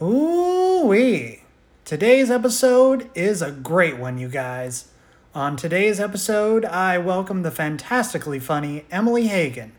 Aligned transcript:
Ooh 0.00 0.86
wee. 0.86 1.42
Today's 1.84 2.30
episode 2.30 3.10
is 3.16 3.42
a 3.42 3.50
great 3.50 3.98
one, 3.98 4.16
you 4.16 4.28
guys. 4.28 4.92
On 5.34 5.56
today's 5.56 5.98
episode, 5.98 6.64
I 6.64 6.98
welcome 6.98 7.42
the 7.42 7.50
fantastically 7.50 8.38
funny 8.38 8.84
Emilie 8.92 9.26
Hagen. 9.26 9.72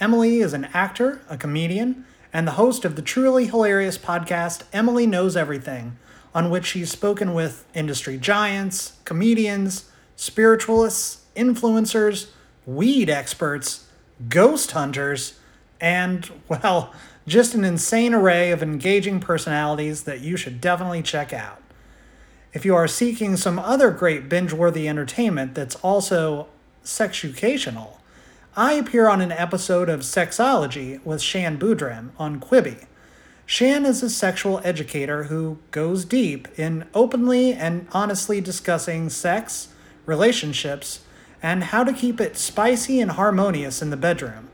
Emilie 0.00 0.38
is 0.38 0.54
an 0.54 0.70
actor, 0.72 1.20
a 1.28 1.36
comedian, 1.36 2.06
and 2.32 2.46
the 2.48 2.52
host 2.52 2.86
of 2.86 2.96
the 2.96 3.02
truly 3.02 3.44
hilarious 3.44 3.98
podcast 3.98 4.62
Emilie 4.72 5.06
Knows 5.06 5.36
Everything, 5.36 5.98
on 6.34 6.48
which 6.48 6.64
she's 6.64 6.90
spoken 6.90 7.34
with 7.34 7.66
industry 7.74 8.16
giants, 8.16 8.94
comedians, 9.04 9.90
spiritualists, 10.16 11.26
influencers, 11.36 12.28
weed 12.64 13.10
experts, 13.10 13.86
ghost 14.30 14.70
hunters, 14.70 15.38
and, 15.78 16.30
well, 16.48 16.94
just 17.28 17.54
an 17.54 17.64
insane 17.64 18.14
array 18.14 18.50
of 18.50 18.62
engaging 18.62 19.20
personalities 19.20 20.04
that 20.04 20.20
you 20.20 20.36
should 20.36 20.60
definitely 20.60 21.02
check 21.02 21.32
out. 21.32 21.62
If 22.52 22.64
you 22.64 22.74
are 22.74 22.88
seeking 22.88 23.36
some 23.36 23.58
other 23.58 23.90
great 23.90 24.28
binge 24.28 24.52
worthy 24.52 24.88
entertainment 24.88 25.54
that's 25.54 25.76
also 25.76 26.48
sexucational, 26.82 27.98
I 28.56 28.72
appear 28.72 29.08
on 29.08 29.20
an 29.20 29.30
episode 29.30 29.88
of 29.88 30.00
Sexology 30.00 31.04
with 31.04 31.20
Shan 31.20 31.58
Boodram 31.58 32.10
on 32.18 32.40
Quibi. 32.40 32.86
Shan 33.46 33.86
is 33.86 34.02
a 34.02 34.10
sexual 34.10 34.60
educator 34.64 35.24
who 35.24 35.58
goes 35.70 36.04
deep 36.04 36.48
in 36.58 36.86
openly 36.94 37.52
and 37.52 37.86
honestly 37.92 38.40
discussing 38.40 39.08
sex, 39.10 39.68
relationships, 40.06 41.00
and 41.42 41.64
how 41.64 41.84
to 41.84 41.92
keep 41.92 42.20
it 42.20 42.36
spicy 42.36 43.00
and 43.00 43.12
harmonious 43.12 43.80
in 43.80 43.90
the 43.90 43.96
bedroom. 43.96 44.47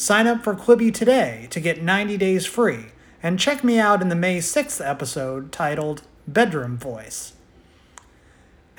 Sign 0.00 0.26
up 0.26 0.42
for 0.42 0.54
Quibi 0.54 0.94
today 0.94 1.46
to 1.50 1.60
get 1.60 1.82
90 1.82 2.16
days 2.16 2.46
free, 2.46 2.86
and 3.22 3.38
check 3.38 3.62
me 3.62 3.78
out 3.78 4.00
in 4.00 4.08
the 4.08 4.14
May 4.14 4.38
6th 4.38 4.80
episode 4.82 5.52
titled 5.52 6.04
Bedroom 6.26 6.78
Voice. 6.78 7.34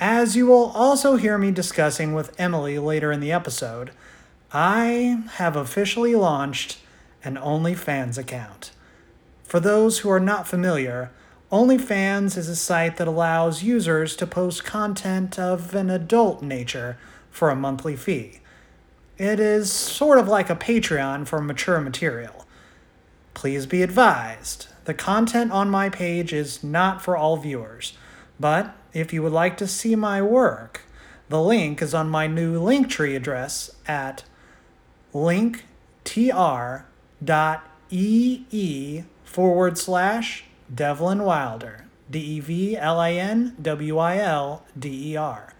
As 0.00 0.34
you 0.34 0.48
will 0.48 0.72
also 0.74 1.14
hear 1.14 1.38
me 1.38 1.52
discussing 1.52 2.12
with 2.12 2.34
Emilie 2.40 2.80
later 2.80 3.12
in 3.12 3.20
the 3.20 3.30
episode, 3.30 3.92
I 4.52 5.22
have 5.34 5.54
officially 5.54 6.16
launched 6.16 6.80
an 7.22 7.36
OnlyFans 7.36 8.18
account. 8.18 8.72
For 9.44 9.60
those 9.60 10.00
who 10.00 10.10
are 10.10 10.18
not 10.18 10.48
familiar, 10.48 11.12
OnlyFans 11.52 12.36
is 12.36 12.48
a 12.48 12.56
site 12.56 12.96
that 12.96 13.06
allows 13.06 13.62
users 13.62 14.16
to 14.16 14.26
post 14.26 14.64
content 14.64 15.38
of 15.38 15.72
an 15.76 15.88
adult 15.88 16.42
nature 16.42 16.98
for 17.30 17.48
a 17.48 17.54
monthly 17.54 17.94
fee. 17.94 18.40
It 19.22 19.38
is 19.38 19.70
sort 19.70 20.18
of 20.18 20.26
like 20.26 20.50
a 20.50 20.56
Patreon 20.56 21.28
for 21.28 21.40
mature 21.40 21.80
material. 21.80 22.44
Please 23.34 23.66
be 23.66 23.80
advised, 23.84 24.66
the 24.84 24.94
content 24.94 25.52
on 25.52 25.70
my 25.70 25.88
page 25.88 26.32
is 26.32 26.64
not 26.64 27.00
for 27.00 27.16
all 27.16 27.36
viewers, 27.36 27.92
but 28.40 28.74
if 28.92 29.12
you 29.12 29.22
would 29.22 29.30
like 29.30 29.56
to 29.58 29.68
see 29.68 29.94
my 29.94 30.20
work, 30.20 30.80
the 31.28 31.40
link 31.40 31.80
is 31.80 31.94
on 31.94 32.10
my 32.10 32.26
new 32.26 32.60
Linktree 32.60 33.14
address 33.14 33.70
at 33.86 34.24
linktr.ee 35.14 35.54
forward 39.22 39.78
slash 39.78 40.44
Devlin 40.74 41.22
Wilder. 41.22 41.84
D 42.10 42.18
E 42.18 42.40
V 42.40 42.76
L 42.76 42.98
I 42.98 43.12
N 43.12 43.54
W 43.62 43.98
I 43.98 44.16
L 44.18 44.66
D 44.76 45.12
E 45.12 45.16
R. 45.16 45.54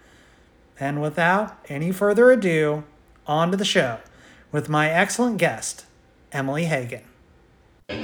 And 0.81 1.01
without 1.01 1.57
any 1.69 1.93
further 1.93 2.33
ado, 2.33 2.83
on 3.27 3.51
to 3.51 3.57
the 3.57 3.65
show 3.65 3.99
with 4.51 4.69
my 4.69 4.91
excellent 4.91 5.39
guest, 5.39 5.87
Emilie 6.33 6.65
Hagen. 6.65 7.03
I 7.89 7.95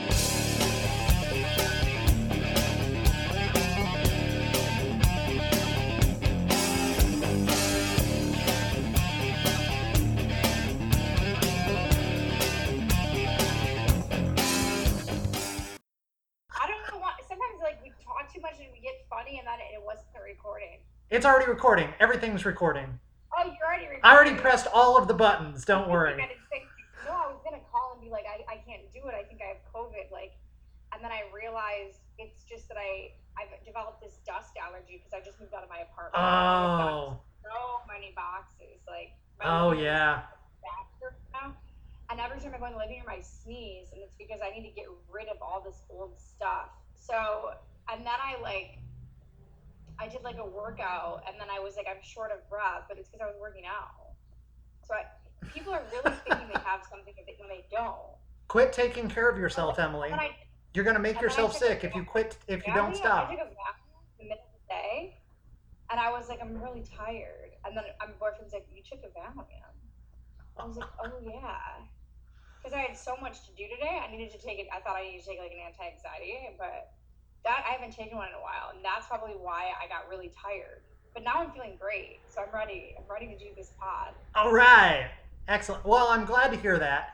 don't 16.66 16.82
know 16.90 16.98
why. 16.98 17.12
Sometimes 17.28 17.60
like 17.62 17.82
we 17.82 17.90
talk 18.04 18.32
too 18.32 18.40
much 18.40 18.54
and 18.60 18.68
we 18.72 18.80
get 18.80 18.94
funny, 19.10 19.38
and 19.38 19.48
it 19.72 19.82
wasn't 19.84 20.06
recording. 20.24 20.78
It's 21.10 21.26
already 21.26 21.46
recording. 21.50 21.88
Everything's 21.98 22.44
recording. 22.44 23.00
Oh, 23.36 23.44
you're 23.44 23.66
already 23.66 23.84
recording. 23.84 23.87
I 24.02 24.14
already 24.14 24.34
pressed 24.34 24.66
all 24.72 24.96
of 24.96 25.08
the 25.08 25.14
buttons. 25.14 25.64
Don't 25.64 25.88
worry. 25.94 26.16
think 26.16 26.30
I 26.30 26.32
didn't 26.34 26.68
No, 27.06 27.12
I 27.12 27.26
was 27.32 27.40
gonna 27.44 27.62
call 27.70 27.92
and 27.94 28.02
be 28.02 28.10
like, 28.10 28.24
I, 28.26 28.44
I 28.52 28.56
can't 28.66 28.82
do 28.92 29.00
it. 29.08 29.14
I 29.14 29.22
think 29.24 29.40
I 29.42 29.48
have 29.48 29.62
COVID. 29.74 30.10
Like, 30.12 30.32
and 30.92 31.02
then 31.02 31.10
I 31.12 31.22
realized 31.34 32.00
it's 32.18 32.44
just 32.44 32.68
that 32.68 32.76
I 32.76 33.12
I've 33.38 33.54
developed 33.64 34.02
this 34.02 34.18
dust 34.26 34.50
allergy 34.58 34.98
because 34.98 35.14
I 35.14 35.24
just 35.24 35.38
moved 35.38 35.54
out 35.54 35.62
of 35.62 35.68
my 35.70 35.86
apartment. 35.86 36.18
Oh. 36.18 37.20
so 37.42 37.82
many 37.86 38.12
boxes. 38.16 38.82
Like. 38.86 39.14
Oh 39.40 39.72
yeah. 39.72 40.26
is 40.26 40.58
bathroom 40.62 41.14
now. 41.32 41.54
And 42.10 42.18
every 42.20 42.40
time 42.40 42.52
I 42.54 42.58
go 42.58 42.66
in 42.66 42.72
the 42.72 42.78
living 42.78 42.98
room, 43.04 43.06
I 43.10 43.20
sneeze, 43.20 43.92
and 43.92 44.02
it's 44.02 44.16
because 44.16 44.40
I 44.42 44.50
need 44.50 44.66
to 44.66 44.74
get 44.74 44.86
rid 45.12 45.28
of 45.28 45.36
all 45.42 45.60
this 45.60 45.82
old 45.90 46.18
stuff. 46.18 46.70
So, 46.96 47.52
and 47.92 48.00
then 48.00 48.16
I 48.16 48.40
like, 48.40 48.78
I 50.00 50.06
did 50.08 50.22
like 50.22 50.38
a 50.38 50.46
workout, 50.46 51.22
and 51.26 51.36
then 51.40 51.48
I 51.50 51.58
was 51.58 51.76
like, 51.76 51.86
I'm 51.90 52.02
short 52.02 52.30
of 52.30 52.48
breath, 52.48 52.84
but 52.88 52.98
it's 52.98 53.08
because 53.08 53.22
I 53.22 53.26
was 53.26 53.36
working 53.40 53.64
out. 53.66 54.14
So 54.86 54.94
I, 54.94 55.04
people 55.52 55.72
are 55.74 55.82
really 55.92 56.16
thinking 56.24 56.48
they 56.52 56.60
have 56.60 56.86
something 56.88 57.14
when 57.16 57.48
they- 57.48 57.64
don't. 57.70 58.16
Quit 58.48 58.72
taking 58.72 59.08
care 59.08 59.28
of 59.28 59.38
yourself, 59.38 59.78
Emilie. 59.78 60.10
I, 60.10 60.34
You're 60.72 60.84
gonna 60.84 60.98
make 60.98 61.16
and 61.16 61.24
then 61.24 61.24
I 61.24 61.26
yourself 61.26 61.56
sick 61.56 61.84
if 61.84 61.94
you 61.94 62.02
quit 62.02 62.38
if 62.48 62.66
you 62.66 62.72
don't 62.72 62.96
stop. 62.96 63.28
I 63.28 63.34
took 63.34 63.44
a 63.44 63.44
bath 63.44 63.76
in 64.18 64.24
the 64.26 64.34
middle 64.34 64.44
of 64.44 64.52
the 64.56 64.64
day, 64.72 65.20
and 65.90 66.00
I 66.00 66.10
was 66.10 66.28
like, 66.30 66.40
I'm 66.40 66.56
really 66.62 66.82
tired. 66.82 67.52
And 67.66 67.76
then 67.76 67.84
my 68.00 68.06
boyfriend's 68.18 68.54
like, 68.54 68.66
You 68.72 68.82
took 68.82 69.00
a 69.04 69.08
Valium. 69.12 69.76
I 70.56 70.64
was 70.64 70.78
like, 70.78 70.88
Oh 71.04 71.12
yeah, 71.22 71.84
because 72.56 72.72
I 72.72 72.80
had 72.80 72.96
so 72.96 73.16
much 73.20 73.44
to 73.46 73.52
do 73.52 73.64
today. 73.68 74.00
I 74.02 74.10
needed 74.10 74.32
to 74.32 74.38
take 74.38 74.58
it. 74.58 74.66
I 74.74 74.80
thought 74.80 74.96
I 74.96 75.02
needed 75.04 75.20
to 75.24 75.28
take 75.28 75.38
like 75.38 75.52
an 75.52 75.60
anti-anxiety, 75.66 76.56
but 76.56 76.92
that 77.44 77.64
I 77.68 77.72
haven't 77.72 77.92
taken 77.94 78.16
one 78.16 78.28
in 78.28 78.34
a 78.34 78.40
while, 78.40 78.72
and 78.74 78.84
that's 78.84 79.06
probably 79.06 79.34
why 79.34 79.70
I 79.82 79.88
got 79.88 80.08
really 80.08 80.30
tired. 80.42 80.82
But 81.14 81.24
now 81.24 81.34
I'm 81.36 81.50
feeling 81.50 81.76
great, 81.80 82.20
so 82.28 82.42
I'm 82.42 82.54
ready. 82.54 82.94
I'm 82.96 83.04
ready 83.10 83.26
to 83.26 83.38
do 83.38 83.50
this 83.56 83.72
pod. 83.78 84.14
All 84.34 84.52
right. 84.52 85.10
Excellent. 85.48 85.84
Well, 85.84 86.08
I'm 86.08 86.24
glad 86.24 86.52
to 86.52 86.58
hear 86.58 86.78
that. 86.78 87.10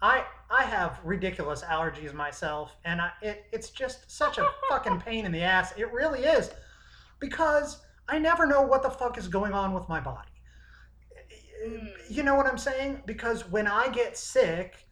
I 0.00 0.24
I 0.50 0.64
have 0.64 1.00
ridiculous 1.04 1.62
allergies 1.62 2.12
myself, 2.12 2.76
and 2.84 3.00
I, 3.00 3.10
it 3.22 3.44
it's 3.52 3.70
just 3.70 4.10
such 4.10 4.38
a 4.38 4.48
fucking 4.68 5.00
pain 5.00 5.24
in 5.24 5.32
the 5.32 5.42
ass. 5.42 5.72
It 5.76 5.92
really 5.92 6.20
is, 6.20 6.50
because 7.20 7.78
I 8.08 8.18
never 8.18 8.46
know 8.46 8.62
what 8.62 8.82
the 8.82 8.90
fuck 8.90 9.16
is 9.16 9.28
going 9.28 9.52
on 9.52 9.72
with 9.72 9.88
my 9.88 10.00
body. 10.00 10.28
Mm. 11.66 11.92
You 12.08 12.22
know 12.22 12.34
what 12.34 12.46
I'm 12.46 12.58
saying? 12.58 13.02
Because 13.06 13.48
when 13.48 13.66
I 13.66 13.88
get 13.88 14.16
sick, 14.16 14.86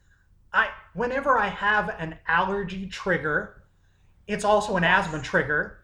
I 0.53 0.69
whenever 0.95 1.37
I 1.39 1.49
have 1.49 1.95
an 1.99 2.17
allergy 2.29 2.87
trigger, 2.87 3.60
it's 4.27 4.45
also 4.45 4.77
an 4.77 4.85
asthma 4.85 5.21
trigger. 5.21 5.79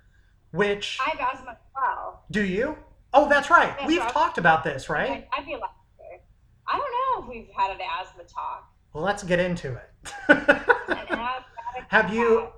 Which 0.53 0.99
I 1.05 1.11
have 1.11 1.35
asthma 1.35 1.51
as 1.53 1.57
well. 1.75 2.25
do 2.31 2.43
you? 2.43 2.77
Oh, 3.13 3.29
that's 3.29 3.51
right. 3.51 3.75
We've 3.87 4.01
I- 4.01 4.09
talked 4.11 4.39
about 4.39 4.65
this, 4.65 4.89
right? 4.89 5.27
I, 5.33 5.41
I 5.41 5.45
feel 5.45 5.61
like 5.61 5.71
I 6.69 6.79
don't 6.79 6.91
know 6.91 7.23
if 7.23 7.29
we've 7.29 7.55
had 7.55 7.71
an 7.73 7.79
asthma 8.01 8.25
talk. 8.25 8.69
Well, 8.93 9.05
let's 9.05 9.23
get 9.23 9.39
into 9.39 9.75
it. 9.77 9.91
Have 11.89 12.13
you- 12.13 12.49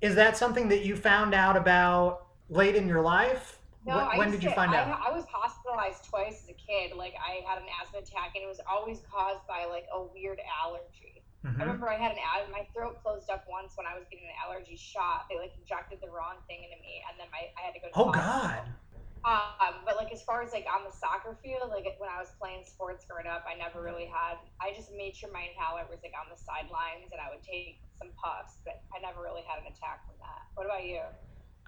Is 0.00 0.14
that 0.14 0.36
something 0.36 0.68
that 0.68 0.84
you 0.84 0.96
found 0.96 1.34
out 1.34 1.56
about 1.56 2.26
late 2.48 2.74
in 2.74 2.88
your 2.88 3.00
life? 3.02 3.58
No, 3.86 3.96
when 3.96 4.04
I 4.04 4.18
when 4.18 4.30
did 4.30 4.42
you 4.42 4.50
to- 4.50 4.54
find 4.54 4.74
I, 4.74 4.78
out? 4.78 5.00
I 5.06 5.10
was 5.10 5.24
hospitalized 5.30 6.04
twice 6.04 6.42
as 6.44 6.50
a 6.50 6.54
kid. 6.54 6.96
Like 6.96 7.14
I 7.18 7.40
had 7.48 7.58
an 7.58 7.68
asthma 7.82 8.00
attack, 8.00 8.32
and 8.34 8.44
it 8.44 8.48
was 8.48 8.60
always 8.68 9.00
caused 9.10 9.46
by 9.46 9.64
like 9.70 9.84
a 9.94 10.02
weird 10.02 10.38
allergy. 10.64 11.09
I 11.42 11.48
Mhm. 11.48 11.58
remember 11.60 11.88
I 11.88 11.96
had 11.96 12.12
an 12.12 12.18
ad. 12.20 12.50
My 12.52 12.64
throat 12.74 13.00
closed 13.02 13.30
up 13.30 13.46
once 13.48 13.72
when 13.76 13.86
I 13.86 13.96
was 13.96 14.04
getting 14.10 14.26
an 14.28 14.34
allergy 14.44 14.76
shot. 14.76 15.24
They 15.30 15.38
like 15.38 15.56
injected 15.56 16.00
the 16.02 16.10
wrong 16.10 16.36
thing 16.46 16.64
into 16.64 16.76
me, 16.82 17.02
and 17.08 17.18
then 17.18 17.28
my 17.32 17.48
I 17.56 17.62
had 17.64 17.72
to 17.74 17.80
go. 17.80 17.88
To 17.88 17.94
Oh 17.96 18.12
hospital. 18.12 18.64
God. 18.64 18.74
Um, 19.22 19.74
but 19.84 19.96
like 19.96 20.12
as 20.12 20.22
far 20.22 20.42
as 20.42 20.52
like 20.52 20.66
on 20.68 20.84
the 20.84 20.92
soccer 20.92 21.38
field, 21.42 21.70
like 21.70 21.84
when 21.98 22.08
I 22.10 22.18
was 22.18 22.32
playing 22.38 22.64
sports 22.64 23.04
growing 23.08 23.26
up, 23.26 23.44
I 23.48 23.54
never 23.54 23.80
really 23.80 24.06
had. 24.06 24.38
I 24.60 24.72
just 24.74 24.92
made 24.92 25.16
sure 25.16 25.30
my 25.32 25.42
inhaler 25.48 25.86
was 25.88 26.00
like 26.02 26.12
on 26.18 26.28
the 26.30 26.36
sidelines, 26.36 27.12
and 27.12 27.20
I 27.20 27.30
would 27.30 27.42
take 27.42 27.80
some 27.96 28.12
puffs, 28.22 28.60
but 28.64 28.82
I 28.94 29.00
never 29.00 29.22
really 29.22 29.42
had 29.42 29.60
an 29.60 29.66
attack 29.72 30.04
from 30.06 30.16
that. 30.20 30.42
What 30.54 30.66
about 30.66 30.84
you? 30.84 31.00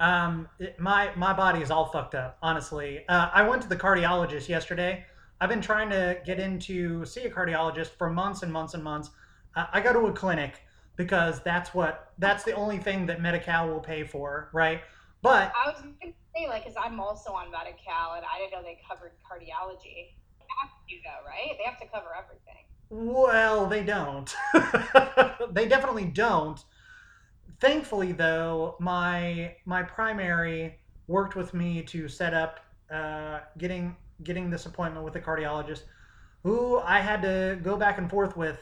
Um, 0.00 0.49
it- 0.58 0.79
my 0.81 1.14
my 1.17 1.32
body 1.32 1.61
is 1.62 1.70
all 1.70 1.87
fucked 1.87 2.14
up. 2.14 2.37
Honestly, 2.43 3.06
uh, 3.08 3.31
I 3.32 3.43
went 3.49 3.62
to 3.62 3.69
the 3.69 3.76
cardiologist 3.76 4.49
yesterday. 4.49 5.06
I've 5.41 5.49
been 5.49 5.61
trying 5.62 5.91
to 5.91 6.20
get 6.25 6.38
into 6.38 7.05
see 7.06 7.25
a 7.25 7.31
cardiologist 7.31 7.91
for 7.96 8.11
months 8.11 8.43
and 8.43 8.52
months 8.52 8.75
and 8.75 8.82
months. 8.85 9.11
I 9.56 9.81
go 9.81 9.93
to 9.93 10.06
a 10.06 10.12
clinic 10.12 10.60
because 10.96 11.40
that's 11.40 11.75
what 11.75 12.12
that's 12.19 12.44
the 12.44 12.52
only 12.52 12.78
thing 12.78 13.06
that 13.06 13.20
Medi-Cal 13.20 13.69
will 13.69 13.81
pay 13.81 14.04
for, 14.04 14.50
right? 14.52 14.82
But 15.22 15.52
I 15.54 15.70
was 15.70 15.81
gonna 15.81 16.12
say 16.34 16.49
like, 16.49 16.64
cause 16.64 16.75
I'm 16.82 17.00
also 17.00 17.32
on 17.32 17.50
Medi-Cal, 17.50 18.14
and 18.14 18.25
I 18.25 18.38
didn't 18.38 18.52
know 18.52 18.62
they 18.62 18.81
covered 18.88 19.12
cardiology. 19.22 20.14
They 20.38 20.46
have 20.60 20.70
to, 20.88 20.96
though, 21.04 21.26
right? 21.26 21.56
They 21.58 21.64
have 21.64 21.78
to 21.81 21.87
cover 21.87 22.08
everything. 22.16 22.64
Well, 22.90 23.66
they 23.66 23.82
don't. 23.82 24.34
they 25.52 25.66
definitely 25.66 26.06
don't. 26.06 26.62
thankfully, 27.60 28.12
though, 28.12 28.76
my 28.81 29.56
my 29.64 29.82
primary 29.82 30.78
worked 31.06 31.37
with 31.37 31.55
me 31.55 31.82
to 31.82 32.08
set 32.08 32.34
up 32.34 32.60
uh, 32.90 33.40
getting 33.58 33.96
getting 34.25 34.50
this 34.50 34.66
appointment 34.66 35.05
with 35.05 35.16
a 35.16 35.20
cardiologist, 35.20 35.82
who 36.43 36.78
I 36.78 37.00
had 37.00 37.22
to 37.22 37.58
go 37.62 37.76
back 37.76 37.98
and 37.98 38.10
forth 38.10 38.37
with 38.37 38.58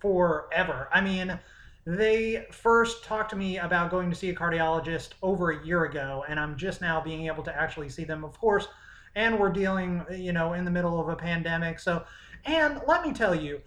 forever. 0.00 0.88
I 0.92 1.00
mean, 1.00 1.38
they 1.86 2.46
first 2.52 3.04
talked 3.04 3.30
to 3.30 3.36
me 3.36 3.58
about 3.58 3.90
going 3.90 4.10
to 4.10 4.16
see 4.16 4.30
a 4.30 4.34
cardiologist 4.34 5.10
over 5.22 5.50
a 5.50 5.64
year 5.64 5.84
ago, 5.84 6.24
and 6.28 6.38
I'm 6.38 6.56
just 6.56 6.80
now 6.80 7.00
being 7.00 7.26
able 7.26 7.42
to 7.44 7.56
actually 7.56 7.88
see 7.88 8.04
them, 8.04 8.24
of 8.24 8.38
course. 8.38 8.68
And 9.14 9.38
we're 9.38 9.52
dealing, 9.52 10.04
you 10.12 10.32
know, 10.32 10.52
in 10.52 10.64
the 10.64 10.70
middle 10.70 11.00
of 11.00 11.08
a 11.08 11.16
pandemic. 11.16 11.80
So, 11.80 12.04
and 12.44 12.80
let 12.86 13.04
me 13.04 13.12
tell 13.12 13.34
you, 13.34 13.60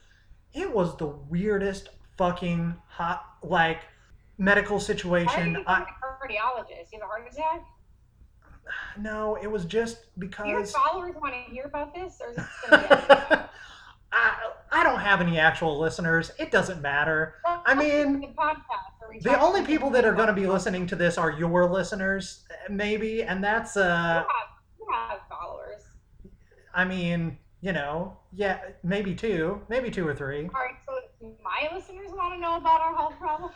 it 0.54 0.71
was 0.71 0.95
the 0.98 1.07
weirdest 1.07 1.89
fucking 2.18 2.75
hot, 2.88 3.25
like, 3.42 3.81
medical 4.38 4.77
Why 4.77 4.80
did 4.80 4.86
situation. 4.86 5.51
you 5.54 5.63
I, 5.68 5.80
find 5.80 5.86
a 5.86 6.27
cardiologist? 6.27 6.92
You 6.94 7.00
have 7.00 7.01
a 7.01 7.06
heart 7.06 7.30
attack? 7.31 7.66
no, 8.98 9.36
it 9.42 9.48
was 9.48 9.66
just 9.66 9.98
Do 10.18 10.25
your 10.25 10.30
because. 10.30 10.71
followers 10.71 11.16
want 11.21 11.33
to 11.33 11.51
hear 11.51 11.66
about 11.66 11.94
this, 11.94 12.21
or 12.21 12.33
is 14.13 14.30
this 14.30 14.38
going 14.38 14.45
to 14.45 14.54
be 14.54 14.57
edited? 14.57 14.57
I, 14.71 14.81
I 14.81 14.83
don't 14.83 15.00
have 15.00 15.21
any 15.21 15.39
actual 15.39 15.80
listeners. 15.80 16.31
It 16.39 16.51
doesn't 16.51 16.81
matter. 16.81 17.36
Well, 17.45 17.63
I 17.65 17.74
mean, 17.74 18.21
the 18.21 18.27
podcast 18.27 19.00
where 19.00 19.10
we 19.12 19.19
The 19.19 19.30
talk 19.30 19.42
only 19.42 19.65
people 19.65 19.89
that 19.92 20.06
are 20.06 20.13
going 20.13 20.27
to 20.27 20.33
be 20.33 20.48
listening 20.48 20.88
to 20.88 20.95
this 20.95 21.18
are 21.18 21.31
your 21.31 21.69
listeners, 21.69 22.45
maybe, 22.69 23.24
and 23.24 23.44
that's 23.44 23.75
You 23.75 23.83
uh 23.83 24.13
have, 24.15 24.25
you 24.80 24.88
have 24.92 25.19
followers. 25.30 25.81
I 26.74 26.86
mean, 26.86 27.38
you 27.62 27.71
know, 27.71 28.18
yeah, 28.33 28.60
maybe 28.83 29.15
two, 29.15 29.62
maybe 29.69 29.89
two 29.89 30.07
or 30.07 30.16
three. 30.16 30.44
All 30.44 30.62
right, 30.62 30.75
so 30.86 30.94
my 31.44 31.69
listeners 31.74 32.12
want 32.12 32.33
to 32.33 32.39
know 32.39 32.57
about 32.57 32.81
our 32.81 32.95
health 32.95 33.13
problems? 33.19 33.56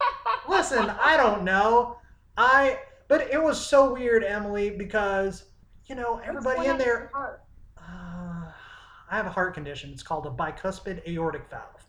Listen, 0.48 0.90
I 1.00 1.16
don't 1.16 1.42
know. 1.42 1.96
I 2.36 2.78
but 3.08 3.22
it 3.30 3.42
was 3.42 3.64
so 3.64 3.92
weird, 3.92 4.22
Emilie, 4.22 4.70
because 4.70 5.44
you 5.86 5.96
know, 5.96 6.20
everybody 6.24 6.68
in 6.68 6.78
there 6.78 7.10
heart? 7.12 7.42
I 9.10 9.16
have 9.16 9.26
a 9.26 9.30
heart 9.30 9.54
condition. 9.54 9.90
It's 9.90 10.02
called 10.02 10.26
a 10.26 10.30
bicuspid 10.30 11.06
aortic 11.06 11.50
valve. 11.50 11.84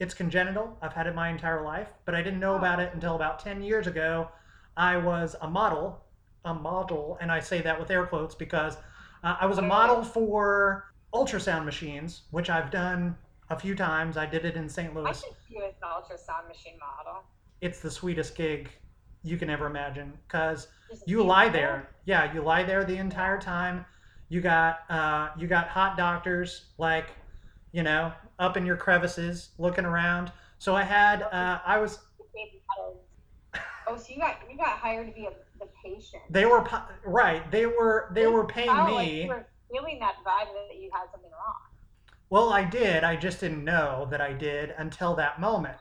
It's 0.00 0.14
congenital. 0.14 0.78
I've 0.80 0.94
had 0.94 1.06
it 1.06 1.14
my 1.14 1.28
entire 1.28 1.62
life, 1.62 1.88
but 2.04 2.14
I 2.14 2.22
didn't 2.22 2.40
know 2.40 2.56
about 2.56 2.80
it 2.80 2.90
until 2.94 3.16
about 3.16 3.38
10 3.38 3.62
years 3.62 3.86
ago. 3.86 4.28
I 4.76 4.96
was 4.96 5.36
a 5.42 5.48
model, 5.48 6.04
a 6.44 6.54
model, 6.54 7.18
and 7.20 7.30
I 7.30 7.40
say 7.40 7.60
that 7.62 7.78
with 7.78 7.90
air 7.90 8.06
quotes 8.06 8.34
because 8.34 8.76
uh, 9.22 9.36
I 9.40 9.46
was 9.46 9.58
a 9.58 9.62
model 9.62 10.02
for 10.02 10.94
ultrasound 11.12 11.64
machines, 11.64 12.22
which 12.30 12.48
I've 12.48 12.70
done 12.70 13.16
a 13.50 13.58
few 13.58 13.74
times. 13.74 14.16
I 14.16 14.24
did 14.24 14.44
it 14.44 14.54
in 14.56 14.68
St. 14.68 14.94
Louis. 14.94 15.08
I 15.08 15.12
think 15.12 15.34
you 15.48 15.64
an 15.64 15.72
ultrasound 15.82 16.48
machine 16.48 16.78
model. 16.78 17.22
It's 17.60 17.80
the 17.80 17.90
sweetest 17.90 18.36
gig 18.36 18.70
you 19.22 19.36
can 19.36 19.50
ever 19.50 19.66
imagine 19.66 20.12
because 20.26 20.68
you 21.06 21.22
lie 21.22 21.48
there 21.48 21.88
yeah 22.04 22.32
you 22.32 22.40
lie 22.40 22.62
there 22.62 22.84
the 22.84 22.96
entire 22.96 23.40
time 23.40 23.84
you 24.28 24.40
got 24.40 24.80
uh, 24.90 25.28
you 25.38 25.46
got 25.46 25.68
hot 25.68 25.96
doctors 25.96 26.66
like 26.78 27.06
you 27.72 27.82
know 27.82 28.12
up 28.38 28.56
in 28.56 28.64
your 28.66 28.76
crevices 28.76 29.50
looking 29.58 29.84
around 29.84 30.30
so 30.58 30.74
i 30.74 30.82
had 30.82 31.22
uh, 31.22 31.58
i 31.66 31.78
was 31.78 31.98
Oh, 33.90 33.96
so 33.96 34.12
you 34.12 34.18
got 34.20 34.36
you 34.50 34.56
got 34.58 34.76
hired 34.78 35.06
to 35.06 35.12
be 35.14 35.24
a, 35.26 35.30
the 35.58 35.66
patient. 35.82 36.22
they 36.28 36.44
were 36.44 36.62
right 37.06 37.50
they 37.50 37.64
were 37.64 38.10
they 38.12 38.26
were 38.26 38.44
paying 38.44 38.68
felt 38.68 38.90
like 38.92 39.06
me 39.06 39.22
you 39.22 39.28
were 39.28 39.46
feeling 39.72 39.98
that 39.98 40.16
vibe 40.26 40.48
that 40.68 40.76
you 40.78 40.90
had 40.92 41.06
something 41.10 41.30
wrong. 41.30 41.54
well 42.28 42.52
i 42.52 42.62
did 42.62 43.02
i 43.02 43.16
just 43.16 43.40
didn't 43.40 43.64
know 43.64 44.06
that 44.10 44.20
i 44.20 44.30
did 44.30 44.74
until 44.76 45.14
that 45.16 45.40
moment 45.40 45.76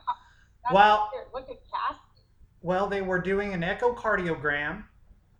That's 0.64 0.74
Well- 0.74 1.10
weird. 1.14 1.28
Look 1.34 1.50
at 1.50 1.58
Cass. 1.70 2.00
well 2.62 2.88
they 2.88 3.02
were 3.02 3.20
doing 3.20 3.54
an 3.54 3.62
echocardiogram 3.62 4.84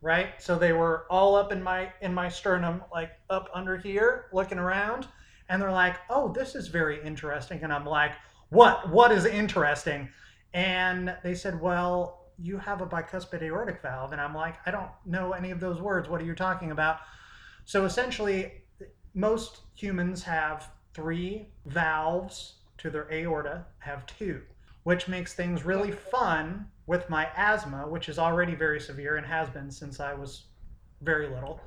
right? 0.02 0.42
So 0.42 0.58
they 0.58 0.74
were 0.74 1.06
all 1.10 1.36
up 1.36 1.52
in 1.52 1.62
my 1.62 1.92
in 2.02 2.14
my 2.14 2.30
sternum 2.30 2.84
like 2.92 3.12
up 3.30 3.50
under 3.54 3.78
here 3.78 4.26
looking 4.32 4.60
around 4.60 5.08
and 5.50 5.62
they're 5.62 5.72
like 5.72 5.98
oh 6.10 6.32
this 6.32 6.56
is 6.56 6.68
very 6.68 7.04
interesting. 7.04 7.60
And 7.64 7.74
i'm 7.74 7.86
like 7.86 8.14
what? 8.50 8.90
What 8.90 9.12
is 9.12 9.26
interesting? 9.26 10.10
And 10.54 11.16
they 11.24 11.36
said 11.36 11.60
well 11.60 12.32
you 12.40 12.58
have 12.58 12.82
a 12.82 12.86
bicuspid 12.86 13.42
aortic 13.42 13.82
valve. 13.82 14.12
And 14.12 14.22
i'm 14.22 14.36
like 14.36 14.56
i 14.66 14.72
don't 14.72 14.92
know 15.06 15.34
any 15.34 15.52
of 15.52 15.60
those 15.60 15.82
words. 15.82 16.10
What 16.10 16.22
are 16.22 16.26
you 16.26 16.36
talking 16.36 16.72
about? 16.72 17.00
So 17.66 17.86
essentially 17.86 18.64
most 19.14 19.62
humans 19.76 20.24
have 20.24 20.70
three 20.94 21.50
valves 21.66 22.56
to 22.78 22.90
their 22.90 23.12
aorta 23.12 23.66
have 23.80 24.06
two 24.06 24.42
which 24.88 25.10
makes 25.10 25.34
things 25.34 25.66
really 25.66 25.92
fun 25.92 26.66
with 26.88 27.10
my 27.10 27.28
asthma, 27.36 27.88
which 27.88 28.10
is 28.10 28.18
already 28.18 28.56
very 28.56 28.80
severe 28.80 29.18
and 29.18 29.28
has 29.28 29.50
been 29.50 29.70
since 29.70 30.00
I 30.00 30.14
was 30.14 30.46
very 31.02 31.28
little, 31.28 31.60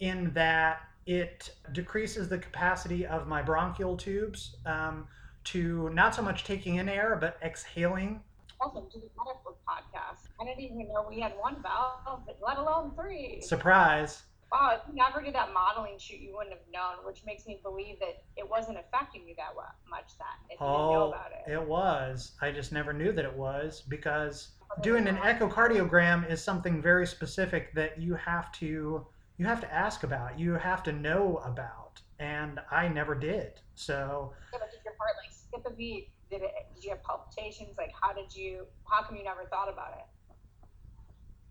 in 0.00 0.32
that 0.32 0.80
it 1.06 1.50
decreases 1.72 2.28
the 2.28 2.38
capacity 2.38 3.06
of 3.06 3.28
my 3.28 3.42
bronchial 3.42 3.96
tubes 3.96 4.56
um, 4.64 5.06
to 5.44 5.90
not 5.90 6.14
so 6.14 6.22
much 6.22 6.44
taking 6.44 6.76
in 6.76 6.88
air, 6.88 7.16
but 7.20 7.38
exhaling. 7.42 8.20
Welcome 8.58 8.86
to 8.90 8.98
the 8.98 9.10
medical 9.22 9.58
podcast. 9.68 10.28
I 10.40 10.44
didn't 10.46 10.60
even 10.60 10.88
know 10.88 11.06
we 11.08 11.20
had 11.20 11.32
one 11.38 11.62
valve, 11.62 12.22
let 12.40 12.56
alone 12.56 12.92
three. 12.96 13.42
Surprise. 13.42 14.22
Wow, 14.54 14.78
if 14.80 14.82
you 14.88 14.94
never 14.94 15.20
did 15.20 15.34
that 15.34 15.52
modeling 15.52 15.98
shoot, 15.98 16.20
you 16.20 16.32
wouldn't 16.36 16.54
have 16.54 16.62
known, 16.72 17.04
which 17.04 17.24
makes 17.26 17.44
me 17.44 17.58
believe 17.64 17.98
that 17.98 18.22
it 18.36 18.48
wasn't 18.48 18.78
affecting 18.78 19.26
you 19.26 19.34
that 19.36 19.50
much 19.90 20.12
then, 20.16 20.28
if 20.48 20.60
you 20.60 20.66
didn't 20.66 20.92
know 20.92 21.04
Oh, 21.06 21.08
about 21.08 21.32
it. 21.32 21.50
it 21.50 21.60
was. 21.60 22.32
I 22.40 22.52
just 22.52 22.70
never 22.70 22.92
knew 22.92 23.10
that 23.12 23.24
it 23.24 23.34
was 23.34 23.82
because 23.88 24.52
doing 24.80 25.08
an 25.08 25.16
echocardiogram 25.16 26.30
is 26.30 26.40
something 26.40 26.80
very 26.80 27.04
specific 27.06 27.74
that 27.74 28.00
you 28.00 28.14
have 28.14 28.52
to 28.52 29.04
you 29.38 29.46
have 29.46 29.60
to 29.60 29.72
ask 29.74 30.04
about 30.04 30.38
you 30.38 30.52
have 30.54 30.82
to 30.82 30.92
know 30.92 31.40
about 31.44 32.00
and 32.18 32.60
i 32.70 32.88
never 32.88 33.14
did 33.14 33.60
so 33.74 34.32
Yeah, 34.52 34.58
but 34.60 34.70
did 34.70 34.80
your 34.84 34.94
heart 34.98 35.14
like 35.22 35.32
skip 35.32 35.64
a 35.66 35.74
beat? 35.76 36.10
Did 36.30 36.42
it? 36.42 36.52
Did 36.74 36.82
you 36.84 36.90
have 36.90 37.02
palpitations? 37.04 37.76
Like, 37.78 37.92
how 38.00 38.12
did 38.12 38.34
you? 38.34 38.66
How 38.90 39.02
come 39.02 39.16
you 39.16 39.24
never 39.24 39.44
thought 39.44 39.68
about 39.72 39.92
it? 39.98 40.06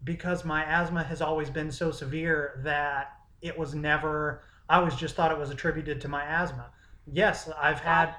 Because 0.04 0.44
my 0.44 0.64
asthma 0.66 1.04
has 1.04 1.22
always 1.22 1.50
been 1.50 1.72
so 1.72 1.92
severe 1.92 2.60
that 2.64 3.14
it 3.42 3.58
was 3.58 3.74
never 3.76 4.44
i 4.70 4.78
always 4.78 4.96
just 4.96 5.16
thought 5.16 5.32
it 5.32 5.38
was 5.38 5.50
attributed 5.50 6.02
to 6.02 6.08
my 6.08 6.24
asthma 6.24 6.68
yes 7.12 7.50
i've 7.62 7.80
had 7.80 8.16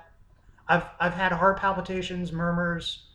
i've 0.69 0.85
i've 1.01 1.15
had 1.15 1.33
heart 1.33 1.59
palpitations 1.59 2.33
murmurs 2.33 3.07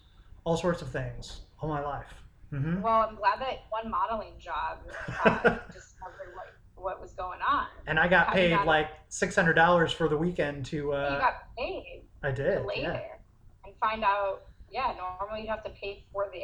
all 0.44 0.58
sorts 0.58 0.82
of 0.82 0.90
things 0.90 1.42
all 1.62 1.70
my 1.70 1.82
life 1.84 2.14
hmm 2.50 2.82
Well, 2.82 3.08
I'm 3.10 3.16
glad 3.16 3.40
that 3.40 3.66
one 3.70 3.90
modeling 3.92 4.34
job 4.40 4.80
uh, 5.26 5.58
discovered 5.74 6.34
what 6.34 6.48
what 6.76 7.02
was 7.02 7.12
going 7.12 7.40
on. 7.48 7.68
and 7.88 8.00
i 8.00 8.08
got 8.08 8.28
How 8.28 8.34
paid 8.34 8.52
got 8.52 8.66
like 8.66 8.88
$600 9.12 9.94
for 9.94 10.08
the 10.08 10.16
weekend 10.18 10.66
to 10.68 10.76
you 10.78 10.92
uh 10.94 11.20
got 11.20 11.34
paid 11.58 12.04
i 12.24 12.32
to 12.32 12.44
did 12.44 12.66
lay 12.66 12.82
yeah. 12.82 12.94
there 12.94 13.20
and 13.66 13.76
find 13.80 14.04
out. 14.04 14.44
Yeah, 14.72 14.94
normally 14.98 15.42
you 15.44 15.48
have 15.48 15.64
to 15.64 15.70
pay 15.72 16.04
for 16.12 16.30
the. 16.32 16.44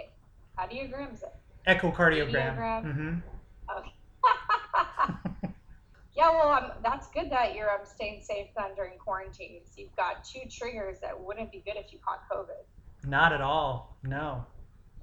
How 0.56 0.68
do 0.68 0.76
you 0.76 0.88
grams 0.88 1.22
it? 1.22 1.34
Echocardiogram 1.68 2.58
Radiogram. 2.58 2.94
hmm 2.94 3.16
Okay. 3.78 3.92
yeah, 6.16 6.30
well, 6.30 6.50
um, 6.50 6.72
that's 6.84 7.08
good 7.10 7.32
that 7.32 7.56
you're 7.56 7.72
um, 7.72 7.80
staying 7.84 8.22
safe 8.22 8.48
then 8.56 8.76
during 8.76 8.98
quarantine. 8.98 9.62
So 9.66 9.82
you've 9.82 9.96
got 9.96 10.24
two 10.24 10.42
triggers 10.50 11.00
that 11.02 11.20
wouldn't 11.20 11.52
be 11.52 11.64
good 11.66 11.76
if 11.78 11.92
you 11.92 12.00
caught 12.06 12.22
COVID. 12.32 13.10
Not 13.10 13.34
at 13.34 13.42
all. 13.42 13.98
No. 14.04 14.46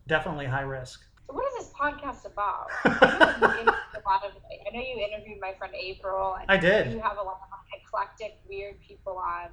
Definitely 0.07 0.47
high 0.47 0.63
risk. 0.63 1.05
So 1.27 1.35
what 1.35 1.45
is 1.53 1.65
this 1.65 1.73
podcast 1.79 2.25
about? 2.25 2.69
I 2.85 3.39
know 3.41 3.49
you 3.49 3.61
interviewed 3.61 3.75
a 3.95 4.09
lot 4.09 4.25
of. 4.25 4.33
I 4.51 4.77
know 4.77 4.81
you 4.81 5.05
interviewed 5.05 5.39
my 5.41 5.55
friend 5.59 5.73
April, 5.75 6.37
and 6.41 6.51
I 6.51 6.57
did. 6.57 6.93
you 6.93 7.01
have 7.01 7.19
a 7.19 7.23
lot 7.23 7.41
of 7.43 7.81
eclectic, 7.81 8.39
weird 8.49 8.81
people 8.81 9.17
on, 9.19 9.51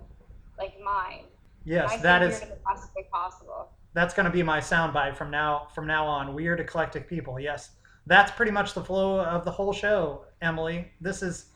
like 0.57 0.73
mine. 0.83 1.25
Yes, 1.65 2.01
that 2.01 2.23
is 2.23 2.41
in 2.41 2.49
the 2.49 2.57
best 2.67 2.89
way 2.95 3.05
possible. 3.11 3.69
That's 3.93 4.13
going 4.13 4.25
to 4.25 4.31
be 4.31 4.43
my 4.43 4.59
soundbite 4.59 5.15
from 5.15 5.31
now 5.31 5.67
from 5.73 5.87
now 5.87 6.05
on. 6.05 6.33
Weird 6.33 6.59
eclectic 6.59 7.07
people. 7.07 7.39
Yes. 7.39 7.71
That's 8.05 8.31
pretty 8.31 8.51
much 8.51 8.73
the 8.73 8.83
flow 8.83 9.19
of 9.19 9.45
the 9.45 9.51
whole 9.51 9.73
show, 9.73 10.25
Emilie. 10.41 10.91
This 11.01 11.21
is 11.21 11.47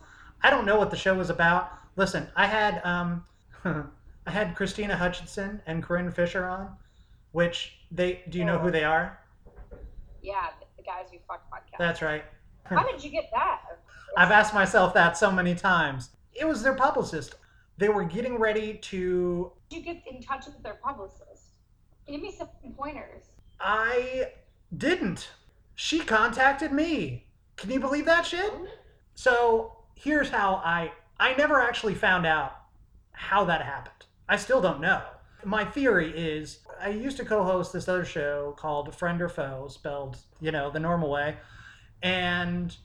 I 0.42 0.50
don't 0.50 0.66
know 0.66 0.78
what 0.78 0.92
the 0.92 0.98
show 0.98 1.20
is 1.20 1.30
about. 1.30 1.72
Listen, 1.96 2.28
I 2.36 2.48
had 2.48 2.82
um 2.84 3.24
I 4.26 4.32
had 4.32 4.56
Krystyna 4.56 4.96
Hutchinson 4.96 5.62
and 5.66 5.84
Corinne 5.84 6.12
Fisher 6.12 6.46
on, 6.46 6.76
which 7.32 7.78
they 7.92 8.22
do 8.30 8.40
you 8.40 8.46
know 8.46 8.58
who 8.58 8.72
they 8.72 8.84
are? 8.84 9.20
Yeah, 10.22 10.50
the, 10.60 10.66
the 10.78 10.84
guys 10.84 11.06
who 11.12 11.18
fuck 11.28 11.50
podcast. 11.52 11.78
That's 11.78 12.02
right. 12.02 12.24
How 12.66 12.90
did 12.90 13.04
you 13.04 13.10
get 13.10 13.30
that? 13.34 13.62
I've 14.18 14.32
asked 14.32 14.54
myself 14.54 14.94
that 14.94 15.18
so 15.18 15.32
many 15.32 15.56
times. 15.56 16.10
It 16.34 16.46
was 16.48 16.64
their 16.64 16.76
publicist. 16.76 17.36
They 17.78 17.90
were 17.90 18.04
getting 18.04 18.38
ready 18.38 18.76
to 18.76 19.52
Did 19.70 19.78
you 19.78 19.94
get 19.94 20.04
in 20.10 20.22
touch 20.22 20.46
with 20.46 20.62
their 20.64 20.76
publicist? 20.76 21.33
Give 22.08 22.22
me 22.22 22.34
some 22.38 22.50
pointers. 22.78 23.24
I 23.60 24.32
didn't. 24.76 25.30
She 25.76 26.00
contacted 26.00 26.72
me. 26.72 27.28
Can 27.56 27.72
you 27.72 27.80
believe 27.80 28.06
that 28.06 28.26
shit? 28.26 28.52
Oh. 28.54 28.68
So 29.16 29.78
here's 29.96 30.30
how 30.30 30.56
I 30.64 30.92
I 31.20 31.34
never 31.36 31.62
actually 31.62 31.96
found 31.96 32.26
out 32.26 32.56
how 33.12 33.46
that 33.46 33.62
happened. 33.62 34.06
I 34.28 34.38
still 34.38 34.62
don't 34.62 34.82
know. 34.82 35.02
my 35.46 35.64
theory 35.66 36.12
is 36.16 36.60
I 36.82 36.90
used 36.90 37.18
to 37.18 37.26
co-host 37.26 37.72
this 37.74 37.88
other 37.88 38.06
show 38.06 38.56
called 38.58 38.96
Friend 38.96 39.22
or 39.22 39.30
Foe, 39.30 39.68
spelled 39.70 40.18
you 40.42 40.52
know 40.52 40.70
the 40.72 40.80
normal 40.80 41.10
way, 41.10 41.38
and 42.02 42.76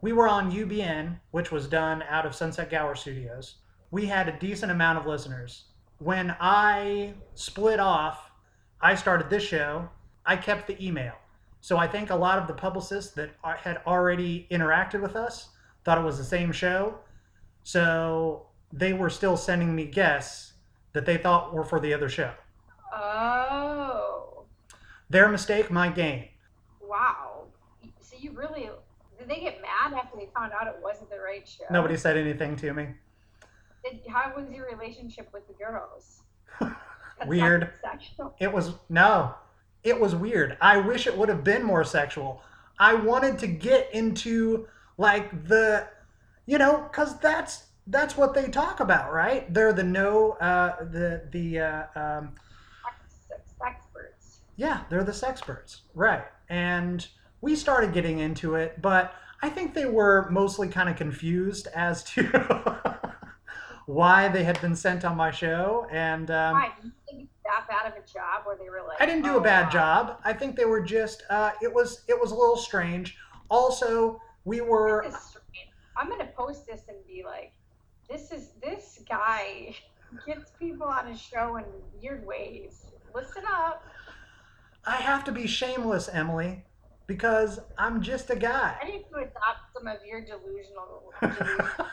we 0.00 0.12
were 0.12 0.28
on 0.28 0.52
UBN, 0.52 1.18
which 1.30 1.50
was 1.50 1.66
done 1.66 2.02
out 2.08 2.26
of 2.26 2.34
Sunset 2.34 2.70
Gower 2.70 2.94
Studios. 2.94 3.56
We 3.90 4.06
had 4.06 4.28
a 4.28 4.38
decent 4.38 4.72
amount 4.72 4.98
of 4.98 5.06
listeners. 5.06 5.64
When 5.98 6.36
I 6.38 7.14
split 7.34 7.80
off, 7.80 8.25
I 8.80 8.94
started 8.94 9.30
this 9.30 9.42
show. 9.42 9.88
I 10.24 10.36
kept 10.36 10.66
the 10.66 10.84
email, 10.84 11.14
so 11.60 11.76
I 11.78 11.86
think 11.86 12.10
a 12.10 12.16
lot 12.16 12.38
of 12.38 12.46
the 12.46 12.54
publicists 12.54 13.12
that 13.14 13.30
are- 13.44 13.56
had 13.56 13.80
already 13.86 14.46
interacted 14.50 15.00
with 15.00 15.16
us 15.16 15.50
thought 15.84 15.98
it 15.98 16.02
was 16.04 16.18
the 16.18 16.24
same 16.24 16.52
show, 16.52 16.98
so 17.62 18.46
they 18.72 18.92
were 18.92 19.08
still 19.10 19.36
sending 19.36 19.74
me 19.74 19.86
guests 19.86 20.54
that 20.92 21.06
they 21.06 21.16
thought 21.16 21.54
were 21.54 21.64
for 21.64 21.78
the 21.80 21.94
other 21.94 22.08
show. 22.08 22.32
Oh, 22.92 24.44
Their 25.08 25.28
mistake, 25.28 25.70
my 25.70 25.88
gain. 25.88 26.28
wow. 26.80 27.44
So 28.00 28.16
you 28.18 28.32
really 28.32 28.68
did 29.18 29.28
they 29.28 29.40
get 29.40 29.60
mad 29.62 29.92
after 29.94 30.16
they 30.16 30.26
found 30.34 30.52
out 30.52 30.66
it 30.66 30.76
wasn't 30.82 31.10
the 31.10 31.20
right 31.20 31.46
show? 31.46 31.64
Nobody 31.70 31.96
said 31.96 32.16
anything 32.16 32.56
to 32.56 32.72
me. 32.74 32.88
Did, 33.84 34.00
how 34.08 34.32
was 34.36 34.50
your 34.50 34.66
relationship 34.66 35.32
with 35.32 35.46
the 35.46 35.54
girls? 35.54 36.22
Weird. 37.24 37.70
It 38.38 38.52
was 38.52 38.72
no, 38.88 39.34
it 39.82 39.98
was 39.98 40.14
weird. 40.14 40.56
I 40.60 40.78
wish 40.78 41.06
it 41.06 41.16
would 41.16 41.28
have 41.28 41.44
been 41.44 41.62
more 41.62 41.84
sexual. 41.84 42.42
I 42.78 42.94
wanted 42.94 43.38
to 43.38 43.46
get 43.46 43.88
into 43.94 44.66
like 44.98 45.46
the, 45.48 45.86
you 46.46 46.58
know, 46.58 46.88
cause 46.92 47.18
that's 47.20 47.66
that's 47.86 48.16
what 48.16 48.34
they 48.34 48.48
talk 48.48 48.80
about, 48.80 49.12
right? 49.12 49.52
They're 49.52 49.72
the 49.72 49.84
no, 49.84 50.32
uh, 50.32 50.84
the 50.84 51.22
the 51.30 51.60
uh, 51.60 51.84
um, 51.94 52.34
Sex 53.28 53.40
experts. 53.64 54.40
yeah, 54.56 54.80
they're 54.90 55.04
the 55.04 55.12
sexperts, 55.12 55.82
right? 55.94 56.24
And 56.48 57.06
we 57.40 57.54
started 57.56 57.92
getting 57.92 58.18
into 58.18 58.56
it, 58.56 58.82
but 58.82 59.14
I 59.42 59.48
think 59.50 59.74
they 59.74 59.86
were 59.86 60.28
mostly 60.30 60.68
kind 60.68 60.88
of 60.88 60.96
confused 60.96 61.68
as 61.74 62.02
to 62.04 62.22
why 63.86 64.28
they 64.28 64.44
had 64.44 64.60
been 64.60 64.76
sent 64.76 65.04
on 65.04 65.16
my 65.16 65.30
show, 65.30 65.86
and. 65.90 66.30
Um, 66.30 66.54
Why? 66.54 66.72
Did 66.76 66.86
you 66.86 66.92
think 67.08 67.28
that 67.44 67.66
bad 67.68 67.92
of 67.92 67.96
a 67.96 68.06
job 68.06 68.42
where 68.44 68.56
they 68.56 68.68
were 68.68 68.82
like? 68.86 69.00
I 69.00 69.06
didn't 69.06 69.22
do 69.22 69.34
"Oh, 69.34 69.38
a 69.38 69.40
bad 69.40 69.66
wow." 69.66 69.70
job. 69.70 70.20
I 70.24 70.32
think 70.32 70.56
they 70.56 70.64
were 70.64 70.80
just 70.80 71.22
uh, 71.30 71.52
it 71.62 71.72
was 71.72 72.02
it 72.08 72.20
was 72.20 72.32
a 72.32 72.34
little 72.34 72.56
strange. 72.56 73.16
Also, 73.48 74.20
we 74.44 74.60
were 74.60 75.02
This 75.04 75.14
is 75.14 75.20
strange. 75.20 75.70
I'm 75.96 76.08
gonna 76.08 76.28
post 76.36 76.66
this 76.66 76.82
and 76.88 76.98
be 77.06 77.22
like, 77.24 77.52
this 78.10 78.32
is 78.32 78.50
this 78.62 79.00
guy 79.08 79.74
gets 80.26 80.50
people 80.58 80.86
on 80.86 81.06
his 81.06 81.20
show 81.20 81.56
in 81.56 81.64
weird 82.00 82.26
ways. 82.26 82.86
Listen 83.14 83.44
up. 83.48 83.84
I 84.84 84.96
have 84.96 85.24
to 85.24 85.32
be 85.32 85.46
shameless, 85.46 86.08
Emilie, 86.12 86.64
because 87.06 87.58
I'm 87.78 88.02
just 88.02 88.30
a 88.30 88.36
guy. 88.36 88.76
I 88.80 88.86
need 88.86 89.04
to 89.10 89.16
adopt 89.16 89.72
some 89.74 89.86
of 89.86 89.96
your 90.06 90.20
delusional. 90.20 91.12
delusional 91.22 91.86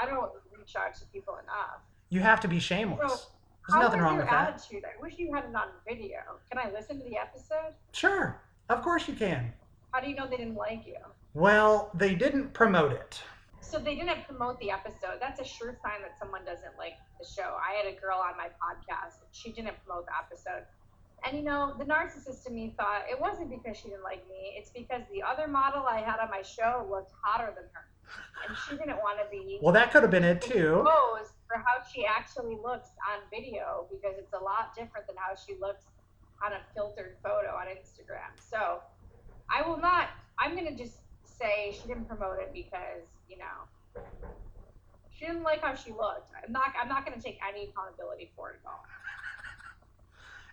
I 0.00 0.06
don't 0.06 0.30
out 0.76 0.94
to 0.96 1.04
people 1.06 1.34
enough. 1.42 1.80
You 2.08 2.20
have 2.20 2.40
to 2.40 2.48
be 2.48 2.58
shameless. 2.58 3.12
So, 3.12 3.28
There's 3.68 3.82
nothing 3.82 4.00
wrong 4.00 4.16
with 4.16 4.26
that. 4.26 4.54
attitude? 4.54 4.84
I 4.84 5.00
wish 5.00 5.14
you 5.18 5.32
had 5.32 5.44
it 5.44 5.54
on 5.54 5.68
video. 5.86 6.18
Can 6.50 6.58
I 6.58 6.70
listen 6.72 6.98
to 6.98 7.04
the 7.04 7.16
episode? 7.16 7.74
Sure. 7.92 8.40
Of 8.68 8.82
course 8.82 9.06
you 9.06 9.14
can. 9.14 9.52
How 9.92 10.00
do 10.00 10.08
you 10.08 10.16
know 10.16 10.26
they 10.28 10.36
didn't 10.36 10.56
like 10.56 10.86
you? 10.86 10.96
Well, 11.34 11.90
they 11.94 12.14
didn't 12.14 12.52
promote 12.52 12.92
it. 12.92 13.22
So 13.60 13.78
they 13.78 13.94
didn't 13.94 14.24
promote 14.26 14.58
the 14.58 14.70
episode. 14.70 15.18
That's 15.20 15.40
a 15.40 15.44
sure 15.44 15.76
sign 15.82 16.02
that 16.02 16.18
someone 16.18 16.44
doesn't 16.44 16.76
like 16.78 16.94
the 17.20 17.26
show. 17.26 17.56
I 17.62 17.76
had 17.76 17.86
a 17.92 18.00
girl 18.00 18.18
on 18.18 18.36
my 18.36 18.48
podcast. 18.48 19.18
She 19.30 19.52
didn't 19.52 19.74
promote 19.84 20.06
the 20.06 20.12
episode. 20.18 20.64
And 21.24 21.36
you 21.36 21.44
know, 21.44 21.74
the 21.78 21.84
narcissist 21.84 22.48
in 22.48 22.54
me 22.54 22.74
thought 22.76 23.02
it 23.08 23.20
wasn't 23.20 23.50
because 23.50 23.76
she 23.76 23.88
didn't 23.88 24.02
like 24.02 24.26
me. 24.28 24.54
It's 24.56 24.70
because 24.70 25.02
the 25.12 25.22
other 25.22 25.46
model 25.46 25.84
I 25.86 26.00
had 26.00 26.18
on 26.18 26.30
my 26.30 26.42
show 26.42 26.86
looked 26.90 27.12
hotter 27.22 27.52
than 27.54 27.64
her. 27.72 27.84
And 28.48 28.56
she 28.56 28.76
didn't 28.76 28.98
want 28.98 29.18
to 29.18 29.26
be 29.30 29.58
Well, 29.62 29.72
that 29.74 29.92
could 29.92 30.02
have 30.02 30.10
been 30.10 30.24
it 30.24 30.40
too. 30.40 30.80
exposed 30.80 31.32
for 31.46 31.56
how 31.58 31.82
she 31.92 32.06
actually 32.06 32.56
looks 32.62 32.88
on 33.10 33.20
video 33.30 33.86
because 33.90 34.16
it's 34.18 34.32
a 34.32 34.42
lot 34.42 34.74
different 34.74 35.06
than 35.06 35.16
how 35.16 35.34
she 35.34 35.56
looks 35.60 35.84
on 36.44 36.52
a 36.52 36.60
filtered 36.74 37.16
photo 37.22 37.48
on 37.54 37.66
Instagram. 37.66 38.32
So 38.38 38.80
I 39.50 39.66
will 39.66 39.78
not 39.78 40.08
I'm 40.38 40.54
gonna 40.56 40.76
just 40.76 40.98
say 41.24 41.76
she 41.80 41.86
didn't 41.88 42.06
promote 42.06 42.38
it 42.40 42.50
because, 42.52 43.04
you 43.28 43.36
know, 43.38 44.02
she 45.10 45.26
didn't 45.26 45.42
like 45.42 45.60
how 45.60 45.74
she 45.74 45.90
looked. 45.90 46.30
I'm 46.42 46.52
not 46.52 46.72
I'm 46.80 46.88
not 46.88 47.04
gonna 47.04 47.20
take 47.20 47.38
any 47.46 47.68
accountability 47.68 48.30
for 48.36 48.50
it 48.50 48.60
at 48.64 48.68
all. 48.68 48.84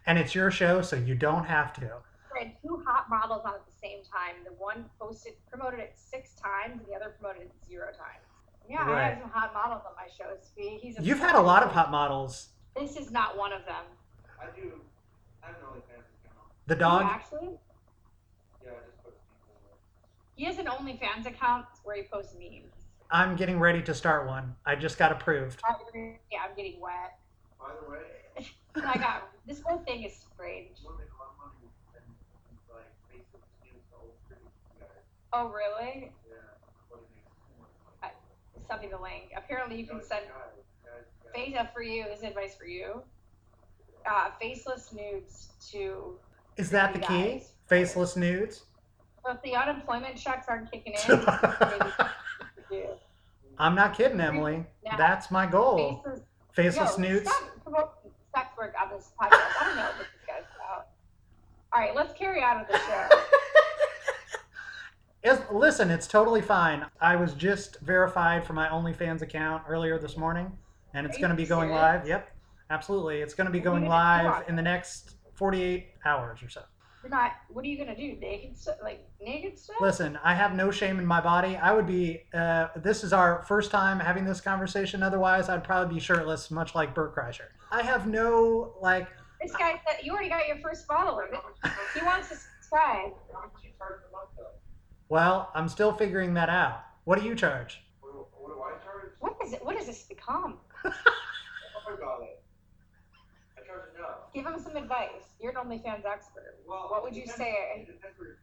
And 0.06 0.18
it's 0.18 0.34
your 0.34 0.52
show, 0.52 0.82
so 0.82 0.96
you 0.96 1.16
don't 1.16 1.46
have 1.46 1.74
to. 1.74 1.98
I 2.38 2.44
had 2.44 2.54
two 2.62 2.84
hot 2.86 3.10
models 3.10 3.42
on 3.46 3.54
at 3.56 3.66
the 3.66 3.78
same 3.82 4.00
time. 4.04 4.44
The 4.46 4.52
one 4.54 4.86
posted 5.00 5.34
promoted 5.50 5.80
it 5.80 5.94
six 5.96 6.34
times 6.36 6.80
and 6.80 6.88
the 6.88 6.94
other 6.96 7.16
promoted 7.20 7.44
it 7.44 7.52
zero 7.68 7.88
times. 7.88 8.24
Yeah, 8.70 8.84
I 8.86 9.02
have 9.10 9.20
some 9.22 9.30
hot 9.30 9.54
models 9.54 9.82
on 9.88 9.94
my 9.96 10.08
shows. 10.08 10.40
Spe- 10.46 10.82
He's 10.82 10.98
You've 11.00 11.20
had 11.20 11.36
a 11.36 11.42
lot 11.42 11.64
of 11.64 11.72
hot 11.72 11.90
models. 11.90 12.50
This 12.76 12.98
is 12.98 13.12
not 13.12 13.38
one 13.38 13.54
of 13.54 13.66
them. 13.66 13.86
I 14.40 14.46
do. 14.56 14.74
I 15.42 15.48
have 15.48 15.56
an 15.56 15.62
OnlyFans 15.72 16.04
account. 16.26 16.52
The 16.68 16.76
You 16.76 16.80
dog. 16.80 17.04
actually? 17.06 17.50
Yeah, 18.64 18.72
I 18.72 18.86
just 18.86 19.04
put 19.04 19.14
people. 19.14 19.78
He 20.36 20.44
has 20.46 20.58
an 20.60 20.66
OnlyFans 20.66 21.26
account 21.26 21.66
where 21.84 21.96
he 21.96 22.04
posts 22.04 22.36
memes. 22.38 22.74
I'm 23.10 23.38
getting 23.38 23.58
ready 23.58 23.82
to 23.84 23.94
start 23.94 24.28
one. 24.28 24.54
I 24.66 24.76
just 24.76 24.98
got 24.98 25.14
approved. 25.14 25.62
Yeah, 26.30 26.40
I'm 26.48 26.56
getting 26.58 26.80
wet. 26.82 27.18
By 27.58 27.70
the 27.82 27.90
way, 27.90 28.46
I 28.86 28.98
got 28.98 29.30
this 29.48 29.62
whole 29.62 29.80
thing 29.80 30.04
is 30.04 30.14
strange. 30.14 30.68
you 30.82 30.86
want 30.86 31.00
to 31.00 31.06
make 31.06 31.14
a 31.14 31.18
lot 31.18 31.32
of 31.32 31.38
money 31.40 31.72
and 31.96 32.04
like 32.70 32.92
Facebook 33.10 33.42
skins 33.58 33.82
to 33.90 33.96
old 33.98 34.12
pretty 34.28 34.44
guys. 34.78 35.08
Oh, 35.34 35.50
really? 35.50 36.12
Yeah, 36.30 36.36
what 36.90 37.02
it 37.02 37.08
makes 37.16 37.32
too 37.48 37.54
much 37.60 37.70
money. 38.02 38.14
Something 38.68 38.90
to 38.90 39.02
link. 39.02 39.32
Apparently, 39.36 39.80
you 39.80 39.86
can 39.88 40.02
send 40.04 40.26
up 41.58 41.74
for 41.74 41.84
you. 41.84 42.06
This 42.06 42.20
is 42.20 42.24
advice 42.26 42.56
for 42.56 42.66
you. 42.66 43.02
Uh, 44.10 44.30
faceless 44.40 44.94
nudes 44.94 45.50
to. 45.72 46.18
Is 46.58 46.70
that 46.72 46.94
the 46.94 47.00
you 47.00 47.06
key? 47.06 47.32
guys. 47.34 47.52
Faceless 47.68 48.16
nudes? 48.16 48.64
So 49.24 49.34
if 49.34 49.42
the 49.44 49.56
unemployment 49.56 50.16
checks 50.16 50.48
aren't 50.48 50.72
kicking 50.72 50.94
in, 50.94 51.00
maybe 51.10 51.92
you. 52.72 52.88
I'm 53.60 53.76
not 53.76 53.96
kidding, 53.96 54.20
Emilie. 54.20 54.66
Now, 54.86 54.98
That's 54.98 55.30
my 55.32 55.46
goal. 55.46 56.02
Faceless 56.04 56.22
Faceless 56.54 56.98
Yo, 56.98 57.04
nudes. 57.04 57.30
Stop 57.30 57.64
promoting 57.64 58.12
sex 58.34 58.58
work 58.58 58.74
on 58.82 58.90
this 58.96 59.12
podcast. 59.22 59.30
I 59.32 59.66
don't 59.66 59.76
know 59.76 59.84
what 59.84 59.98
this 59.98 60.08
guy's 60.26 60.44
about. 60.56 60.88
All 61.74 61.80
right, 61.80 61.96
let's 61.96 62.18
carry 62.18 62.42
on 62.42 62.60
with 62.60 62.70
the 62.70 62.78
show. 62.78 63.10
Is, 65.28 65.40
listen, 65.52 65.92
it's 65.92 66.08
totally 66.08 66.42
fine. 66.42 66.86
I 67.02 67.18
was 67.18 67.34
just 67.34 67.80
verified 67.82 68.46
for 68.46 68.54
my 68.54 68.68
OnlyFans 68.70 69.22
account 69.22 69.64
earlier 69.68 70.00
this 70.00 70.16
morning, 70.16 70.52
and 70.94 71.06
it's 71.06 71.18
going 71.18 71.32
to 71.32 71.36
be 71.36 71.46
going 71.46 71.68
serious? 71.70 71.82
live. 71.82 72.08
Yep, 72.08 72.32
absolutely. 72.70 73.18
It's 73.18 73.34
going 73.34 73.46
to 73.46 73.52
be 73.52 73.60
What 73.60 73.68
are 73.74 73.76
you 73.76 73.80
going 73.82 73.90
gonna 73.90 74.24
do 74.24 74.28
on 74.30 74.34
live 74.36 74.50
in 74.50 74.56
the 74.56 74.62
next 74.62 75.16
48 75.36 75.88
hours 76.06 76.42
or 76.42 76.50
so. 76.50 76.62
You're 77.04 77.12
not. 77.12 77.34
What 77.50 77.64
are 77.64 77.68
you 77.68 77.78
gonna 77.78 77.96
do? 77.96 78.16
Naked 78.20 78.58
stuff? 78.58 78.78
Like 78.82 79.08
naked 79.22 79.58
stuff? 79.60 79.76
Listen, 79.80 80.18
I 80.24 80.34
have 80.34 80.56
no 80.56 80.72
shame 80.72 80.98
in 80.98 81.06
my 81.06 81.22
body. 81.22 81.56
I 81.56 81.72
would 81.72 81.86
be, 81.86 82.24
uh, 82.34 82.70
this 82.76 83.04
is 83.04 83.14
our 83.14 83.44
first 83.48 83.70
time 83.70 84.00
having 84.00 84.26
this 84.26 84.42
conversation. 84.42 85.04
Otherwise, 85.04 85.48
I'd 85.48 85.64
probably 85.64 85.94
be 85.94 86.00
shirtless, 86.00 86.50
much 86.50 86.74
like 86.74 86.96
Bert 86.96 87.16
Kreischer. 87.16 87.50
I 87.72 87.84
have 87.84 88.08
no, 88.08 88.74
like, 88.82 89.08
This 89.42 89.52
guy 89.56 89.80
said 89.88 90.04
you 90.04 90.12
already 90.12 90.30
got 90.30 90.48
your 90.48 90.58
first 90.58 90.88
follower. 90.88 91.30
How 91.32 91.44
much 91.44 91.56
you 91.64 91.70
charge- 91.70 91.94
He 91.94 92.04
wants 92.06 92.30
to 92.30 92.36
subscribe. 92.36 93.12
Well, 95.10 95.52
I'm 95.56 95.68
still 95.70 95.94
figuring 95.94 96.34
that 96.36 96.50
out. 96.50 96.84
What 97.06 97.20
do 97.20 97.26
you 97.26 97.36
charge? 97.36 97.82
What, 98.02 98.12
do- 98.14 98.28
what 98.38 98.54
do 98.54 98.62
I 98.62 98.72
charge? 98.84 99.12
What 99.20 99.38
is 99.46 99.54
it? 99.54 99.64
What 99.64 99.76
has 99.78 99.86
this 99.88 100.04
become? 100.04 100.58
My 100.84 100.92
god. 102.00 102.28
I 103.58 103.62
charge 103.66 103.96
enough. 103.98 104.34
Give 104.34 104.46
him 104.46 104.60
some 104.60 104.76
advice. 104.76 105.36
You're 105.42 105.52
an 105.52 105.58
OnlyFans 105.58 106.04
expert. 106.06 106.60
Well, 106.68 106.88
What 106.90 107.04
would 107.04 107.16
you 107.16 107.22
depends- 107.24 107.38
say? 107.40 107.56
It 107.78 107.88
depends 107.88 108.18
your. 108.20 108.36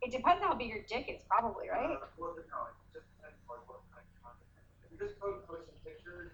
It 0.00 0.12
depends 0.12 0.42
how 0.42 0.54
big 0.54 0.68
your 0.70 0.82
dick 0.88 1.10
is, 1.10 1.22
probably, 1.28 1.68
right? 1.68 1.90
Uh, 1.98 2.06
well, 2.18 2.30
no, 2.38 2.70
it 2.70 2.74
just 2.94 3.10
depends 3.18 3.34
on 3.50 3.58
what 3.66 3.82
kind 3.90 4.06
of 4.06 4.14
content. 4.22 4.46
If 4.86 4.94
you're 4.94 5.02
just 5.10 5.18
posting 5.18 5.42
posting 5.42 5.74
pictures, 5.82 6.30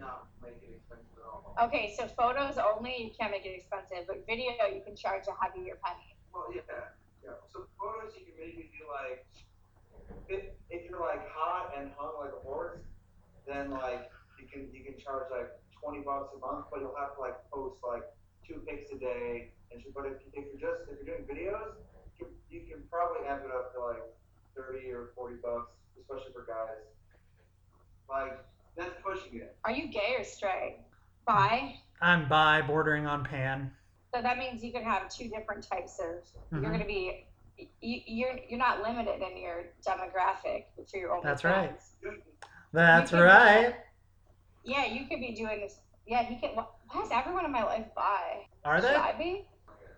not 0.00 0.32
make 0.40 0.56
it 0.64 0.80
expensive 0.80 1.20
at 1.20 1.28
all. 1.28 1.52
Okay, 1.68 1.92
so 1.92 2.08
photos 2.08 2.56
only, 2.56 2.96
you 3.04 3.10
can't 3.12 3.28
make 3.28 3.44
it 3.44 3.52
expensive, 3.52 4.08
but 4.08 4.24
video 4.24 4.56
you 4.72 4.80
can 4.80 4.96
charge 4.96 5.28
a 5.28 5.36
heavier 5.36 5.76
penny. 5.84 6.16
Well, 6.32 6.48
yeah, 6.56 6.64
yeah. 7.24 7.38
So 7.52 7.66
photos, 7.78 8.14
you 8.18 8.26
can 8.26 8.34
maybe 8.38 8.70
do 8.74 8.84
like, 8.90 9.26
if, 10.28 10.44
if 10.70 10.90
you're 10.90 11.00
like 11.00 11.22
hot 11.30 11.74
and 11.78 11.90
hung 11.96 12.14
like 12.20 12.32
a 12.34 12.42
horse, 12.46 12.80
then 13.46 13.70
like 13.70 14.10
you 14.38 14.46
can 14.46 14.68
you 14.72 14.84
can 14.84 14.98
charge 14.98 15.26
like 15.30 15.50
twenty 15.72 16.00
bucks 16.00 16.30
a 16.34 16.38
month, 16.38 16.66
but 16.70 16.80
you'll 16.80 16.94
have 16.98 17.14
to 17.16 17.20
like 17.20 17.34
post 17.50 17.76
like 17.86 18.02
two 18.46 18.62
pics 18.66 18.90
a 18.92 18.98
day. 18.98 19.52
And 19.72 19.82
so, 19.82 19.90
but 19.94 20.06
if, 20.06 20.18
if 20.32 20.44
you're 20.50 20.60
just 20.60 20.90
if 20.90 20.98
you're 21.02 21.16
doing 21.16 21.26
videos, 21.26 21.74
you, 22.18 22.26
you 22.50 22.60
can 22.70 22.82
probably 22.90 23.26
amp 23.26 23.42
it 23.44 23.50
up 23.50 23.74
to 23.74 23.80
like 23.80 24.02
thirty 24.56 24.90
or 24.90 25.10
forty 25.16 25.36
bucks, 25.42 25.72
especially 26.00 26.32
for 26.32 26.46
guys. 26.46 26.86
Like 28.08 28.44
that's 28.76 28.94
pushing 29.04 29.40
it. 29.40 29.56
Are 29.64 29.72
you 29.72 29.88
gay 29.88 30.16
or 30.18 30.24
straight? 30.24 30.78
Bi? 31.26 31.76
I'm 32.00 32.28
bi, 32.28 32.62
bordering 32.62 33.06
on 33.06 33.24
pan. 33.24 33.70
So 34.14 34.20
that 34.20 34.38
means 34.38 34.62
you 34.62 34.72
can 34.72 34.82
have 34.84 35.08
two 35.08 35.28
different 35.28 35.66
types 35.66 35.98
of. 35.98 36.22
Mhm. 36.52 36.62
You're 36.62 36.70
going 36.70 36.80
to 36.80 36.86
be. 36.86 37.26
You, 37.80 38.00
you're 38.06 38.38
you're 38.48 38.58
not 38.58 38.82
limited 38.82 39.22
in 39.22 39.36
your 39.36 39.64
demographic 39.86 40.64
for 40.90 40.96
your 40.96 41.14
own. 41.14 41.22
That's 41.22 41.44
right. 41.44 41.72
That's 42.72 43.12
right. 43.12 43.76
Yeah, 44.64 44.86
you 44.86 45.06
could 45.06 45.20
be 45.20 45.32
doing 45.34 45.60
this. 45.60 45.80
Yeah, 46.06 46.22
he 46.24 46.36
can. 46.36 46.50
Why 46.54 47.02
is 47.02 47.10
everyone 47.12 47.44
in 47.44 47.52
my 47.52 47.62
life 47.62 47.86
bi? 47.94 48.46
Are 48.64 48.80
they? 48.80 48.88
Should? 48.88 48.96
I 48.96 49.12
be? 49.16 49.46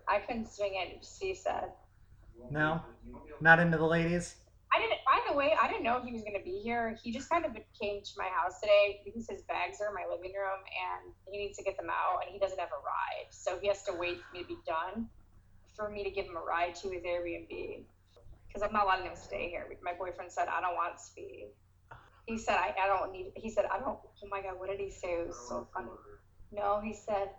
I 0.07 0.19
couldn't 0.19 0.47
swing 0.47 0.73
it. 0.75 1.03
Steve 1.03 1.37
said. 1.37 1.71
No. 2.51 2.81
Not 3.41 3.59
into 3.59 3.77
the 3.77 3.85
ladies. 3.85 4.35
I 4.73 4.79
didn't. 4.79 4.99
By 5.05 5.19
the 5.29 5.37
way, 5.37 5.53
I 5.59 5.67
didn't 5.67 5.83
know 5.83 6.01
he 6.03 6.11
was 6.11 6.21
going 6.23 6.37
to 6.37 6.43
be 6.43 6.59
here. 6.59 6.97
He 7.01 7.11
just 7.11 7.29
kind 7.29 7.45
of 7.45 7.51
came 7.79 8.01
to 8.01 8.11
my 8.17 8.27
house 8.27 8.59
today 8.59 9.01
because 9.05 9.27
his 9.29 9.41
bags 9.43 9.79
are 9.81 9.89
in 9.89 9.95
my 9.95 10.05
living 10.09 10.33
room 10.33 10.61
and 10.65 11.13
he 11.31 11.37
needs 11.37 11.57
to 11.57 11.63
get 11.63 11.77
them 11.77 11.89
out, 11.89 12.19
and 12.23 12.33
he 12.33 12.39
doesn't 12.39 12.59
have 12.59 12.69
a 12.69 12.81
ride, 12.83 13.27
so 13.29 13.57
he 13.59 13.67
has 13.67 13.83
to 13.83 13.93
wait 13.93 14.17
for 14.19 14.33
me 14.33 14.41
to 14.41 14.47
be 14.47 14.57
done 14.65 15.07
for 15.75 15.89
me 15.89 16.03
to 16.03 16.09
give 16.09 16.25
him 16.25 16.37
a 16.37 16.41
ride 16.41 16.73
to 16.75 16.89
his 16.89 17.03
Airbnb 17.03 17.83
because 18.47 18.63
I'm 18.63 18.71
not 18.71 18.87
letting 18.87 19.05
him 19.05 19.15
stay 19.15 19.49
here. 19.49 19.67
My 19.83 19.93
boyfriend 19.93 20.31
said 20.31 20.47
I 20.47 20.61
don't 20.61 20.75
want 20.75 20.99
speed. 20.99 21.49
He 22.25 22.37
said 22.37 22.55
I, 22.55 22.73
I 22.81 22.87
don't 22.87 23.11
need. 23.11 23.31
He 23.35 23.49
said 23.49 23.65
I 23.71 23.77
don't. 23.77 23.97
Oh 24.23 24.27
my 24.29 24.41
god, 24.41 24.57
what 24.57 24.69
did 24.69 24.79
he 24.79 24.89
say? 24.89 25.09
It 25.09 25.27
was 25.27 25.47
so 25.47 25.67
funny. 25.73 25.89
No, 26.51 26.79
he 26.79 26.93
said 26.93 27.29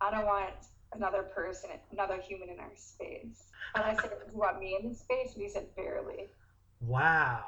I 0.00 0.10
don't 0.10 0.26
want 0.26 0.54
another 0.94 1.22
person, 1.22 1.70
another 1.90 2.18
human 2.20 2.48
in 2.48 2.60
our 2.60 2.70
space. 2.76 3.48
And 3.74 3.84
I 3.84 3.94
said, 3.94 4.10
"Do 4.10 4.32
you 4.32 4.38
want 4.38 4.60
me 4.60 4.78
in 4.80 4.88
this 4.88 5.00
space?" 5.00 5.34
And 5.34 5.42
he 5.42 5.48
said, 5.48 5.66
"Barely." 5.76 6.30
Wow. 6.80 7.44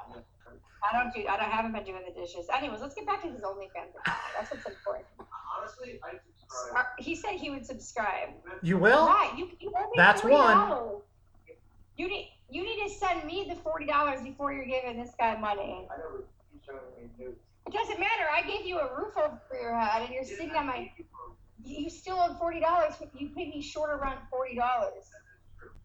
I 0.83 0.93
don't 1.03 1.13
do. 1.15 1.29
I 1.29 1.37
don't 1.37 1.51
haven't 1.51 1.73
been 1.73 1.85
doing 1.85 2.03
the 2.07 2.19
dishes. 2.19 2.47
Anyways, 2.55 2.81
let's 2.81 2.95
get 2.95 3.07
back 3.07 3.23
to 3.23 3.29
his 3.29 3.41
OnlyFans 3.43 3.91
account. 4.01 4.19
That's 4.37 4.51
what's 4.51 4.67
important. 4.67 5.07
Honestly, 5.59 6.01
I 6.03 6.13
subscribe. 6.49 6.77
Uh, 6.77 6.89
He 6.99 7.15
said 7.15 7.33
he 7.33 7.51
would 7.51 7.67
subscribe. 7.67 8.31
You 8.63 8.79
will? 8.79 9.07
Why? 9.07 9.33
You, 9.37 9.51
you 9.61 9.73
owe 9.77 9.83
me 9.83 9.93
That's 9.97 10.25
one. 10.25 10.57
$40. 10.57 11.01
You 11.97 12.09
need 12.09 12.31
you 12.51 12.65
need 12.65 12.83
to 12.89 12.95
send 12.95 13.25
me 13.25 13.47
the 13.49 13.57
forty 13.57 13.85
dollars 13.85 14.23
before 14.23 14.53
you're 14.53 14.65
giving 14.65 14.97
this 14.99 15.13
guy 15.19 15.39
money. 15.39 15.87
I 15.91 15.97
never 15.99 16.25
keep 16.51 16.63
showing 16.65 16.81
me 16.97 17.11
nudes. 17.19 17.39
It 17.67 17.73
doesn't 17.73 18.01
matter. 18.01 18.25
I 18.35 18.43
gave 18.43 18.67
you 18.67 18.79
a 18.79 18.97
roof 18.97 19.13
over 19.19 19.39
your 19.61 19.79
head, 19.79 20.03
and 20.03 20.13
you're 20.15 20.25
sitting 20.25 20.51
on 20.57 20.67
my. 20.67 20.91
You 21.63 21.85
you 21.85 21.91
still 21.91 22.17
owe 22.19 22.35
forty 22.39 22.59
dollars. 22.59 22.95
You 23.17 23.29
paid 23.29 23.55
me 23.55 23.61
short 23.61 23.91
around 23.91 24.19
forty 24.31 24.57
dollars. 24.57 25.05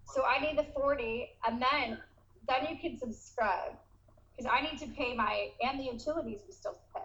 So 0.06 0.24
I 0.24 0.40
need 0.40 0.58
the 0.58 0.64
forty, 0.74 1.32
and 1.46 1.62
then 1.62 2.00
then 2.48 2.68
you 2.70 2.78
can 2.80 2.98
subscribe, 2.98 3.74
because 4.36 4.52
I 4.52 4.62
need 4.62 4.78
to 4.80 4.88
pay 4.88 5.16
my 5.16 5.50
and 5.64 5.80
the 5.80 5.84
utilities 5.86 6.42
we 6.48 6.54
still 6.54 6.78
pay. 6.94 7.02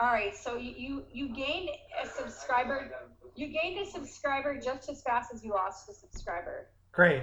All 0.00 0.12
right, 0.12 0.34
so 0.36 0.56
you 0.56 0.74
you, 0.76 1.02
you 1.12 1.28
gained 1.34 1.68
a 2.02 2.06
subscriber. 2.06 2.90
You 3.36 3.48
gained 3.48 3.78
a 3.78 3.86
subscriber 3.90 4.58
just 4.60 4.88
as 4.90 5.02
fast 5.02 5.32
as 5.32 5.44
you 5.44 5.52
lost 5.52 5.88
a 5.88 5.94
subscriber. 5.94 6.66
Great. 6.92 7.22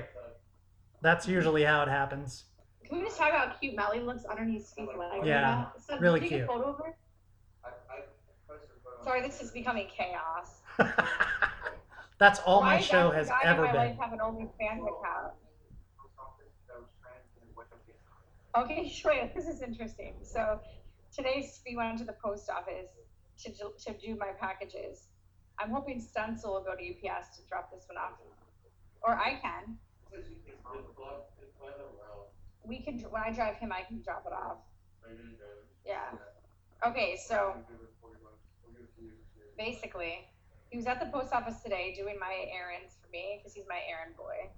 That's 1.02 1.28
usually 1.28 1.64
how 1.64 1.82
it 1.84 1.88
happens. 1.90 2.46
Can 2.88 2.98
we 3.00 3.04
just 3.06 3.18
talk 3.18 3.30
about 3.30 3.50
how 3.50 3.54
cute 3.56 3.76
Melly 3.76 4.00
looks 4.00 4.26
underneath 4.26 4.68
Steve's 4.68 4.90
leg? 4.98 5.20
right 5.20 5.26
Yeah, 5.26 5.42
now? 5.42 5.72
So, 5.88 5.98
really 6.00 6.20
can 6.20 6.24
you 6.26 6.30
get 6.30 6.36
a 6.36 6.40
cute. 6.40 6.48
photo 6.48 6.70
of 6.72 6.78
her? 6.80 6.98
I, 7.64 7.68
I 7.68 7.72
posted 8.48 8.70
a 8.76 8.84
photo 8.84 8.98
on- 8.98 9.04
Sorry, 9.06 9.22
this 9.22 9.42
is 9.42 9.52
becoming 9.52 9.88
chaos. 9.96 10.62
That's 12.18 12.40
all 12.40 12.62
my 12.64 12.80
show 12.82 13.12
does 13.12 13.28
has 13.28 13.30
guy 13.30 13.40
ever 13.44 13.66
in 13.66 13.76
my 13.76 13.86
been. 13.86 13.92
life 13.92 14.00
have 14.02 14.14
an 14.14 14.20
OnlyFans 14.20 14.82
account? 14.82 15.34
That 16.68 16.80
was 16.80 16.90
trans 17.02 17.24
and 17.40 17.56
what 17.56 17.68
the- 17.70 17.78
Okay, 18.58 18.90
sure. 18.94 19.30
This 19.36 19.48
is 19.48 19.62
interesting. 19.62 20.16
So 20.24 20.60
today 21.16 21.48
we 21.68 21.76
went 21.76 21.98
to 22.00 22.04
the 22.04 22.16
post 22.24 22.50
office 22.50 22.90
to 23.44 23.52
do, 23.52 23.72
to 23.86 23.94
do 23.98 24.16
my 24.16 24.32
packages. 24.40 25.08
I'm 25.60 25.72
hoping 25.72 26.00
Stencil 26.00 26.54
will 26.54 26.64
go 26.64 26.76
to 26.76 26.84
UPS 26.84 27.38
to 27.38 27.44
drop 27.48 27.72
this 27.72 27.86
one 27.88 27.98
off, 27.98 28.18
or 29.02 29.16
I 29.16 29.40
can. 29.42 29.78
We 32.64 32.80
can 32.80 33.00
when 33.10 33.22
I 33.22 33.32
drive 33.32 33.58
him, 33.58 33.72
I 33.72 33.82
can 33.82 34.02
drop 34.02 34.24
it 34.26 34.34
off. 34.34 34.60
Yeah. 35.86 36.12
Okay, 36.86 37.18
so 37.28 37.56
basically, 39.58 40.28
he 40.70 40.78
was 40.78 40.86
at 40.88 41.00
the 41.00 41.08
post 41.08 41.34
office 41.34 41.62
today 41.62 41.94
doing 41.98 42.16
my 42.20 42.46
errands 42.56 42.96
for 43.02 43.10
me 43.12 43.40
because 43.40 43.54
he's 43.54 43.66
my 43.68 43.80
errand 43.90 44.16
boy. 44.16 44.50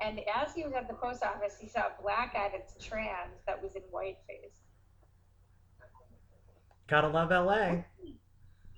And 0.00 0.20
as 0.34 0.54
he 0.54 0.62
was 0.62 0.74
at 0.74 0.88
the 0.88 0.94
post 0.94 1.22
office, 1.22 1.56
he 1.60 1.68
saw 1.68 1.80
a 1.86 2.02
black 2.02 2.34
guy 2.34 2.50
that's 2.52 2.74
trans 2.84 3.40
that 3.46 3.62
was 3.62 3.74
in 3.74 3.82
whiteface. 3.82 4.60
Gotta 6.86 7.08
love 7.08 7.30
LA. 7.30 7.82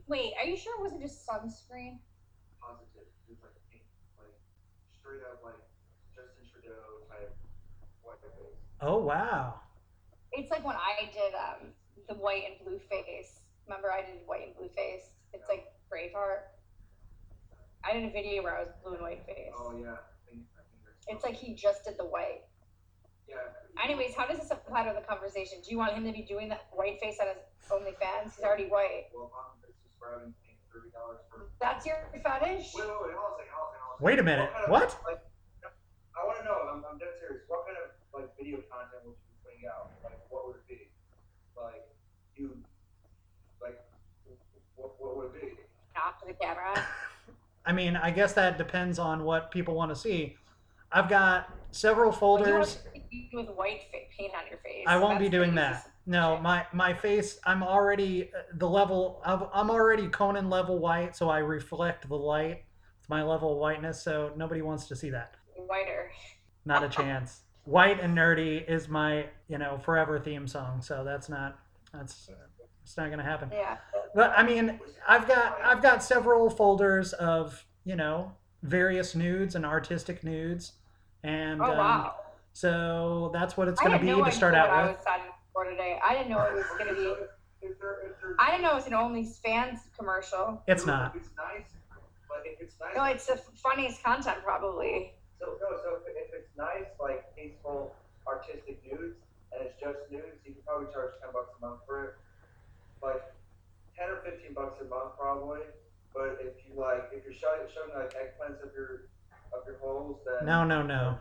Wait, 0.06 0.32
are 0.40 0.46
you 0.46 0.56
sure 0.56 0.74
it 0.78 0.82
wasn't 0.82 1.02
just 1.02 1.26
sunscreen? 1.28 2.00
Positive, 2.56 3.04
it's 3.28 3.42
like 3.42 3.52
pink, 3.68 3.84
like 4.16 4.32
straight 4.96 5.20
up 5.28 5.44
like 5.44 5.60
Justin 6.16 6.48
Trudeau 6.48 7.04
type 7.10 7.36
white 8.00 8.16
face. 8.22 8.56
Oh 8.80 8.98
wow. 9.04 9.60
It's 10.32 10.50
like 10.50 10.64
when 10.64 10.76
I 10.76 11.12
did 11.12 11.34
um, 11.36 11.68
the 12.08 12.14
white 12.14 12.44
and 12.48 12.56
blue 12.64 12.80
face. 12.88 13.40
Remember, 13.66 13.92
I 13.92 14.00
did 14.00 14.24
white 14.24 14.46
and 14.46 14.56
blue 14.56 14.70
face. 14.72 15.12
It's 15.34 15.48
like 15.48 15.68
Braveheart. 15.92 16.48
I 17.84 17.92
did 17.92 18.08
a 18.08 18.12
video 18.12 18.42
where 18.42 18.56
I 18.56 18.60
was 18.60 18.72
blue 18.82 18.94
and 18.94 19.02
white 19.02 19.26
face. 19.26 19.52
Oh 19.52 19.76
yeah, 19.76 20.00
I 20.00 20.16
think, 20.24 20.48
I 20.56 20.64
think 20.72 20.80
there's. 20.84 20.97
It's 21.08 21.24
like 21.24 21.36
he 21.36 21.54
just 21.54 21.84
did 21.84 21.96
the 21.98 22.04
white. 22.04 22.44
Yeah. 23.28 23.36
Anyways, 23.82 24.14
how 24.16 24.26
does 24.26 24.38
this 24.38 24.50
apply 24.50 24.84
to 24.88 24.94
the 24.94 25.04
conversation? 25.06 25.58
Do 25.64 25.70
you 25.70 25.78
want 25.78 25.92
him 25.92 26.04
to 26.04 26.12
be 26.12 26.22
doing 26.22 26.48
that 26.48 26.68
white 26.72 27.00
face 27.00 27.16
on 27.20 27.28
his 27.28 27.68
OnlyFans? 27.68 28.34
He's 28.36 28.44
already 28.44 28.64
white. 28.66 29.12
Well, 29.14 29.30
I'm 29.36 29.60
just 29.60 29.76
subscribing, 29.84 30.32
paying 30.44 30.56
thirty 30.72 30.90
dollars 30.90 31.20
for. 31.28 31.48
That's 31.60 31.84
your 31.84 32.08
fetish? 32.12 32.72
Wait, 32.74 32.88
wait, 32.88 33.12
wait, 33.12 33.16
hold 33.16 33.36
on 33.36 33.36
a 33.36 33.44
second, 33.44 33.52
hold 33.52 33.68
on 33.68 33.72
a 33.72 33.76
second, 33.76 33.82
hold 33.84 33.88
on 33.88 33.96
a 33.96 34.00
second. 34.00 34.04
Wait 34.04 34.18
a 34.18 34.24
minute. 34.24 34.50
kind 34.52 34.64
of, 34.64 34.70
What? 34.72 34.88
Like, 35.04 35.20
I 36.16 36.20
want 36.24 36.38
to 36.40 36.44
know. 36.44 36.58
I'm, 36.72 36.80
I'm 36.88 36.98
dead 36.98 37.14
serious. 37.20 37.44
What 37.48 37.64
kind 37.68 37.76
of 37.78 37.92
like 38.16 38.32
video 38.36 38.64
content 38.72 39.04
would 39.04 39.14
you 39.16 39.28
be 39.28 39.36
putting 39.44 39.64
out? 39.68 39.92
Like, 40.02 40.18
what 40.32 40.48
would 40.48 40.56
it 40.56 40.66
be? 40.68 40.88
Like, 41.56 41.84
you, 42.36 42.56
like, 43.60 43.78
what, 44.76 44.96
what 44.98 45.16
would 45.16 45.30
it 45.36 45.56
be? 45.56 45.62
Off 45.96 46.20
to 46.20 46.26
the 46.26 46.34
camera. 46.34 46.72
I 47.66 47.72
mean, 47.72 47.96
I 47.96 48.10
guess 48.10 48.32
that 48.32 48.56
depends 48.56 48.98
on 48.98 49.24
what 49.24 49.50
people 49.50 49.74
want 49.74 49.92
to 49.92 49.96
see. 49.96 50.36
I've 50.92 51.08
got 51.08 51.52
several 51.70 52.10
What 52.10 52.44
do 52.44 52.50
you 52.50 52.56
folders. 52.56 52.78
with 53.32 53.48
white 53.50 53.82
paint 54.16 54.32
on 54.34 54.48
your 54.48 54.58
face? 54.58 54.84
I 54.86 54.96
won't 54.98 55.18
be 55.18 55.28
doing 55.28 55.54
that. 55.56 55.90
No, 56.06 56.38
my 56.38 56.64
my 56.72 56.94
face. 56.94 57.38
I'm 57.44 57.62
already 57.62 58.30
uh, 58.34 58.38
the 58.54 58.68
level. 58.68 59.20
of- 59.26 59.50
I'm 59.52 59.70
already 59.70 60.08
Conan 60.08 60.48
level 60.48 60.78
white, 60.78 61.14
so 61.14 61.28
I 61.28 61.38
reflect 61.38 62.08
the 62.08 62.16
light. 62.16 62.64
It's 62.98 63.08
my 63.10 63.22
level 63.22 63.52
of 63.52 63.58
whiteness, 63.58 64.02
so 64.02 64.32
nobody 64.36 64.62
wants 64.62 64.86
to 64.88 64.96
see 64.96 65.10
that. 65.10 65.34
Whiter. 65.54 66.10
Not 66.64 66.82
a 66.82 66.88
chance. 66.88 67.42
White 67.64 68.00
and 68.00 68.16
nerdy 68.16 68.66
is 68.66 68.88
my 68.88 69.26
you 69.48 69.58
know 69.58 69.78
forever 69.84 70.18
theme 70.18 70.48
song, 70.48 70.80
so 70.80 71.04
that's 71.04 71.28
not 71.28 71.58
that's 71.92 72.30
it's 72.82 72.96
not 72.96 73.10
gonna 73.10 73.22
happen. 73.22 73.50
Yeah. 73.52 73.76
But 74.14 74.32
I 74.34 74.42
mean, 74.42 74.80
I've 75.06 75.28
got 75.28 75.60
I've 75.62 75.82
got 75.82 76.02
several 76.02 76.48
folders 76.48 77.12
of 77.12 77.66
you 77.84 77.96
know 77.96 78.32
various 78.62 79.14
nudes 79.14 79.54
and 79.54 79.66
artistic 79.66 80.24
nudes, 80.24 80.72
and 81.24 81.60
Oh 81.60 81.72
um, 81.72 81.78
wow. 81.78 82.14
so 82.52 83.30
that's 83.32 83.56
what 83.56 83.68
it's 83.68 83.80
going 83.80 83.92
to 83.92 83.98
be 83.98 84.06
no 84.06 84.24
to 84.24 84.30
start 84.30 84.54
idea 84.54 84.62
out 84.64 84.68
what 84.70 84.78
I 84.78 84.86
with. 84.88 84.96
was 84.96 85.04
signing 85.04 85.26
up 85.28 85.38
for 85.52 85.64
today. 85.64 85.98
I 86.04 86.14
didn't 86.14 86.30
know 86.30 86.40
it 86.42 86.54
was 86.54 86.66
gonna 86.78 86.94
be. 86.94 87.14
If 87.60 87.78
there, 87.80 88.06
if 88.06 88.20
there, 88.22 88.36
I 88.38 88.50
didn't 88.52 88.62
know 88.62 88.72
it 88.72 88.76
was 88.76 88.86
an 88.86 88.92
OnlyFans 88.92 89.80
commercial. 89.98 90.62
It's 90.68 90.86
not. 90.86 91.16
It's 91.16 91.30
nice, 91.36 91.66
if 92.46 92.60
it's 92.60 92.76
nice, 92.78 92.94
No, 92.94 93.04
it's 93.04 93.26
the 93.26 93.36
funniest 93.56 94.02
content 94.04 94.38
probably. 94.44 95.12
so 95.40 95.58
no, 95.60 95.76
so 95.82 95.98
if, 95.98 96.14
if 96.14 96.34
it's 96.34 96.56
nice, 96.56 96.86
like 97.00 97.34
tasteful, 97.34 97.92
artistic 98.28 98.78
nudes, 98.86 99.18
and 99.50 99.66
it's 99.66 99.74
just 99.80 99.98
nudes, 100.10 100.38
you 100.46 100.52
can 100.54 100.62
probably 100.64 100.86
charge 100.94 101.18
ten 101.20 101.30
bucks 101.32 101.50
a 101.58 101.66
month 101.66 101.80
for 101.86 102.04
it. 102.04 102.14
Like 103.02 103.22
ten 103.98 104.10
or 104.10 104.22
fifteen 104.22 104.54
bucks 104.54 104.78
a 104.80 104.84
month 104.86 105.18
probably. 105.18 105.66
But 106.14 106.38
if 106.40 106.54
you 106.62 106.78
like, 106.78 107.10
if 107.12 107.24
you're 107.26 107.34
showing, 107.34 107.66
showing 107.74 107.90
like 107.94 108.14
eggplants 108.14 108.62
of 108.62 108.70
your 108.74 109.10
of 109.52 109.66
your 109.66 109.78
holes, 109.78 110.20
then 110.24 110.46
No, 110.46 110.64
no, 110.64 110.82
no. 110.82 111.18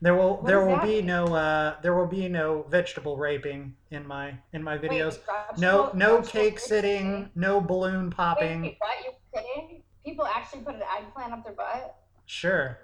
There 0.00 0.14
will 0.14 0.36
What 0.36 0.46
there 0.46 0.58
does 0.58 0.66
will 0.68 0.76
that 0.76 0.82
be 0.84 0.96
mean? 0.96 1.06
no 1.06 1.34
uh, 1.34 1.80
there 1.80 1.94
will 1.94 2.06
be 2.06 2.28
no 2.28 2.62
vegetable 2.68 3.16
raping 3.16 3.74
in 3.90 4.06
my 4.06 4.34
in 4.52 4.62
my 4.62 4.76
videos. 4.76 5.12
Wait, 5.18 5.58
No 5.58 5.84
vegetable- 5.92 5.98
no 5.98 6.16
vegetable 6.16 6.30
cake 6.42 6.52
mix? 6.54 6.64
sitting, 6.66 7.30
no 7.34 7.60
balloon 7.60 8.06
Wait, 8.06 8.16
popping. 8.16 8.62
wait, 8.62 8.76
what? 8.80 8.96
You're 9.04 9.14
kidding? 9.42 9.82
People 10.04 10.26
actually 10.26 10.60
put 10.60 10.74
an 10.74 10.82
eggplant 10.82 11.32
up 11.32 11.44
their 11.44 11.54
butt? 11.54 11.96
Sure, 12.26 12.78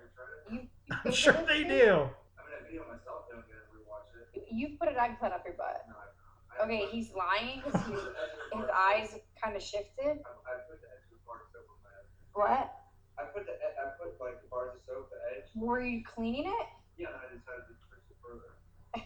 You, 0.50 0.61
you 0.61 0.68
I'm 0.92 0.98
paid 1.05 1.14
sure 1.14 1.33
for 1.35 1.40
this 1.40 1.48
they 1.48 1.59
shit? 1.64 1.68
do. 1.68 1.74
I 1.76 1.98
mean, 1.98 2.09
that 2.09 2.62
video 2.64 2.83
myself, 2.88 3.29
then 3.31 3.40
I'm 3.40 3.76
rewatch 3.76 4.37
it. 4.37 4.46
You 4.50 4.76
put 4.81 4.88
an 4.88 4.96
eggplant 4.96 5.35
up 5.35 5.44
your 5.44 5.55
butt. 5.55 5.85
No, 5.88 5.94
I, 5.96 6.62
I, 6.62 6.64
Okay, 6.64 6.87
he's 6.90 7.12
lying 7.12 7.61
because 7.64 7.74
I 7.83 7.85
he, 7.88 7.92
put 7.92 8.05
the 8.05 8.11
extra 8.24 8.61
his 8.61 8.68
eyes 8.72 9.18
kind 9.42 9.57
of 9.57 9.62
shifted. 9.62 9.90
I, 9.98 10.09
I 10.09 10.57
put 10.64 10.81
the 10.81 10.88
extra 10.88 11.16
bar 11.26 11.37
of 11.37 11.48
soap 11.53 11.68
on 11.68 11.76
my 11.85 11.92
edge. 12.00 12.09
What? 12.33 12.74
I 13.22 13.24
put 13.35 13.46
the 13.46 13.52
e- 13.52 13.76
I 13.78 13.90
put 14.02 14.20
like 14.20 14.40
the 14.42 14.48
bars 14.48 14.74
of 14.74 14.80
soap, 14.87 15.11
the 15.11 15.16
edge. 15.37 15.44
Were 15.54 15.80
you 15.85 16.02
cleaning 16.04 16.46
it? 16.46 16.66
Yeah, 16.96 17.09
and 17.09 17.16
I 17.16 17.26
decided 17.35 17.66
to 17.68 17.74
push 17.88 18.04
it 18.11 18.16
further. 18.22 18.50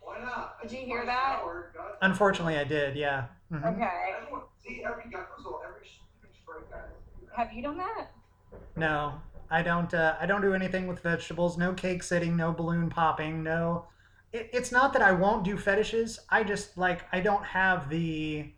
Why 0.00 0.20
not? 0.20 0.56
I 0.62 0.66
Did 0.66 0.72
you 0.78 0.86
hear 0.86 1.04
that? 1.06 1.38
shower, 1.40 1.72
Unfortunately, 2.02 2.56
I 2.56 2.64
did. 2.64 2.96
Yeah. 2.96 3.26
Mhm. 3.52 3.74
okay. 3.76 4.14
Everyone, 4.20 4.42
see 4.64 4.82
every 4.84 5.10
guy. 5.10 5.20
First 5.34 5.46
of 5.46 5.52
all, 5.52 5.62
every 5.66 5.86
sh- 5.86 6.00
Have 7.36 7.52
you 7.52 7.62
done 7.62 7.76
that? 7.78 8.10
No, 8.76 9.20
I 9.50 9.62
don't. 9.62 9.92
Uh, 9.92 10.16
I 10.20 10.26
don't 10.26 10.42
do 10.42 10.54
anything 10.54 10.86
with 10.86 11.00
vegetables. 11.00 11.56
No 11.58 11.72
cake 11.72 12.02
sitting. 12.02 12.36
No 12.36 12.52
balloon 12.52 12.88
popping. 12.90 13.42
No. 13.42 13.86
It, 14.32 14.48
it's 14.52 14.70
not 14.72 14.92
that 14.92 15.02
I 15.02 15.12
won't 15.12 15.44
do 15.44 15.56
fetishes. 15.56 16.18
I 16.28 16.44
just 16.44 16.78
like 16.78 17.02
I 17.12 17.20
don't 17.20 17.44
have 17.44 17.88
the 17.88 18.52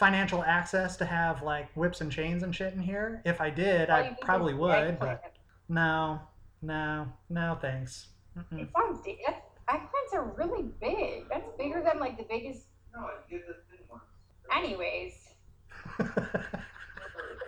financial 0.00 0.42
access 0.44 0.96
to 0.96 1.04
have 1.04 1.42
like 1.42 1.70
whips 1.76 2.00
and 2.00 2.10
chains 2.10 2.42
and 2.42 2.56
shit 2.56 2.72
in 2.72 2.80
here. 2.80 3.20
If 3.26 3.38
I 3.40 3.50
did, 3.50 3.90
All 3.90 3.96
I 3.98 4.16
probably 4.22 4.54
would. 4.54 4.74
eggplant. 4.74 5.20
But 5.22 5.34
no, 5.68 6.18
no, 6.62 7.06
no, 7.28 7.58
thanks. 7.60 8.06
Mm-mm. 8.36 8.62
It 8.62 8.68
sounds 8.74 9.02
de- 9.04 9.18
that's, 9.26 9.44
eggplants 9.68 10.14
are 10.14 10.24
really 10.36 10.64
big. 10.80 11.28
That's 11.28 11.46
bigger 11.58 11.82
than 11.86 12.00
like 12.00 12.16
the 12.16 12.24
biggest. 12.24 12.62
No, 12.96 13.10
you 13.28 13.38
get 13.38 13.48
the 13.48 13.54
thin 13.70 13.84
ones. 13.90 14.02
Anyways, 14.56 15.28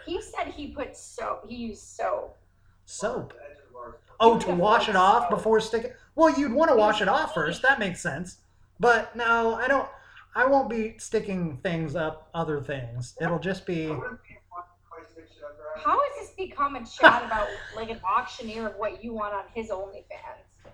he 0.06 0.20
said 0.20 0.48
he 0.48 0.68
put 0.68 0.94
soap. 0.94 1.46
He 1.48 1.56
used 1.56 1.82
soap. 1.82 2.36
Soap. 2.84 3.32
The 3.32 3.44
edge 3.44 3.58
of 3.62 3.68
the 3.68 3.72
bars. 3.72 3.94
Oh, 4.20 4.38
to 4.40 4.52
wash 4.54 4.90
it 4.90 4.96
off 4.96 5.22
soap. 5.22 5.30
before 5.30 5.58
sticking. 5.58 5.92
Well, 6.14 6.38
you'd 6.38 6.52
want 6.52 6.70
to 6.70 6.76
wash 6.76 7.00
it 7.00 7.08
off 7.08 7.32
first. 7.32 7.62
That 7.62 7.78
makes 7.78 8.00
sense. 8.02 8.38
But 8.78 9.16
no, 9.16 9.54
I 9.54 9.68
don't. 9.68 9.88
I 10.34 10.46
won't 10.46 10.70
be 10.70 10.94
sticking 10.98 11.58
things 11.58 11.94
up 11.94 12.28
other 12.34 12.60
things. 12.60 13.14
It'll 13.20 13.38
just 13.38 13.66
be. 13.66 13.86
I 13.86 13.90
wouldn't 13.90 14.22
be 14.22 14.38
one 14.50 14.64
place 14.90 15.06
to 15.08 15.12
stick 15.12 15.28
shit 15.34 15.44
up 15.44 15.56
their 15.58 15.76
ass. 15.76 15.82
How 15.84 15.98
has 16.00 16.28
this 16.28 16.34
become 16.36 16.76
a 16.76 16.84
chat 16.86 17.24
about 17.24 17.48
like 17.76 17.90
an 17.90 18.00
auctioneer 18.04 18.68
of 18.68 18.76
what 18.76 19.04
you 19.04 19.12
want 19.12 19.34
on 19.34 19.44
his 19.54 19.68
OnlyFans? 19.68 20.72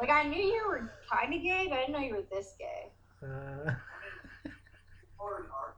Like 0.00 0.10
I 0.10 0.24
knew 0.24 0.42
you 0.42 0.64
were 0.66 0.90
kind 1.10 1.32
of 1.32 1.42
gay, 1.42 1.66
but 1.68 1.78
I 1.78 1.80
didn't 1.82 1.92
know 1.92 2.00
you 2.00 2.14
were 2.16 2.24
this 2.30 2.54
gay. 2.58 2.90
Uh, 3.22 3.72
Or 5.18 5.38
an 5.38 5.46
art. 5.56 5.76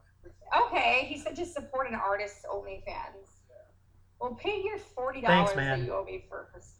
Okay, 0.65 1.05
he 1.07 1.17
said 1.19 1.35
just 1.35 1.53
support 1.53 1.87
an 1.87 1.95
artist's 1.95 2.43
OnlyFans. 2.51 3.29
Well, 4.19 4.33
pay 4.33 4.61
your 4.63 4.77
forty 4.77 5.21
dollars 5.21 5.53
that 5.55 5.79
you 5.79 5.93
owe 5.93 6.03
me 6.03 6.25
first. 6.29 6.78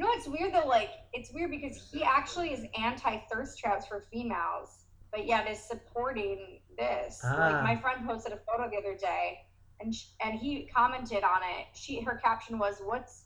You 0.00 0.06
know 0.06 0.12
what's 0.12 0.28
weird 0.28 0.54
though? 0.54 0.66
Like 0.66 0.88
it's 1.12 1.30
weird 1.30 1.50
because 1.50 1.76
he 1.92 2.02
actually 2.02 2.54
is 2.54 2.64
anti 2.74 3.18
thirst 3.30 3.58
traps 3.58 3.84
for 3.86 4.06
females, 4.10 4.86
but 5.12 5.26
yet 5.26 5.46
is 5.46 5.58
supporting 5.58 6.60
this. 6.78 7.20
Ah. 7.22 7.36
Like 7.36 7.62
my 7.62 7.76
friend 7.76 8.06
posted 8.06 8.32
a 8.32 8.38
photo 8.38 8.70
the 8.70 8.78
other 8.78 8.96
day, 8.96 9.40
and 9.78 9.94
sh- 9.94 10.06
and 10.24 10.38
he 10.38 10.70
commented 10.74 11.22
on 11.22 11.42
it. 11.42 11.66
She 11.74 12.00
her 12.00 12.14
caption 12.14 12.58
was, 12.58 12.76
"What's 12.82 13.24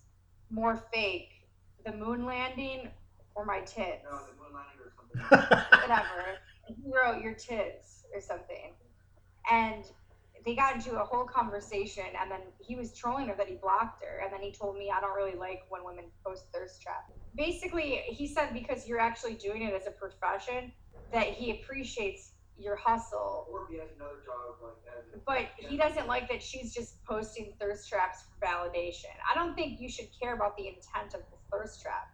more 0.50 0.82
fake, 0.92 1.46
the 1.86 1.92
moon 1.92 2.26
landing 2.26 2.88
or 3.36 3.44
my 3.44 3.60
tits?" 3.60 4.02
No, 4.10 4.18
the 4.18 4.32
moon 4.42 4.52
landing 4.52 4.80
or 4.80 4.92
something. 4.96 5.80
whatever. 5.80 6.38
And 6.66 6.76
he 6.82 6.90
wrote 6.90 7.22
your 7.22 7.34
tits 7.34 8.04
or 8.12 8.20
something. 8.20 8.72
And 9.48 9.84
they 10.44 10.54
got 10.54 10.74
into 10.74 11.00
a 11.00 11.04
whole 11.04 11.24
conversation 11.24 12.04
and 12.20 12.30
then 12.30 12.40
he 12.60 12.76
was 12.76 12.92
trolling 12.92 13.28
her 13.28 13.34
that 13.36 13.48
he 13.48 13.56
blocked 13.56 14.02
her 14.04 14.20
and 14.22 14.32
then 14.32 14.40
he 14.40 14.52
told 14.52 14.76
me 14.76 14.90
I 14.94 15.00
don't 15.00 15.14
really 15.16 15.36
like 15.36 15.62
when 15.70 15.84
women 15.84 16.04
post 16.24 16.46
thirst 16.52 16.82
trap. 16.82 17.10
Basically, 17.36 18.02
he 18.06 18.26
said 18.26 18.52
because 18.52 18.86
you're 18.86 19.00
actually 19.00 19.34
doing 19.34 19.62
it 19.62 19.74
as 19.74 19.86
a 19.86 19.90
profession 19.90 20.72
that 21.12 21.28
he 21.28 21.50
appreciates 21.50 22.32
your 22.58 22.76
hustle. 22.76 23.46
Or 23.50 23.64
if 23.64 23.70
he 23.70 23.78
has 23.78 23.88
another 23.96 24.20
job 24.24 24.56
like 24.62 24.78
that. 24.84 25.24
But 25.26 25.68
he 25.68 25.76
doesn't 25.76 26.06
like 26.06 26.28
that 26.28 26.42
she's 26.42 26.72
just 26.72 27.04
posting 27.04 27.54
thirst 27.58 27.88
traps 27.88 28.18
for 28.28 28.46
validation. 28.46 29.14
I 29.30 29.34
don't 29.34 29.54
think 29.54 29.80
you 29.80 29.88
should 29.88 30.08
care 30.20 30.34
about 30.34 30.56
the 30.56 30.68
intent 30.68 31.14
of 31.14 31.20
the 31.30 31.38
thirst 31.50 31.82
trap. 31.82 32.08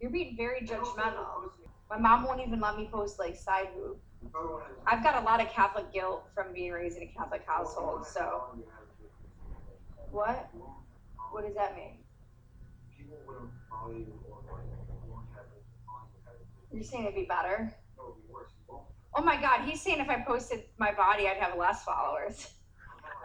You're 0.00 0.10
being 0.10 0.34
very 0.36 0.62
judgmental. 0.62 1.50
My 1.90 1.98
mom 1.98 2.24
won't 2.24 2.40
even 2.40 2.60
let 2.60 2.76
me 2.76 2.88
post 2.90 3.18
like 3.18 3.36
side 3.36 3.68
boob. 3.74 3.98
I've 4.86 5.02
got 5.02 5.22
a 5.22 5.24
lot 5.24 5.40
of 5.40 5.48
Catholic 5.48 5.92
guilt 5.92 6.28
from 6.34 6.52
being 6.52 6.72
raised 6.72 6.96
in 6.96 7.04
a 7.04 7.06
Catholic 7.06 7.42
household. 7.46 8.06
So 8.06 8.58
what? 10.10 10.50
What 11.30 11.46
does 11.46 11.54
that 11.54 11.76
mean? 11.76 11.98
You're 16.72 16.84
saying 16.84 17.04
it'd 17.04 17.14
be 17.14 17.24
better? 17.24 17.72
Oh 19.12 19.22
my 19.22 19.40
God, 19.40 19.68
he's 19.68 19.80
saying 19.82 20.00
if 20.00 20.08
I 20.08 20.20
posted 20.20 20.64
my 20.78 20.92
body, 20.92 21.26
I'd 21.26 21.38
have 21.38 21.58
less 21.58 21.82
followers. 21.82 22.48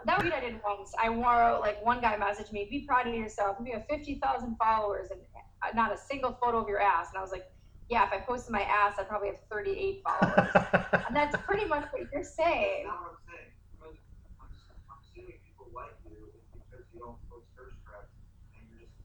That 0.04 0.20
tweet 0.20 0.32
I 0.32 0.40
did 0.40 0.60
once, 0.64 0.92
I 1.00 1.10
wore 1.10 1.58
like 1.60 1.84
one 1.84 2.00
guy 2.00 2.16
messaged 2.16 2.52
me, 2.52 2.66
"Be 2.70 2.86
proud 2.86 3.08
of 3.08 3.14
yourself. 3.14 3.56
You 3.64 3.72
have 3.72 3.86
fifty 3.88 4.20
thousand 4.20 4.56
followers 4.56 5.08
and 5.10 5.20
uh, 5.62 5.74
not 5.74 5.92
a 5.92 5.98
single 5.98 6.38
photo 6.40 6.58
of 6.58 6.68
your 6.68 6.80
ass." 6.80 7.08
And 7.10 7.18
I 7.18 7.22
was 7.22 7.32
like, 7.32 7.46
"Yeah, 7.88 8.06
if 8.06 8.12
I 8.12 8.18
posted 8.18 8.52
my 8.52 8.62
ass, 8.62 8.94
I'd 8.98 9.08
probably 9.08 9.28
have 9.28 9.40
thirty-eight 9.50 10.02
followers." 10.02 10.50
and 11.06 11.14
that's 11.14 11.36
pretty 11.44 11.64
much 11.66 11.86
what 11.92 12.02
you're 12.12 12.22
That's 12.22 12.34
saying. 12.34 12.86
not 12.86 13.00
what 13.02 13.14
I'm 13.14 13.22
saying. 13.30 13.50
I'm, 13.82 13.94
I'm, 14.42 14.50
I'm 14.90 14.98
assuming 15.02 15.38
people 15.46 15.66
like 15.74 15.94
you 16.04 16.30
because 16.54 16.84
you 16.92 17.00
don't 17.00 17.18
post 17.30 17.46
thirst 17.56 17.78
traps 17.86 18.10
and 18.58 18.62
you're 18.70 18.86
just 18.86 18.96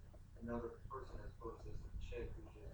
another 0.41 0.73
person 0.89 1.13
as 1.21 1.29
opposed 1.37 1.61
to 1.65 1.71
chick 2.01 2.33
who's 2.35 2.49
just 2.57 2.73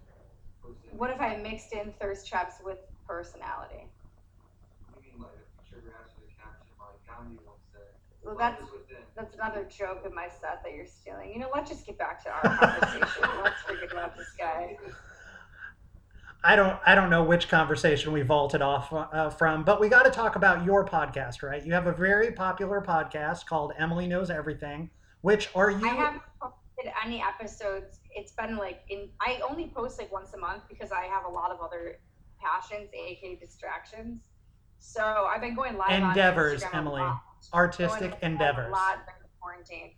posting. 0.64 0.96
What 0.98 1.12
if 1.12 1.20
I 1.20 1.38
mixed 1.38 1.74
in 1.74 1.94
thirst 2.00 2.28
traps 2.28 2.64
with 2.64 2.80
personality? 3.08 3.88
You 4.96 5.04
mean 5.04 5.20
like 5.20 5.36
a 5.36 5.46
picture 5.60 5.92
ass 5.92 6.12
with 6.16 6.32
a 6.32 6.36
caption 6.40 6.72
like 6.80 7.00
Gandhi 7.04 7.38
once 7.44 7.64
said. 7.76 7.96
Well, 8.24 8.36
that's. 8.40 8.64
That's 9.16 9.34
another 9.34 9.66
joke 9.66 10.04
in 10.06 10.14
my 10.14 10.28
set 10.30 10.62
that 10.64 10.74
you're 10.76 10.86
stealing. 10.86 11.34
You 11.34 11.40
know, 11.40 11.50
let's 11.52 11.72
just 11.72 11.88
get 11.88 11.98
back 11.98 12.24
to 12.24 12.30
our 12.30 12.58
conversation. 12.58 13.26
let's 13.44 13.60
forget 13.66 13.92
about 13.92 14.16
this 14.16 14.30
guy. 14.38 14.78
I 16.44 16.56
don't. 16.56 16.80
I 16.86 16.96
don't 16.96 17.10
know 17.10 17.24
which 17.24 17.50
conversation 17.50 18.14
we 18.14 18.22
vaulted 18.22 18.62
off 18.62 18.94
uh, 18.94 19.30
from, 19.30 19.64
but 19.64 19.82
we 19.82 19.90
got 19.90 20.04
to 20.04 20.12
talk 20.12 20.36
about 20.36 20.64
your 20.64 20.86
podcast, 20.86 21.42
right? 21.42 21.66
You 21.66 21.74
have 21.74 21.88
a 21.88 21.92
very 21.92 22.32
popular 22.32 22.82
podcast 22.82 23.46
called 23.46 23.74
Emilie 23.78 24.08
Knows 24.08 24.30
Everything. 24.30 24.90
Which 25.22 25.50
are 25.56 25.72
you? 25.72 25.86
I 25.86 25.94
haven't 25.94 26.22
posted 26.40 26.94
any 27.04 27.22
episodes. 27.22 28.00
It's 28.16 28.32
been 28.32 28.56
like 28.56 28.82
in. 28.90 29.10
I 29.20 29.40
only 29.50 29.72
post 29.76 30.00
like 30.00 30.12
once 30.12 30.34
a 30.34 30.38
month 30.38 30.64
because 30.70 30.92
I 30.92 31.06
have 31.06 31.26
a 31.26 31.30
lot 31.30 31.52
of 31.52 31.60
other 31.60 32.00
passions, 32.40 32.90
aka 32.94 33.36
distractions. 33.36 34.22
So 34.80 35.02
I've 35.04 35.42
been 35.42 35.56
going 35.56 35.76
live 35.76 35.92
Endeavors, 35.92 36.64
on 36.64 36.70
Instagram 36.70 36.74
a 36.74 36.78
Emilie. 36.78 37.12
artistic 37.54 38.18
endeavors. 38.22 38.68
A 38.68 38.72
lot 38.72 39.00
during 39.08 39.32
quarantine. 39.42 39.92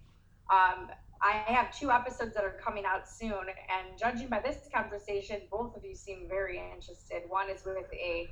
Um, 0.49 0.89
I 1.21 1.51
have 1.51 1.77
two 1.77 1.91
episodes 1.91 2.34
that 2.36 2.43
are 2.43 2.58
coming 2.63 2.86
out 2.86 3.10
soon, 3.10 3.34
and 3.34 3.97
judging 3.97 4.27
by 4.27 4.39
this 4.39 4.69
conversation, 4.73 5.41
both 5.51 5.75
of 5.75 5.84
you 5.84 5.93
seem 5.93 6.27
very 6.29 6.62
interested. 6.73 7.23
One 7.27 7.49
is 7.49 7.65
with 7.65 7.86
a 7.93 8.29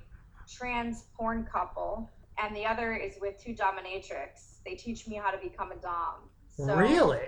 trans 0.49 1.03
porn 1.17 1.45
couple, 1.51 2.09
and 2.41 2.55
the 2.55 2.65
other 2.65 2.93
is 2.93 3.15
with 3.19 3.43
two 3.43 3.53
dominatrix. 3.53 4.63
They 4.65 4.75
teach 4.75 5.07
me 5.07 5.15
how 5.15 5.31
to 5.31 5.37
become 5.37 5.71
a 5.71 5.75
dom. 5.75 6.29
So 6.55 6.75
really? 6.75 7.27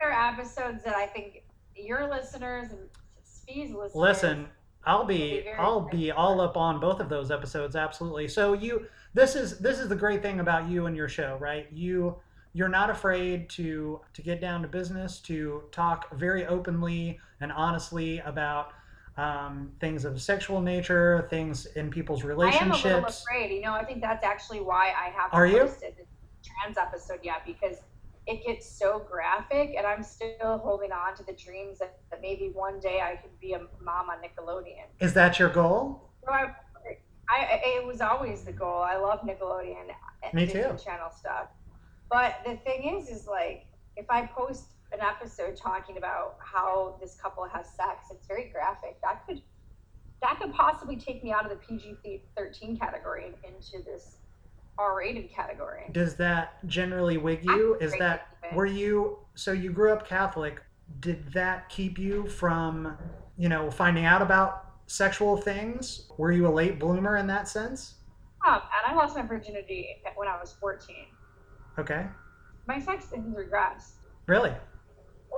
there 0.00 0.12
are 0.12 0.32
episodes 0.32 0.82
that 0.84 0.94
I 0.94 1.06
think 1.06 1.44
your 1.74 2.08
listeners 2.08 2.70
and 2.70 2.88
Spee's 3.22 3.70
listeners. 3.70 3.94
Listen, 3.94 4.48
I'll 4.84 5.04
be 5.04 5.42
be 5.42 5.50
I'll 5.58 5.88
be 5.88 6.10
all 6.10 6.40
up 6.40 6.56
on 6.56 6.80
both 6.80 7.00
of 7.00 7.08
those 7.08 7.30
episodes 7.30 7.76
absolutely. 7.76 8.28
So 8.28 8.52
you 8.52 8.86
this 9.14 9.36
is 9.36 9.58
this 9.58 9.78
is 9.78 9.88
the 9.88 9.96
great 9.96 10.22
thing 10.22 10.40
about 10.40 10.68
you 10.68 10.86
and 10.86 10.96
your 10.96 11.08
show, 11.08 11.36
right? 11.40 11.66
You 11.72 12.16
you're 12.56 12.70
not 12.70 12.88
afraid 12.88 13.50
to 13.50 14.00
to 14.14 14.22
get 14.22 14.40
down 14.40 14.62
to 14.62 14.68
business, 14.68 15.18
to 15.20 15.64
talk 15.72 16.16
very 16.16 16.46
openly 16.46 17.20
and 17.42 17.52
honestly 17.52 18.18
about 18.20 18.72
um, 19.18 19.72
things 19.78 20.06
of 20.06 20.22
sexual 20.22 20.62
nature, 20.62 21.26
things 21.28 21.66
in 21.66 21.90
people's 21.90 22.22
relationships. 22.22 22.84
I 22.84 22.88
am 22.88 22.94
a 22.94 22.96
little 22.96 23.10
afraid. 23.10 23.54
You 23.54 23.60
know, 23.60 23.74
I 23.74 23.84
think 23.84 24.00
that's 24.00 24.24
actually 24.24 24.60
why 24.60 24.86
I 24.98 25.10
haven't 25.10 25.34
Are 25.34 25.46
you? 25.46 25.60
posted 25.60 25.96
the 25.98 26.04
trans 26.42 26.78
episode 26.78 27.20
yet 27.22 27.42
because 27.44 27.76
it 28.26 28.42
gets 28.46 28.66
so 28.66 29.06
graphic, 29.06 29.74
and 29.76 29.86
I'm 29.86 30.02
still 30.02 30.58
holding 30.64 30.92
on 30.92 31.14
to 31.16 31.24
the 31.24 31.34
dreams 31.34 31.78
that, 31.80 31.98
that 32.10 32.22
maybe 32.22 32.50
one 32.54 32.80
day 32.80 33.00
I 33.02 33.16
could 33.16 33.38
be 33.38 33.52
a 33.52 33.60
mom 33.82 34.08
on 34.08 34.16
Nickelodeon. 34.24 34.86
Is 34.98 35.12
that 35.12 35.38
your 35.38 35.50
goal? 35.50 36.10
So 36.24 36.32
I, 36.32 36.54
I, 37.28 37.60
it 37.64 37.86
was 37.86 38.00
always 38.00 38.44
the 38.44 38.52
goal. 38.52 38.80
I 38.80 38.96
love 38.96 39.20
Nickelodeon, 39.20 39.88
and 40.22 40.32
Me 40.32 40.46
Disney 40.46 40.62
too. 40.62 40.76
Channel 40.82 41.10
stuff. 41.10 41.48
But 42.10 42.36
the 42.44 42.56
thing 42.56 42.98
is, 42.98 43.08
is 43.08 43.26
like 43.26 43.66
if 43.96 44.06
I 44.10 44.26
post 44.26 44.72
an 44.92 45.00
episode 45.00 45.56
talking 45.56 45.96
about 45.96 46.36
how 46.38 46.96
this 47.00 47.16
couple 47.20 47.44
has 47.44 47.66
sex, 47.66 48.06
it's 48.10 48.26
very 48.26 48.50
graphic. 48.52 48.98
That 49.02 49.26
could 49.26 49.42
that 50.22 50.40
could 50.40 50.52
possibly 50.54 50.96
take 50.96 51.22
me 51.22 51.32
out 51.32 51.44
of 51.44 51.50
the 51.50 51.56
PG 51.56 52.22
thirteen 52.36 52.78
category 52.78 53.26
and 53.26 53.34
into 53.44 53.84
this 53.84 54.16
R 54.78 54.96
rated 54.96 55.30
category. 55.30 55.84
Does 55.92 56.16
that 56.16 56.66
generally 56.66 57.16
wig 57.16 57.44
you? 57.44 57.76
Is 57.80 57.92
that 57.98 58.28
it. 58.42 58.54
were 58.54 58.66
you 58.66 59.18
so 59.34 59.52
you 59.52 59.72
grew 59.72 59.92
up 59.92 60.06
Catholic? 60.06 60.62
Did 61.00 61.32
that 61.32 61.68
keep 61.68 61.98
you 61.98 62.28
from, 62.28 62.96
you 63.36 63.48
know, 63.48 63.70
finding 63.70 64.04
out 64.04 64.22
about 64.22 64.66
sexual 64.86 65.36
things? 65.36 66.08
Were 66.16 66.30
you 66.30 66.46
a 66.46 66.50
late 66.50 66.78
bloomer 66.78 67.16
in 67.16 67.26
that 67.26 67.48
sense? 67.48 67.94
Um, 68.46 68.54
and 68.54 68.92
I 68.92 68.94
lost 68.94 69.16
my 69.16 69.22
virginity 69.22 69.88
when 70.14 70.28
I 70.28 70.38
was 70.38 70.52
fourteen. 70.52 71.06
Okay. 71.78 72.06
My 72.66 72.80
sex 72.80 73.06
things 73.06 73.34
regressed. 73.36 73.92
Really? 74.26 74.52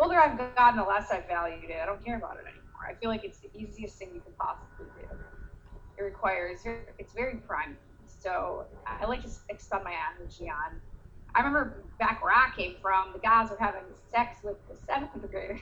older 0.01 0.17
I've 0.17 0.39
gotten, 0.55 0.79
the 0.79 0.85
less 0.85 1.11
I've 1.11 1.27
valued 1.27 1.65
it. 1.65 1.79
I 1.83 1.87
don't 1.87 2.05
care 2.05 2.17
about 2.17 2.37
it 2.37 2.45
anymore. 2.47 2.87
I 2.89 2.95
feel 2.95 3.11
like 3.11 3.25
it's 3.25 3.39
the 3.39 3.51
easiest 3.57 3.99
thing 3.99 4.11
you 4.15 4.21
can 4.21 4.33
possibly 4.39 4.87
do. 5.01 5.09
It 5.99 6.03
requires, 6.03 6.61
it's 6.99 7.13
very 7.13 7.37
prime. 7.39 7.77
So 8.07 8.65
I 8.87 9.05
like 9.07 9.23
to 9.23 9.31
expend 9.49 9.83
my 9.83 9.95
energy 10.17 10.49
on 10.49 10.81
I 11.35 11.41
remember 11.41 11.85
back 11.99 12.23
where 12.23 12.33
I 12.33 12.51
came 12.57 12.77
from, 12.81 13.13
the 13.13 13.19
guys 13.19 13.51
were 13.51 13.59
having 13.59 13.83
sex 14.11 14.43
with 14.43 14.57
the 14.69 14.77
seventh 14.87 15.11
graders. 15.31 15.61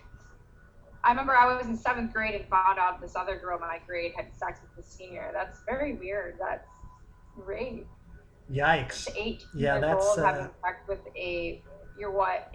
I 1.05 1.11
remember 1.11 1.37
I 1.37 1.55
was 1.55 1.67
in 1.67 1.77
seventh 1.77 2.13
grade 2.13 2.35
and 2.35 2.49
found 2.49 2.79
out 2.79 3.01
this 3.01 3.15
other 3.15 3.37
girl 3.37 3.57
in 3.57 3.63
my 3.63 3.81
grade 3.87 4.13
had 4.17 4.35
sex 4.35 4.61
with 4.63 4.85
the 4.85 4.91
senior. 4.91 5.31
That's 5.33 5.61
very 5.67 5.95
weird. 5.95 6.37
That's 6.39 6.69
rape. 7.37 7.87
Yikes. 8.53 9.09
Eight 9.17 9.45
Yeah, 9.55 9.75
years 9.75 9.83
that's, 9.83 10.07
old 10.07 10.19
uh, 10.19 10.25
having 10.27 10.51
sex 10.65 10.79
with 10.89 11.01
a 11.17 11.63
you're 11.99 12.11
what? 12.13 12.55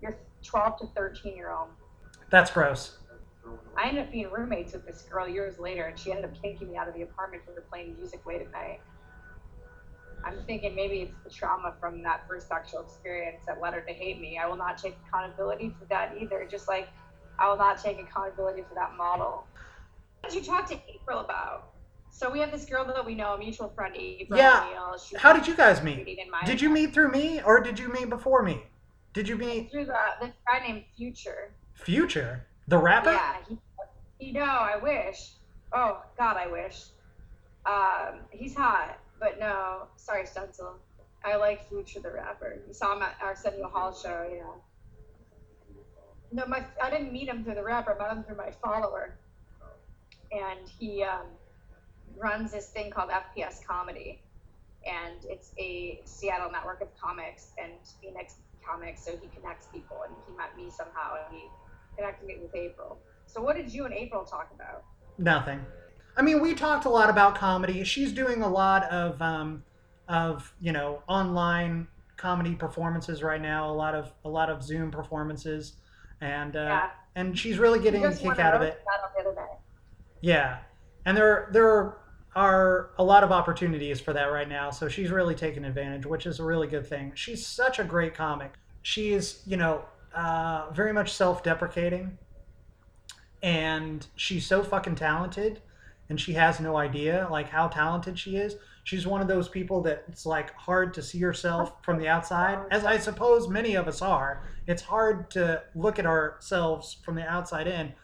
You're 0.00 0.16
twelve 0.42 0.78
to 0.78 0.86
thirteen 0.94 1.36
year 1.36 1.50
old. 1.50 1.68
That's 2.30 2.50
gross. 2.50 2.98
I 3.76 3.88
ended 3.88 4.06
up 4.06 4.12
being 4.12 4.30
roommates 4.30 4.72
with 4.72 4.86
this 4.86 5.02
girl 5.02 5.28
years 5.28 5.58
later, 5.58 5.84
and 5.84 5.98
she 5.98 6.10
ended 6.10 6.26
up 6.26 6.40
kicking 6.40 6.70
me 6.70 6.76
out 6.76 6.88
of 6.88 6.94
the 6.94 7.02
apartment 7.02 7.42
for 7.44 7.60
playing 7.62 7.96
music 7.98 8.24
late 8.26 8.40
at 8.40 8.52
night. 8.52 8.80
I'm 10.24 10.40
thinking 10.46 10.74
maybe 10.74 11.00
it's 11.00 11.16
the 11.24 11.30
trauma 11.30 11.74
from 11.78 12.02
that 12.04 12.26
first 12.26 12.48
sexual 12.48 12.80
experience 12.80 13.44
that 13.46 13.60
led 13.60 13.74
her 13.74 13.80
to 13.82 13.92
hate 13.92 14.20
me. 14.20 14.38
I 14.42 14.46
will 14.46 14.56
not 14.56 14.78
take 14.78 14.96
accountability 15.06 15.74
for 15.78 15.84
that 15.86 16.14
either, 16.18 16.46
just 16.50 16.66
like 16.68 16.88
I 17.38 17.48
will 17.48 17.58
not 17.58 17.82
take 17.82 18.00
accountability 18.00 18.62
for 18.62 18.74
that 18.74 18.96
model. 18.96 19.44
What 20.20 20.32
did 20.32 20.46
you 20.46 20.50
talk 20.50 20.66
to 20.70 20.80
April 20.94 21.18
about? 21.20 21.73
So 22.14 22.30
we 22.30 22.38
have 22.38 22.52
this 22.52 22.64
girl 22.64 22.84
that 22.84 23.04
we 23.04 23.16
know, 23.16 23.34
a 23.34 23.38
mutual 23.38 23.70
friend, 23.70 23.92
April 23.96 24.38
Yeah. 24.38 24.66
O'Neil. 24.68 24.98
She's 24.98 25.18
How 25.18 25.32
did 25.32 25.48
you 25.48 25.56
guys 25.56 25.82
meet? 25.82 25.98
reading 25.98 26.18
in 26.24 26.30
my 26.30 26.44
Did 26.44 26.60
you 26.60 26.70
meet 26.70 26.94
through 26.94 27.10
me 27.10 27.42
or 27.42 27.60
did 27.60 27.76
you 27.76 27.88
meet 27.88 28.08
before 28.08 28.44
me? 28.44 28.62
Did 29.12 29.28
you 29.28 29.34
meet 29.36 29.72
through 29.72 29.86
the 29.86 29.98
this 30.20 30.30
guy 30.46 30.64
named 30.64 30.84
Future? 30.96 31.50
Future, 31.72 32.46
the 32.68 32.78
rapper? 32.78 33.10
Yeah, 33.10 33.36
he, 33.48 33.58
he 34.18 34.32
no, 34.32 34.44
I 34.44 34.76
wish. 34.76 35.32
Oh 35.72 36.02
God, 36.16 36.36
I 36.36 36.46
wish. 36.46 36.84
Um, 37.66 38.20
he's 38.30 38.54
hot, 38.54 39.00
but 39.18 39.40
no, 39.40 39.88
sorry, 39.96 40.24
Stencil. 40.24 40.76
I 41.24 41.34
like 41.34 41.68
Future 41.68 41.98
the 41.98 42.12
rapper. 42.12 42.58
You 42.68 42.74
saw 42.74 42.94
him 42.94 43.02
at 43.02 43.16
our 43.20 43.30
Arsenio 43.30 43.68
Hall 43.68 43.92
show, 43.92 44.24
yeah. 44.32 45.74
No, 46.30 46.46
my 46.46 46.64
I 46.80 46.90
didn't 46.90 47.12
meet 47.12 47.28
him 47.28 47.42
through 47.42 47.56
the 47.56 47.64
rapper, 47.64 47.96
I 48.00 48.06
met 48.06 48.16
him 48.18 48.22
through 48.22 48.36
my 48.36 48.52
follower, 48.62 49.16
and 50.30 50.68
he 50.78 51.02
um, 51.02 51.26
runs 52.18 52.52
this 52.52 52.68
thing 52.68 52.90
called 52.90 53.10
FPS 53.10 53.64
Comedy, 53.66 54.22
and 54.86 55.24
it's 55.24 55.52
a 55.58 56.00
Seattle 56.04 56.50
network 56.50 56.80
of 56.80 56.88
comics 57.00 57.52
and 57.62 57.72
Phoenix 58.00 58.36
comics. 58.66 59.04
So 59.04 59.12
he 59.12 59.28
connects 59.28 59.68
people, 59.72 59.98
and 60.06 60.14
he 60.26 60.36
met 60.36 60.56
me 60.56 60.70
somehow, 60.70 61.16
and 61.24 61.36
he 61.36 61.48
connected 61.96 62.26
me 62.26 62.36
with 62.40 62.54
April. 62.54 62.98
So 63.26 63.40
what 63.40 63.56
did 63.56 63.72
you 63.72 63.84
and 63.84 63.94
April 63.94 64.24
talk 64.24 64.50
about? 64.54 64.84
Nothing. 65.18 65.64
I 66.16 66.22
mean, 66.22 66.40
we 66.40 66.54
talked 66.54 66.84
a 66.84 66.88
lot 66.88 67.10
about 67.10 67.34
comedy. 67.34 67.82
She's 67.84 68.12
doing 68.12 68.42
a 68.42 68.48
lot 68.48 68.84
of, 68.84 69.20
um, 69.20 69.64
of 70.08 70.54
you 70.60 70.72
know, 70.72 71.02
online 71.08 71.88
comedy 72.16 72.54
performances 72.54 73.22
right 73.22 73.40
now. 73.40 73.70
A 73.70 73.72
lot 73.72 73.94
of 73.94 74.12
a 74.24 74.28
lot 74.28 74.50
of 74.50 74.62
Zoom 74.62 74.90
performances, 74.90 75.74
and 76.20 76.56
uh, 76.56 76.60
yeah, 76.60 76.90
and 77.16 77.38
she's 77.38 77.58
really 77.58 77.80
getting 77.80 78.04
a 78.04 78.14
kick 78.14 78.38
out 78.38 78.54
of 78.54 78.62
it. 78.62 78.80
battle 78.84 79.34
the 79.34 79.40
other. 79.40 79.48
Yeah, 80.20 80.58
and 81.04 81.16
there 81.16 81.48
there 81.52 81.68
are 81.68 81.98
a 82.36 83.04
lot 83.04 83.22
of 83.22 83.30
opportunities 83.30 84.00
for 84.00 84.12
that 84.12 84.26
right 84.26 84.48
now. 84.48 84.70
So 84.70 84.88
she's 84.88 85.10
really 85.10 85.34
taking 85.34 85.64
advantage, 85.64 86.04
which 86.06 86.26
is 86.26 86.40
a 86.40 86.44
really 86.44 86.66
good 86.66 86.86
thing. 86.86 87.12
She's 87.14 87.46
such 87.46 87.78
a 87.78 87.84
great 87.84 88.14
comic. 88.14 88.54
She's, 88.82 89.42
you 89.46 89.56
know, 89.56 89.84
uh, 90.14 90.70
very 90.72 90.92
much 90.92 91.12
self-deprecating, 91.12 92.18
and 93.42 94.06
she's 94.16 94.46
so 94.46 94.62
fucking 94.62 94.94
talented, 94.94 95.60
and 96.08 96.20
she 96.20 96.32
has 96.34 96.60
no 96.60 96.76
idea 96.76 97.26
like 97.30 97.48
how 97.48 97.68
talented 97.68 98.18
she 98.18 98.36
is. 98.36 98.56
She's 98.84 99.06
one 99.06 99.22
of 99.22 99.28
those 99.28 99.48
people 99.48 99.80
that 99.82 100.04
it's 100.08 100.26
like 100.26 100.54
hard 100.54 100.92
to 100.94 101.02
see 101.02 101.18
herself 101.18 101.72
from 101.82 101.98
the 101.98 102.06
outside, 102.06 102.58
as 102.70 102.84
I 102.84 102.98
suppose 102.98 103.48
many 103.48 103.74
of 103.74 103.88
us 103.88 104.02
are. 104.02 104.42
It's 104.66 104.82
hard 104.82 105.30
to 105.30 105.62
look 105.74 105.98
at 105.98 106.06
ourselves 106.06 106.98
from 107.04 107.14
the 107.14 107.26
outside 107.26 107.66
in, 107.66 107.94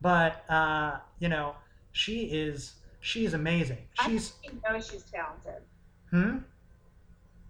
but 0.00 0.44
uh, 0.50 0.98
you 1.20 1.28
know, 1.28 1.54
she 1.92 2.24
is 2.24 2.74
she's 3.06 3.34
amazing. 3.34 3.78
She's 4.04 4.32
I 4.44 4.48
think 4.48 4.62
she 4.64 4.72
knows 4.72 4.90
she's 4.90 5.02
talented. 5.04 5.62
hmm. 6.10 6.38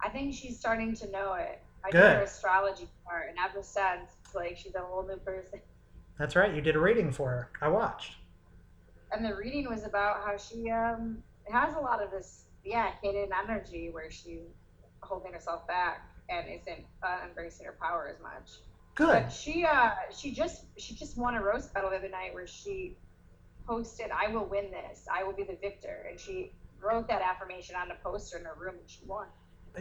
I 0.03 0.11
think 0.11 0.35
she's 0.35 0.59
starting 0.59 0.95
to 0.97 1.11
know 1.11 1.33
it. 1.35 1.63
I 1.83 1.91
Good. 1.91 2.01
did 2.01 2.17
her 2.17 2.23
astrology 2.23 2.89
part, 3.07 3.31
and 3.31 3.39
ever 3.39 3.63
since, 3.63 4.11
it's 4.25 4.35
like 4.35 4.59
she's 4.59 4.75
a 4.75 4.81
whole 4.81 5.07
new 5.07 5.17
person. 5.17 5.61
That's 6.19 6.37
right. 6.37 6.55
You 6.55 6.61
did 6.61 6.77
a 6.77 6.79
reading 6.79 7.11
for 7.11 7.31
her. 7.31 7.51
I 7.63 7.69
watched. 7.69 8.17
And 9.13 9.25
the 9.25 9.35
reading 9.35 9.69
was 9.69 9.85
about 9.85 10.25
how 10.27 10.37
she 10.37 10.71
um 10.71 11.23
has 11.51 11.75
a 11.75 11.81
lot 11.81 12.03
of 12.03 12.11
this, 12.11 12.45
yeah, 12.65 12.91
hidden 13.03 13.31
energy 13.33 13.91
where 13.91 14.11
she's 14.11 14.49
holding 15.01 15.33
herself 15.33 15.67
back 15.67 16.11
and 16.29 16.47
isn't 16.49 16.85
uh, 17.03 17.19
embracing 17.27 17.67
her 17.67 17.77
power 17.81 18.09
as 18.13 18.21
much. 18.21 18.59
Good. 18.95 19.25
But 19.25 19.33
she 19.33 19.65
uh 19.65 19.91
she 20.15 20.33
just 20.33 20.65
she 20.77 20.95
just 20.95 21.17
won 21.17 21.35
a 21.35 21.43
roast 21.43 21.73
battle 21.73 21.91
the 21.91 21.97
other 21.97 22.09
night 22.09 22.35
where 22.35 22.47
she 22.47 22.97
posted 23.67 24.07
I 24.11 24.29
will 24.33 24.47
win 24.47 24.71
this. 24.71 25.07
I 25.13 25.25
will 25.25 25.33
be 25.33 25.43
the 25.45 25.57
victor 25.61 26.07
and 26.09 26.19
she 26.19 26.53
wrote 26.81 27.09
that 27.09 27.23
affirmation 27.23 27.75
on 27.77 27.91
a 27.91 27.95
poster 28.03 28.39
in 28.39 28.45
her 28.45 28.55
room 28.59 28.77
and 28.81 28.89
she 28.89 29.01
won. 29.07 29.27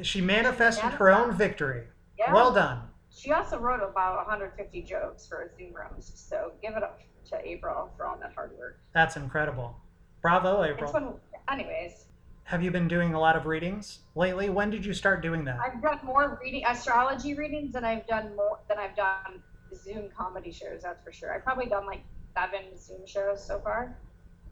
She 0.01 0.21
manifested 0.21 0.91
her 0.91 1.09
own 1.09 1.33
victory. 1.35 1.83
Yeah. 2.17 2.33
Well 2.33 2.53
done. 2.53 2.81
She 3.15 3.31
also 3.31 3.57
wrote 3.59 3.81
about 3.81 4.17
150 4.17 4.81
jokes 4.81 5.25
for 5.25 5.49
Zoom 5.57 5.73
rooms. 5.73 6.11
So 6.15 6.51
give 6.61 6.75
it 6.75 6.83
up 6.83 6.99
to 7.29 7.47
April 7.47 7.89
for 7.95 8.05
all 8.05 8.17
that 8.19 8.33
hard 8.33 8.51
work. 8.57 8.79
That's 8.93 9.15
incredible. 9.15 9.75
Bravo, 10.21 10.63
April. 10.63 10.91
fun. 10.91 11.13
Anyways, 11.49 12.05
Have 12.43 12.63
you 12.63 12.71
been 12.71 12.87
doing 12.87 13.13
a 13.13 13.19
lot 13.19 13.35
of 13.35 13.45
readings 13.45 13.99
lately? 14.15 14.49
When 14.49 14.69
did 14.69 14.85
you 14.85 14.93
start 14.93 15.21
doing 15.21 15.45
that? 15.45 15.59
I've 15.59 15.81
done 15.81 15.99
more 16.03 16.39
reading 16.43 16.63
astrology 16.67 17.35
readings 17.35 17.73
than 17.73 17.85
I've 17.85 18.05
done 18.07 18.35
more 18.35 18.59
than 18.67 18.77
I've 18.79 18.95
done 18.95 19.41
Zoom 19.73 20.09
comedy 20.17 20.51
shows. 20.51 20.81
That's 20.83 21.03
for 21.03 21.11
sure. 21.11 21.33
I've 21.33 21.43
probably 21.43 21.67
done 21.67 21.85
like 21.85 22.03
seven 22.35 22.77
Zoom 22.77 23.05
shows 23.07 23.45
so 23.45 23.59
far. 23.59 23.95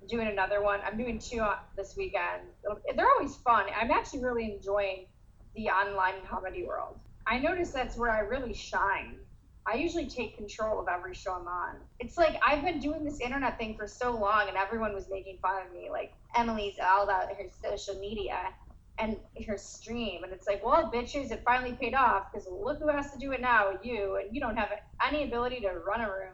I'm 0.01 0.07
doing 0.07 0.27
another 0.27 0.61
one. 0.61 0.79
I'm 0.85 0.97
doing 0.97 1.19
two 1.19 1.45
this 1.75 1.95
weekend. 1.95 2.41
It'll- 2.63 2.81
They're 2.95 3.09
always 3.17 3.35
fun. 3.37 3.65
I'm 3.75 3.91
actually 3.91 4.23
really 4.23 4.51
enjoying 4.53 5.07
the 5.55 5.69
online 5.69 6.25
comedy 6.29 6.65
world. 6.65 6.99
I 7.25 7.39
notice 7.39 7.71
that's 7.71 7.97
where 7.97 8.09
I 8.09 8.19
really 8.19 8.53
shine. 8.53 9.19
I 9.65 9.75
usually 9.75 10.07
take 10.07 10.35
control 10.35 10.79
of 10.79 10.87
every 10.89 11.13
show 11.13 11.33
I'm 11.33 11.47
on. 11.47 11.75
It's 11.99 12.17
like 12.17 12.37
I've 12.45 12.63
been 12.65 12.79
doing 12.79 13.05
this 13.05 13.21
internet 13.21 13.57
thing 13.57 13.77
for 13.77 13.87
so 13.87 14.11
long, 14.11 14.49
and 14.49 14.57
everyone 14.57 14.93
was 14.93 15.09
making 15.09 15.37
fun 15.37 15.65
of 15.65 15.71
me. 15.71 15.89
Like 15.89 16.13
Emilie's 16.35 16.79
all 16.83 17.03
about 17.03 17.29
her 17.29 17.45
social 17.61 17.95
media 17.99 18.53
and 18.97 19.17
her 19.47 19.57
stream, 19.57 20.23
and 20.23 20.33
it's 20.33 20.47
like, 20.47 20.63
well, 20.65 20.91
bitches, 20.91 21.31
it 21.31 21.41
finally 21.45 21.73
paid 21.73 21.93
off 21.95 22.31
because 22.31 22.45
look 22.47 22.79
who 22.79 22.89
has 22.89 23.11
to 23.11 23.17
do 23.17 23.31
it 23.31 23.39
now, 23.41 23.71
you, 23.81 24.17
and 24.17 24.35
you 24.35 24.41
don't 24.41 24.57
have 24.57 24.69
any 25.05 25.23
ability 25.23 25.61
to 25.61 25.69
run 25.69 26.01
a 26.01 26.07
room 26.09 26.33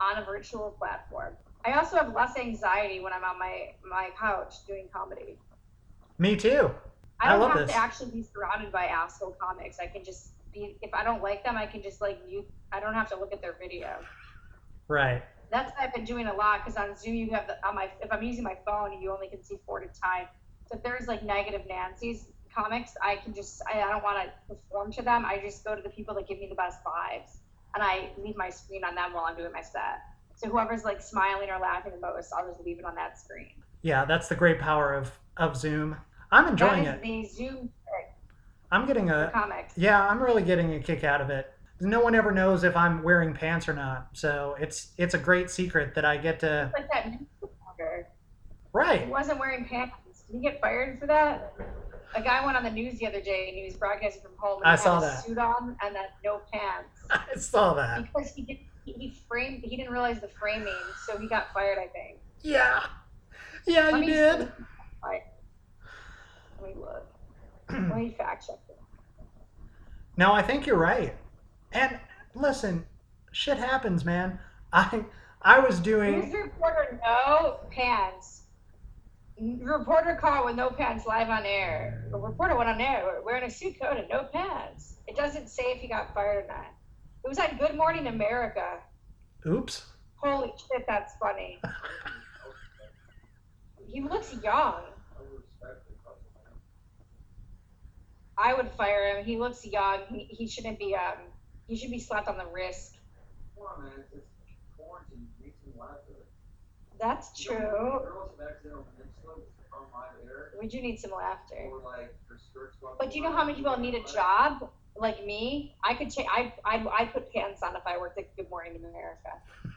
on 0.00 0.18
a 0.22 0.24
virtual 0.24 0.74
platform. 0.78 1.34
I 1.64 1.72
also 1.72 1.96
have 1.96 2.14
less 2.14 2.36
anxiety 2.36 3.00
when 3.00 3.12
I'm 3.12 3.24
on 3.24 3.38
my 3.38 3.72
my 3.88 4.10
couch 4.18 4.64
doing 4.66 4.88
comedy. 4.92 5.38
Me 6.18 6.36
too. 6.36 6.70
I 7.20 7.28
I 7.28 7.32
don't 7.32 7.40
love 7.40 7.52
have 7.52 7.66
this. 7.66 7.70
to 7.74 7.76
actually 7.76 8.10
be 8.10 8.22
surrounded 8.22 8.70
by 8.72 8.86
asshole 8.86 9.36
comics. 9.40 9.78
I 9.80 9.86
can 9.86 10.04
just 10.04 10.30
be 10.52 10.76
if 10.82 10.92
I 10.94 11.02
don't 11.02 11.22
like 11.22 11.44
them, 11.44 11.56
I 11.56 11.66
can 11.66 11.82
just 11.82 12.00
like 12.00 12.24
mute. 12.26 12.48
I 12.72 12.80
don't 12.80 12.94
have 12.94 13.08
to 13.10 13.16
look 13.16 13.32
at 13.32 13.40
their 13.40 13.56
video. 13.60 13.98
Right. 14.88 15.22
That's 15.50 15.70
what 15.72 15.80
I've 15.80 15.94
been 15.94 16.04
doing 16.04 16.26
a 16.26 16.34
lot 16.34 16.64
because 16.64 16.76
on 16.76 16.96
Zoom 16.96 17.14
you 17.14 17.30
have 17.30 17.46
the 17.46 17.64
on 17.66 17.74
my 17.74 17.90
if 18.00 18.12
I'm 18.12 18.22
using 18.22 18.44
my 18.44 18.56
phone, 18.64 19.00
you 19.00 19.12
only 19.12 19.28
can 19.28 19.42
see 19.42 19.58
four 19.66 19.82
at 19.82 19.90
a 19.96 20.00
time. 20.00 20.26
So 20.66 20.76
if 20.76 20.82
there's 20.82 21.06
like 21.06 21.22
negative 21.24 21.62
Nancy's 21.68 22.26
comics, 22.54 22.92
I 23.02 23.16
can 23.16 23.34
just 23.34 23.62
I, 23.72 23.82
I 23.82 23.90
don't 23.90 24.02
want 24.02 24.18
to 24.24 24.54
perform 24.54 24.92
to 24.92 25.02
them. 25.02 25.24
I 25.24 25.38
just 25.38 25.64
go 25.64 25.74
to 25.74 25.82
the 25.82 25.88
people 25.88 26.14
that 26.14 26.28
give 26.28 26.38
me 26.38 26.48
the 26.48 26.54
best 26.54 26.78
vibes, 26.84 27.38
and 27.76 27.84
I 27.84 28.08
leave 28.18 28.36
my 28.36 28.50
screen 28.50 28.82
on 28.84 28.94
them 28.96 29.12
while 29.12 29.26
I'm 29.26 29.36
doing 29.36 29.52
my 29.52 29.60
set. 29.62 30.00
So 30.34 30.48
whoever's 30.48 30.82
like 30.84 31.00
smiling 31.00 31.50
or 31.50 31.58
laughing 31.60 31.92
the 31.92 32.00
most, 32.00 32.32
I'll 32.36 32.46
just 32.48 32.60
leave 32.64 32.78
it 32.80 32.84
on 32.84 32.94
that 32.96 33.18
screen. 33.18 33.50
Yeah, 33.82 34.04
that's 34.04 34.28
the 34.28 34.34
great 34.34 34.58
power 34.58 34.92
of 34.94 35.12
of 35.36 35.56
Zoom. 35.56 35.96
I'm 36.32 36.48
enjoying 36.48 36.84
that 36.84 36.96
it. 36.96 37.02
the 37.02 37.24
Zoom 37.26 37.68
I'm 38.72 38.84
getting 38.86 39.10
a 39.10 39.30
comic. 39.32 39.68
yeah. 39.76 40.08
I'm 40.08 40.20
really 40.20 40.42
getting 40.42 40.74
a 40.74 40.80
kick 40.80 41.04
out 41.04 41.20
of 41.20 41.30
it. 41.30 41.52
No 41.80 42.00
one 42.00 42.14
ever 42.16 42.32
knows 42.32 42.64
if 42.64 42.76
I'm 42.76 43.02
wearing 43.04 43.32
pants 43.32 43.68
or 43.68 43.74
not, 43.74 44.08
so 44.14 44.56
it's 44.58 44.92
it's 44.98 45.14
a 45.14 45.18
great 45.18 45.50
secret 45.50 45.94
that 45.94 46.04
I 46.04 46.16
get 46.16 46.40
to. 46.40 46.64
It's 46.76 46.78
like 46.80 46.90
that 46.92 47.18
reporter. 47.40 48.08
He 48.08 48.68
Right. 48.72 49.08
wasn't 49.08 49.38
wearing 49.38 49.66
pants. 49.66 49.94
Did 50.26 50.36
he 50.36 50.42
get 50.42 50.60
fired 50.60 50.98
for 50.98 51.06
that? 51.06 51.54
A 52.14 52.22
guy 52.22 52.44
went 52.44 52.56
on 52.56 52.64
the 52.64 52.70
news 52.70 52.98
the 52.98 53.06
other 53.06 53.20
day 53.20 53.48
and 53.48 53.56
he 53.58 53.64
was 53.64 53.74
broadcasting 53.74 54.22
from 54.22 54.32
home. 54.38 54.62
And 54.62 54.68
I 54.68 54.76
he 54.76 54.82
saw 54.82 54.94
had 55.00 55.02
a 55.02 55.06
that. 55.06 55.24
suit 55.24 55.38
on 55.38 55.76
and 55.82 55.94
then 55.94 56.04
no 56.24 56.40
pants 56.52 57.00
I 57.10 57.38
saw 57.38 57.74
that. 57.74 58.02
because 58.12 58.32
he 58.34 58.42
did 58.42 58.58
he, 58.84 59.12
framed 59.28 59.64
he 59.64 59.76
didn't 59.76 59.90
realize 59.92 60.20
the 60.20 60.28
framing, 60.28 60.72
so 61.06 61.18
he 61.18 61.28
got 61.28 61.52
fired. 61.52 61.76
I 61.78 61.88
think. 61.88 62.18
Yeah. 62.42 62.84
Yeah, 63.66 63.90
Let 63.90 64.00
you 64.04 64.06
did. 64.06 64.40
see. 64.40 64.64
Let 66.62 66.68
me 66.74 66.80
look. 66.80 67.06
Let 67.68 67.96
me 67.96 68.14
fact 68.16 68.46
check 68.46 68.58
it. 68.68 68.78
No, 70.16 70.32
I 70.32 70.40
think 70.42 70.66
you're 70.66 70.78
right. 70.78 71.14
And 71.72 71.98
listen, 72.34 72.86
shit 73.32 73.58
happens, 73.58 74.04
man. 74.04 74.38
I 74.72 75.04
I 75.42 75.58
was 75.58 75.80
doing 75.80 76.20
News 76.20 76.32
reporter, 76.34 77.00
no 77.04 77.58
pants. 77.70 78.42
Reporter 79.38 80.16
caught 80.18 80.46
with 80.46 80.56
no 80.56 80.70
pants 80.70 81.04
live 81.06 81.28
on 81.28 81.44
air. 81.44 82.08
The 82.10 82.18
reporter 82.18 82.56
went 82.56 82.70
on 82.70 82.80
air 82.80 83.20
wearing 83.24 83.44
a 83.44 83.50
suit 83.50 83.78
coat 83.80 83.98
and 83.98 84.08
no 84.08 84.24
pants. 84.32 84.96
It 85.06 85.14
doesn't 85.16 85.48
say 85.48 85.64
if 85.72 85.80
he 85.80 85.88
got 85.88 86.14
fired 86.14 86.44
or 86.44 86.48
not. 86.48 86.66
It 87.24 87.28
was 87.28 87.38
on 87.38 87.56
Good 87.58 87.76
Morning 87.76 88.06
America. 88.06 88.78
Oops. 89.46 89.84
Holy 90.16 90.52
shit, 90.56 90.86
that's 90.88 91.12
funny. 91.20 91.60
He 93.86 94.00
looks 94.00 94.34
young. 94.42 94.82
I 98.38 98.54
would 98.54 98.70
fire 98.72 99.16
him. 99.16 99.24
He 99.24 99.38
looks 99.38 99.64
young. 99.66 100.00
He, 100.08 100.24
he 100.30 100.46
shouldn't 100.46 100.78
be 100.78 100.94
um 100.94 101.18
he 101.68 101.76
should 101.76 101.90
be 101.90 101.98
slapped 101.98 102.28
on 102.28 102.38
the 102.38 102.46
wrist. 102.46 102.98
Come 103.56 103.66
on, 103.66 103.84
man. 103.84 103.92
It's 104.14 104.26
quarantine. 104.76 105.26
Make 105.40 105.54
some 105.64 105.78
laughter. 105.78 106.12
That's 107.00 107.38
You 107.44 107.52
know, 107.52 107.58
true. 107.58 107.68
Girls 107.68 108.30
have 108.38 108.48
accidental 108.48 108.86
peninsula 108.96 109.34
from 109.34 109.80
my 109.80 109.84
air, 109.84 109.85
We 110.60 110.68
do 110.68 110.80
need 110.80 110.98
some 110.98 111.10
laughter. 111.10 111.68
or 111.70 111.82
like 111.84 112.14
their 112.28 112.38
skirts 112.38 112.76
But 112.98 113.10
do 113.10 113.18
you 113.18 113.24
know 113.24 113.32
how 113.32 113.44
many 113.44 113.56
people 113.56 113.76
need 113.78 113.94
a 113.94 114.04
job 114.04 114.70
like 114.96 115.24
me? 115.24 115.76
I 115.84 115.94
could 115.94 116.10
take 116.10 116.26
I 116.30 116.52
I 116.64 116.84
I 116.98 117.04
put 117.06 117.32
pants 117.32 117.62
on 117.62 117.76
if 117.76 117.82
I 117.86 117.98
worked 117.98 118.18
at 118.18 118.34
Good 118.36 118.48
Morning 118.50 118.76
America. 118.76 119.30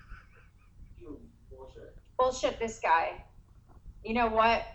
Bullshit. 1.52 1.96
Bullshit, 2.18 2.60
this 2.60 2.80
guy. 2.82 3.24
You 4.04 4.14
know 4.14 4.28
what? 4.28 4.66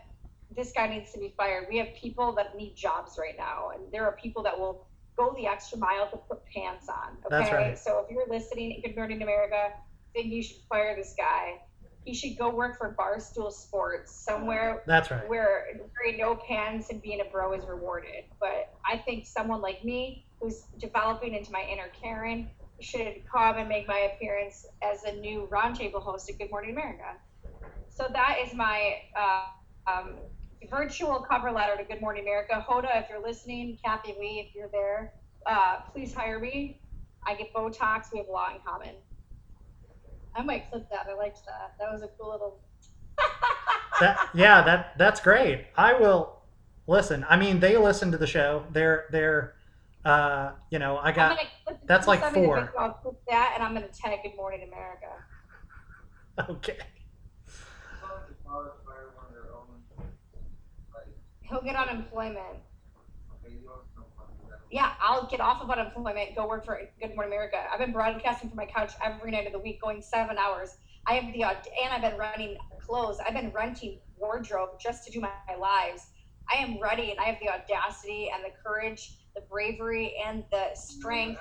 This 0.55 0.73
guy 0.73 0.87
needs 0.89 1.13
to 1.13 1.19
be 1.19 1.33
fired. 1.37 1.67
We 1.71 1.79
have 1.79 1.89
people 2.01 2.33
that 2.35 2.57
need 2.57 2.75
jobs 2.77 3.17
right 3.19 3.35
now, 3.37 3.71
and 3.75 3.91
there 3.91 4.05
are 4.05 4.13
people 4.13 4.43
that 4.43 4.59
will 4.59 4.87
go 5.17 5.35
the 5.37 5.47
extra 5.47 5.79
mile 5.79 6.09
to 6.11 6.17
put 6.17 6.45
pants 6.47 6.89
on. 6.89 7.17
Okay, 7.25 7.29
That's 7.31 7.53
right. 7.53 7.79
so 7.79 8.05
if 8.05 8.11
you're 8.11 8.29
listening, 8.29 8.81
Good 8.85 8.95
Morning 8.95 9.23
America, 9.23 9.73
think 10.15 10.33
you 10.33 10.43
should 10.43 10.59
fire 10.69 10.95
this 10.97 11.15
guy. 11.17 11.61
He 12.05 12.15
should 12.15 12.37
go 12.37 12.55
work 12.55 12.77
for 12.77 12.95
Barstool 12.99 13.51
Sports 13.51 14.15
somewhere 14.15 14.83
That's 14.87 15.11
right. 15.11 15.29
where 15.29 15.81
wearing 16.03 16.19
no 16.19 16.37
pants 16.37 16.91
and 16.91 17.01
being 17.01 17.21
a 17.21 17.31
bro 17.31 17.55
is 17.55 17.65
rewarded. 17.67 18.25
But 18.39 18.75
I 18.87 18.99
think 18.99 19.27
someone 19.27 19.63
like 19.63 19.85
me, 19.85 20.27
who's 20.39 20.65
developing 20.79 21.35
into 21.35 21.51
my 21.51 21.63
inner 21.63 21.89
Karen, 22.01 22.51
should 22.81 23.23
come 23.31 23.57
and 23.57 23.69
make 23.69 23.89
my 23.89 24.11
appearance 24.15 24.67
as 24.83 25.05
a 25.05 25.13
new 25.13 25.49
roundtable 25.51 26.03
host 26.03 26.29
at 26.29 26.39
Good 26.39 26.51
Morning 26.51 26.73
America. 26.73 27.17
So 27.89 28.07
that 28.13 28.39
is 28.45 28.53
my 28.53 28.97
uh, 29.17 29.91
um, 29.91 30.17
virtual 30.69 31.21
cover 31.21 31.51
letter 31.51 31.77
to 31.77 31.85
Good 31.85 32.01
Morning 32.01 32.25
America. 32.25 32.65
Hoda, 32.69 33.03
if 33.03 33.09
you're 33.09 33.23
listening, 33.23 33.79
Kathie 33.85 34.15
Lee, 34.19 34.47
if 34.47 34.55
you're 34.55 34.69
there, 34.73 35.13
uh, 35.47 35.77
please 35.93 36.13
hire 36.13 36.39
me. 36.39 36.81
I 37.27 37.35
get 37.35 37.53
Botox. 37.55 38.13
We 38.13 38.19
have 38.19 38.29
a 38.29 38.33
lot 38.33 38.55
in 38.55 38.61
common. 38.67 38.95
I 40.37 40.43
might 40.43 40.71
clip 40.71 40.89
that. 40.91 41.07
I 41.09 41.15
liked 41.15 41.41
that. 41.47 41.75
That 41.79 41.93
was 41.93 42.03
a 42.03 42.09
cool 42.19 42.31
little. 42.31 42.61
That, 44.01 44.31
yeah, 44.35 44.61
that 44.63 44.99
that's 44.99 45.21
great. 45.21 45.67
I 45.77 45.93
will 45.93 46.41
listen. 46.89 47.25
I 47.29 47.37
mean, 47.37 47.61
they 47.61 47.77
listen 47.77 48.11
to 48.11 48.19
the 48.19 48.27
show. 48.27 48.65
They're 48.73 49.05
they're 49.13 49.55
uh, 50.05 50.53
you 50.71 50.79
know, 50.79 50.99
I 50.99 51.13
got 51.13 51.39
gonna 51.65 51.79
that's 51.87 52.07
like 52.07 52.21
send 52.21 52.35
me 52.35 52.43
the 52.43 52.47
four. 52.47 52.75
I'll 52.79 52.93
clip 52.93 53.15
that, 53.29 53.53
and 53.55 53.63
I'm 53.63 53.73
gonna 53.73 53.89
tag 53.89 54.19
Good 54.23 54.37
Morning 54.37 54.63
America. 54.67 55.07
okay. 56.51 56.77
As 57.47 57.55
long 58.03 58.21
as 58.21 58.29
the 58.29 58.35
flowers 58.45 58.73
fire 58.85 59.13
one 59.17 59.27
of 59.27 59.33
their 59.33 59.55
own, 59.55 59.65
like, 60.93 61.07
He'll 61.41 61.63
get 61.63 61.77
unemployment. 61.77 62.39
okay, 62.39 63.55
you 63.55 63.61
don't 63.65 63.81
know 63.97 64.05
fun 64.17 64.27
with 64.43 64.51
that. 64.51 64.61
Yeah, 64.75 64.91
I'll 65.01 65.29
get 65.29 65.39
off 65.39 65.63
of 65.63 65.71
unemployment, 65.71 66.35
go 66.35 66.49
work 66.49 66.65
for 66.65 66.81
Good 67.01 67.15
Morning 67.15 67.33
America. 67.33 67.59
I've 67.73 67.79
been 67.79 67.93
broadcasting 67.93 68.51
from 68.51 68.57
my 68.57 68.67
couch 68.67 68.91
every 69.05 69.31
night 69.31 69.47
of 69.47 69.53
the 69.53 69.61
week, 69.61 69.81
going 69.81 70.03
seven 70.03 70.37
hours. 70.37 70.79
I 71.07 71.13
have 71.13 71.33
the 71.33 71.45
and 71.45 71.93
I've 71.93 72.03
been 72.03 72.19
running 72.19 72.57
clothes. 72.85 73.19
I've 73.25 73.35
been 73.35 73.53
renting 73.55 74.01
wardrobe 74.17 74.71
just 74.83 75.05
to 75.05 75.13
do 75.13 75.21
my, 75.21 75.31
my 75.49 75.55
lives. 75.55 76.09
I 76.53 76.57
am 76.57 76.81
ready, 76.83 77.13
and 77.13 77.21
I 77.21 77.27
have 77.27 77.37
the 77.41 77.51
audacity 77.51 78.33
and 78.35 78.43
the 78.43 78.51
courage, 78.67 79.19
the 79.37 79.43
bravery, 79.49 80.13
and 80.27 80.43
the 80.51 80.71
strength. 80.75 81.41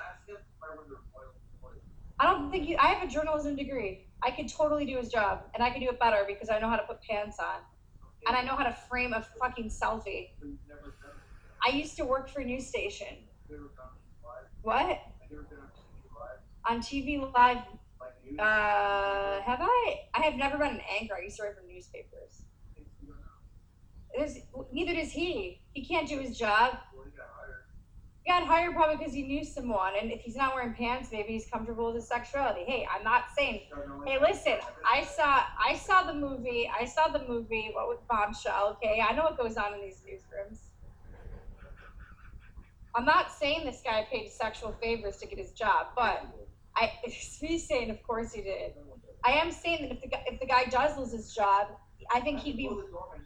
I 2.20 2.26
don't 2.26 2.52
think 2.52 2.68
you. 2.68 2.76
I 2.80 2.86
have 2.86 3.02
a 3.02 3.10
journalism 3.10 3.56
degree. 3.56 4.06
I 4.22 4.30
could 4.30 4.48
totally 4.48 4.86
do 4.86 4.96
his 4.96 5.08
job, 5.08 5.40
and 5.56 5.64
I 5.64 5.70
can 5.70 5.80
do 5.80 5.88
it 5.88 5.98
better 5.98 6.24
because 6.24 6.50
I 6.50 6.60
know 6.60 6.68
how 6.68 6.76
to 6.76 6.84
put 6.86 7.02
pants 7.02 7.38
on, 7.40 7.62
and 8.28 8.36
I 8.36 8.42
know 8.42 8.54
how 8.54 8.62
to 8.62 8.76
frame 8.88 9.12
a 9.12 9.26
fucking 9.40 9.70
selfie. 9.70 10.28
I 11.64 11.70
used 11.70 11.96
to 11.96 12.04
work 12.04 12.28
for 12.28 12.42
news 12.42 12.66
station. 12.66 13.16
What? 14.62 15.00
On 16.68 16.80
TV 16.80 17.20
live? 17.34 17.58
Uh, 18.38 19.40
have 19.42 19.60
I? 19.60 20.00
I 20.14 20.20
have 20.22 20.34
never 20.34 20.58
been 20.58 20.68
an 20.68 20.80
anchor. 21.00 21.14
I 21.18 21.22
used 21.22 21.36
to 21.36 21.44
write 21.44 21.54
for 21.54 21.66
newspapers. 21.66 22.42
Neither 24.72 24.94
does 24.94 25.12
he. 25.12 25.60
He 25.72 25.84
can't 25.84 26.08
do 26.08 26.18
his 26.18 26.38
job. 26.38 26.78
He 28.22 28.30
got 28.30 28.44
hired 28.46 28.74
probably 28.74 28.96
because 28.96 29.12
he 29.12 29.22
knew 29.22 29.44
someone, 29.44 29.92
and 30.00 30.10
if 30.10 30.22
he's 30.22 30.36
not 30.36 30.54
wearing 30.54 30.72
pants, 30.72 31.10
maybe 31.12 31.34
he's 31.34 31.46
comfortable 31.46 31.86
with 31.86 31.96
his 31.96 32.08
sexuality. 32.08 32.64
Hey, 32.64 32.86
I'm 32.90 33.04
not 33.04 33.24
saying. 33.36 33.62
Hey, 34.06 34.18
listen. 34.18 34.58
I 34.90 35.04
saw. 35.04 35.42
I 35.62 35.76
saw 35.76 36.04
the 36.04 36.14
movie. 36.14 36.70
I 36.78 36.84
saw 36.86 37.08
the 37.08 37.26
movie. 37.28 37.70
What 37.74 37.88
with 37.88 38.06
Bombshell? 38.08 38.76
Okay, 38.76 39.02
I 39.06 39.14
know 39.14 39.24
what 39.24 39.36
goes 39.36 39.56
on 39.56 39.74
in 39.74 39.80
these 39.82 40.00
newsrooms. 40.06 40.63
I'm 42.94 43.04
not 43.04 43.32
saying 43.32 43.64
this 43.64 43.82
guy 43.84 44.06
paid 44.10 44.30
sexual 44.30 44.72
favors 44.80 45.16
to 45.18 45.26
get 45.26 45.38
his 45.38 45.52
job, 45.52 45.88
but 45.96 46.26
I. 46.76 46.92
He's 47.04 47.66
saying, 47.66 47.90
of 47.90 48.02
course 48.02 48.32
he 48.32 48.42
did. 48.42 48.72
I 49.24 49.32
am 49.32 49.50
saying 49.50 49.82
that 49.82 49.90
if 49.92 50.00
the 50.02 50.08
guy, 50.08 50.22
if 50.26 50.40
the 50.40 50.46
guy 50.46 50.64
does 50.64 50.96
lose 50.98 51.12
his 51.12 51.34
job, 51.34 51.68
I 52.14 52.20
think 52.20 52.40
he'd 52.40 52.56
be 52.56 52.70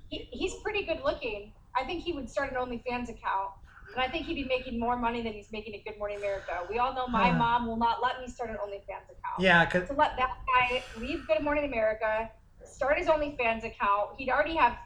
he, 0.08 0.28
he's 0.30 0.54
pretty 0.62 0.84
good 0.84 1.00
looking. 1.04 1.52
I 1.76 1.84
think 1.84 2.02
he 2.02 2.12
would 2.12 2.28
start 2.30 2.50
an 2.50 2.56
OnlyFans 2.56 3.08
account, 3.08 3.50
and 3.94 4.02
I 4.02 4.08
think 4.08 4.26
he'd 4.26 4.34
be 4.34 4.44
making 4.48 4.78
more 4.80 4.96
money 4.96 5.22
than 5.22 5.32
he's 5.32 5.52
making 5.52 5.74
at 5.74 5.84
Good 5.84 5.98
Morning 5.98 6.18
America. 6.18 6.52
We 6.70 6.78
all 6.78 6.94
know 6.94 7.06
my 7.06 7.30
Huh. 7.30 7.36
mom 7.38 7.66
will 7.66 7.76
not 7.76 8.02
let 8.02 8.20
me 8.20 8.28
start 8.28 8.50
an 8.50 8.56
OnlyFans 8.56 9.04
account. 9.04 9.40
Yeah, 9.40 9.64
cause 9.66 9.86
To 9.88 9.94
let 9.94 10.16
that 10.16 10.30
guy 10.56 10.84
leave 10.96 11.26
Good 11.28 11.42
Morning 11.42 11.64
America, 11.64 12.30
start 12.64 12.98
his 12.98 13.06
OnlyFans 13.08 13.64
account. 13.64 14.10
He'd 14.18 14.30
already 14.30 14.56
have 14.56 14.76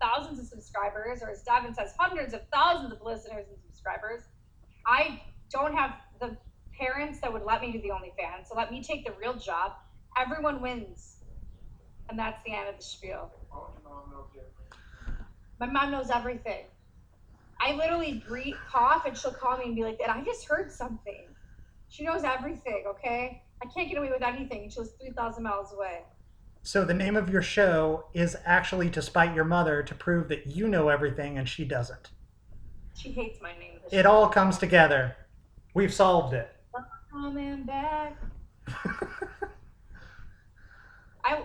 thousands 0.00 0.38
of 0.38 0.46
subscribers, 0.46 1.22
or 1.22 1.30
as 1.30 1.42
Devlin 1.42 1.74
says, 1.74 1.92
hundreds 1.98 2.32
of 2.32 2.42
thousands 2.52 2.92
of 2.92 3.02
listeners 3.02 3.46
and 3.48 3.58
subscribers. 3.66 4.22
I 4.86 5.22
don't 5.50 5.74
have 5.74 5.94
the 6.20 6.36
parents 6.78 7.20
that 7.20 7.32
would 7.32 7.42
let 7.42 7.60
me 7.60 7.72
do 7.72 7.80
the 7.80 7.88
OnlyFans, 7.88 8.48
so 8.48 8.56
let 8.56 8.70
me 8.70 8.82
take 8.82 9.04
the 9.04 9.12
real 9.20 9.34
job. 9.34 9.72
Everyone 10.18 10.60
wins, 10.60 11.16
and 12.08 12.18
that's 12.18 12.42
the 12.44 12.52
end 12.52 12.68
of 12.68 12.76
the 12.76 12.82
spiel. 12.82 13.30
My 15.58 15.66
mom 15.66 15.90
knows 15.90 16.10
everything. 16.10 16.64
I 17.60 17.74
literally 17.74 18.24
breathe, 18.26 18.54
cough, 18.70 19.04
and 19.04 19.16
she'll 19.16 19.32
call 19.32 19.58
me 19.58 19.64
and 19.66 19.76
be 19.76 19.84
like, 19.84 20.00
"And 20.00 20.10
I 20.10 20.22
just 20.24 20.46
heard 20.46 20.72
something." 20.72 21.26
She 21.88 22.04
knows 22.04 22.24
everything. 22.24 22.84
Okay, 22.86 23.42
I 23.62 23.66
can't 23.66 23.88
get 23.88 23.98
away 23.98 24.10
with 24.10 24.22
anything. 24.22 24.70
She 24.70 24.80
was 24.80 24.92
three 24.92 25.10
thousand 25.10 25.42
miles 25.42 25.72
away. 25.72 26.04
so 26.62 26.84
the 26.84 26.94
name 26.94 27.16
of 27.16 27.28
your 27.30 27.42
show 27.42 28.04
is 28.14 28.36
actually 28.44 28.90
to 28.90 29.00
spite 29.02 29.34
your 29.34 29.44
mother 29.44 29.82
to 29.82 29.94
prove 29.94 30.28
that 30.28 30.46
you 30.46 30.68
know 30.68 30.88
everything 30.88 31.38
and 31.38 31.48
she 31.48 31.64
doesn't. 31.64 32.10
She 32.94 33.10
hates 33.10 33.40
my 33.40 33.52
name. 33.58 33.78
It 33.90 34.06
all 34.06 34.28
comes 34.28 34.58
together. 34.58 35.16
We've 35.74 35.92
solved 35.92 36.34
it. 36.34 36.54
coming 37.10 37.64
back. 37.64 38.16
I. 41.24 41.42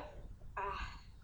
Uh, 0.58 0.62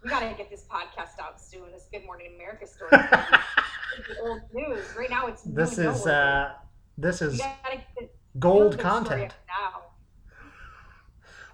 we 0.03 0.09
gotta 0.09 0.33
get 0.37 0.49
this 0.49 0.63
podcast 0.69 1.19
out 1.21 1.39
soon. 1.39 1.71
This 1.71 1.87
Good 1.91 2.05
Morning 2.05 2.31
America 2.35 2.65
story. 2.67 2.91
Old 4.21 4.41
news. 4.53 4.85
Right 4.97 5.09
now, 5.09 5.27
it's 5.27 5.41
this 5.43 5.77
really 5.77 5.93
is 5.93 6.07
uh 6.07 6.53
this 6.97 7.21
is 7.21 7.37
gotta 7.39 7.77
get 7.77 7.85
the 7.99 8.09
gold 8.39 8.79
content. 8.79 9.35
now. 9.47 9.81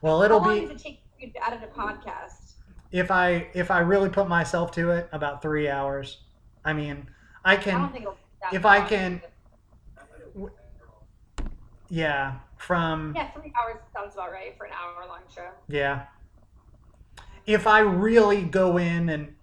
Well, 0.02 0.22
it'll 0.24 0.40
How 0.40 0.48
long 0.50 0.56
be 0.60 0.62
does 0.68 0.72
it 0.72 0.80
take 0.84 1.02
you 1.20 1.32
to 1.32 1.46
edit 1.48 1.62
a 1.64 1.68
podcast? 1.80 2.54
if 2.92 3.12
I 3.12 3.48
if 3.54 3.70
I 3.72 3.80
really 3.80 4.10
put 4.10 4.28
myself 4.30 4.72
to 4.74 4.92
it 4.92 5.10
about 5.12 5.42
3 5.42 5.68
hours. 5.70 6.20
I 6.64 6.74
mean, 6.74 7.10
I 7.44 7.52
I 7.52 7.56
don't 7.56 7.64
can 7.64 7.90
think 7.90 8.02
it'll 8.04 8.14
be 8.14 8.18
that 8.20 8.27
if 8.52 8.66
I 8.66 8.80
long. 8.80 8.88
can- 8.88 9.22
yeah, 11.90 12.40
from 12.58 13.14
Yeah, 13.16 13.32
three 13.32 13.54
hours 13.60 13.78
sounds 13.94 14.14
about 14.16 14.32
right 14.32 14.58
for 14.58 14.66
an 14.66 14.74
hour-long 14.74 15.22
show. 15.34 15.50
Yeah. 15.68 16.06
If 17.46 17.66
I 17.66 17.80
really 17.80 18.44
go 18.44 18.78
in 18.78 19.08
and 19.10 19.34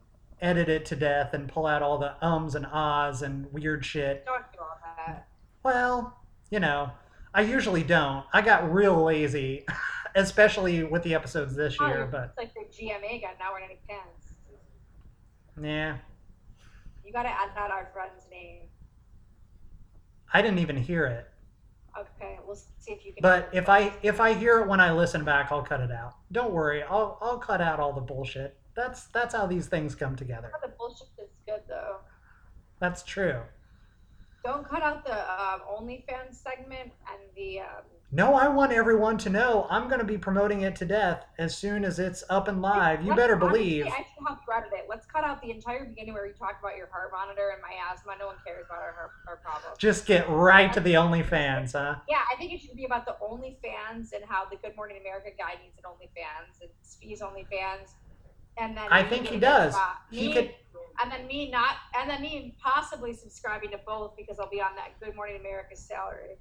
edit 0.43 0.69
it 0.69 0.85
to 0.87 0.97
death 0.97 1.33
and 1.33 1.49
pull 1.49 1.67
out 1.67 1.81
all 1.83 1.97
the 1.97 2.15
ums 2.25 2.55
and 2.55 2.67
ahs 2.67 3.23
and 3.23 3.51
weird 3.53 3.85
shit, 3.85 4.27
Don't 4.27 4.45
do 4.53 4.59
all 4.61 4.79
that. 5.07 5.27
well, 5.63 6.19
you 6.51 6.61
know, 6.61 6.91
I 7.33 7.41
usually 7.43 7.83
don't. 7.83 8.27
I 8.35 8.43
got 8.43 8.71
real 8.71 9.03
lazy, 9.03 9.65
especially 10.15 10.85
with 10.85 11.03
the 11.03 11.15
episodes 11.15 11.55
this 11.57 11.79
Oh, 11.81 11.87
year, 11.87 12.07
but 12.11 12.35
it's 12.37 12.37
like 12.39 12.53
the 12.53 12.61
GMA 12.85 13.23
got 13.23 13.39
now 13.39 13.53
wearing 13.53 13.71
any 13.71 13.79
pants. 13.89 14.35
yeah, 15.61 15.97
You 17.07 17.11
gotta 17.13 17.31
add 17.31 17.51
that 17.57 17.71
our 17.71 17.89
friend's 17.95 18.27
name. 18.31 18.61
I 20.35 20.43
didn't 20.43 20.59
even 20.59 20.77
hear 20.77 21.07
it. 21.07 21.29
Okay, 21.99 22.41
we'll 22.45 22.57
see 22.57 22.93
if 22.93 23.07
you 23.07 23.13
can. 23.13 23.23
But 23.23 23.49
if 23.53 23.69
I 23.69 23.93
if 24.03 24.21
I 24.21 24.35
hear 24.35 24.61
it 24.61 24.69
when 24.69 24.81
I 24.81 24.93
listen 24.93 25.25
back, 25.25 25.53
I'll 25.53 25.63
cut 25.63 25.81
it 25.81 25.93
out. 25.93 26.15
Don't 26.33 26.53
worry, 26.53 26.83
I'll 26.83 27.19
I'll 27.23 27.39
cut 27.39 27.61
out 27.61 27.79
all 27.79 27.93
the 27.93 28.01
bullshit. 28.01 28.57
That's 28.75 29.05
that's 29.05 29.33
how 29.35 29.47
these 29.47 29.69
things 29.69 29.95
come 29.95 30.17
together. 30.17 30.51
the 30.61 30.73
bullshit 30.77 31.07
is 31.23 31.31
good 31.47 31.63
though. 31.69 31.99
That's 32.81 33.05
true. 33.05 33.41
Don't 34.45 34.69
cut 34.69 34.83
out 34.83 35.07
the 35.07 35.15
um, 35.15 35.61
OnlyFans 35.73 36.35
segment 36.35 36.93
and 37.11 37.21
the. 37.37 37.61
Um, 37.61 37.85
No, 38.15 38.35
I 38.35 38.47
want 38.47 38.71
everyone 38.71 39.19
to 39.19 39.29
know 39.29 39.67
I'm 39.69 39.89
going 39.89 39.99
to 39.99 40.07
be 40.07 40.17
promoting 40.17 40.61
it 40.61 40.77
to 40.77 40.85
death 40.85 41.27
as 41.37 41.59
soon 41.59 41.85
as 41.85 41.99
it's 41.99 42.23
up 42.31 42.47
and 42.47 42.63
live. 42.63 43.03
You 43.03 43.09
let's- 43.09 43.21
better 43.21 43.35
honestly, 43.35 43.81
believe. 43.81 43.87
I 43.87 43.97
should 43.97 44.29
have 44.29 44.39
threaded 44.45 44.73
it. 44.73 44.87
Let's 44.89 45.05
cut 45.05 45.25
out 45.25 45.43
the 45.43 45.51
entire 45.51 45.85
beginning 45.85 46.15
where 46.15 46.25
you 46.25 46.33
talk 46.33 46.61
about 46.61 46.77
your 46.77 46.87
heart 46.93 47.11
monitor 47.11 47.51
and 47.53 47.61
my 47.61 47.75
asthma. 47.91 48.13
No 48.17 48.27
one 48.29 48.37
cares 48.47 48.67
about 48.71 48.83
our 48.83 48.93
heart, 48.93 49.11
our 49.27 49.37
problem. 49.39 49.73
Just 49.79 50.07
get 50.07 50.31
right 50.31 50.73
to 50.73 50.79
the 50.79 50.95
OnlyFans, 50.95 51.73
huh? 51.73 51.97
Yeah, 52.09 52.21
I 52.33 52.37
think 52.37 52.53
it 52.53 52.61
should 52.61 52.77
be 52.77 52.85
about 52.85 53.05
the 53.05 53.17
OnlyFans 53.21 54.13
and 54.13 54.25
how 54.29 54.45
the 54.49 54.59
Good 54.63 54.77
Morning 54.77 54.99
America 55.01 55.31
guy 55.37 55.55
needs 55.61 55.77
an 55.79 55.83
OnlyFans 55.85 56.61
and 56.63 56.71
Spee's 56.83 57.21
OnlyFans. 57.21 57.95
And 58.59 58.77
then 58.77 58.87
I 58.93 59.03
think 59.03 59.27
he 59.27 59.41
does. 59.41 59.75
He 60.13 60.29
Me- 60.29 60.33
could. 60.35 60.55
and 61.03 61.11
then 61.11 61.27
me 61.27 61.51
not, 61.51 61.79
and 61.99 62.09
then 62.09 62.23
me 62.23 62.57
possibly 62.63 63.13
subscribing 63.13 63.73
to 63.73 63.81
both 63.85 64.17
because 64.17 64.39
I'll 64.39 64.51
be 64.51 64.61
on 64.61 64.77
that 64.77 65.01
Good 65.01 65.17
Morning 65.17 65.41
America 65.41 65.75
salary. 65.75 66.37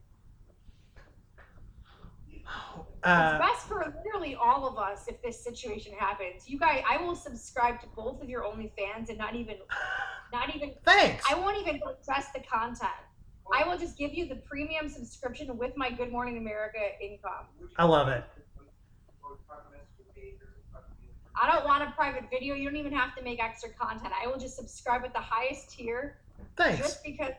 Uh, 3.03 3.37
it's 3.37 3.51
best 3.51 3.67
for 3.67 3.93
literally 3.97 4.35
all 4.35 4.65
of 4.65 4.77
us 4.77 5.07
if 5.07 5.21
this 5.21 5.43
situation 5.43 5.93
happens. 5.97 6.47
You 6.47 6.57
guys, 6.57 6.83
I 6.89 6.97
will 6.97 7.15
subscribe 7.15 7.81
to 7.81 7.87
both 7.95 8.21
of 8.21 8.29
your 8.29 8.43
OnlyFans 8.43 9.09
and 9.09 9.17
not 9.17 9.35
even, 9.35 9.57
not 10.31 10.55
even, 10.55 10.73
thanks. 10.85 11.23
I 11.29 11.35
won't 11.35 11.57
even 11.57 11.81
address 11.81 12.27
the 12.33 12.41
content. 12.41 12.91
I 13.53 13.67
will 13.67 13.77
just 13.77 13.97
give 13.97 14.13
you 14.13 14.27
the 14.27 14.35
premium 14.35 14.87
subscription 14.87 15.57
with 15.57 15.75
my 15.75 15.91
Good 15.91 16.11
Morning 16.11 16.37
America 16.37 16.79
income. 17.01 17.45
I 17.77 17.83
love 17.83 18.07
it. 18.07 18.23
I 21.35 21.51
don't 21.51 21.65
want 21.65 21.83
a 21.83 21.91
private 21.91 22.29
video. 22.31 22.55
You 22.55 22.69
don't 22.69 22.77
even 22.77 22.93
have 22.93 23.15
to 23.15 23.23
make 23.23 23.43
extra 23.43 23.69
content. 23.69 24.13
I 24.21 24.27
will 24.27 24.37
just 24.37 24.55
subscribe 24.55 25.01
with 25.01 25.13
the 25.13 25.19
highest 25.19 25.71
tier 25.71 26.17
Thanks. 26.55 26.79
just 26.79 27.03
because 27.03 27.33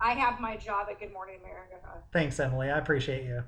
I 0.00 0.12
have 0.12 0.40
my 0.40 0.56
job 0.56 0.88
at 0.90 1.00
Good 1.00 1.12
Morning 1.12 1.38
America. 1.40 1.76
Thanks, 2.12 2.38
Emilie. 2.40 2.70
I 2.70 2.78
appreciate 2.78 3.24
you. 3.24 3.42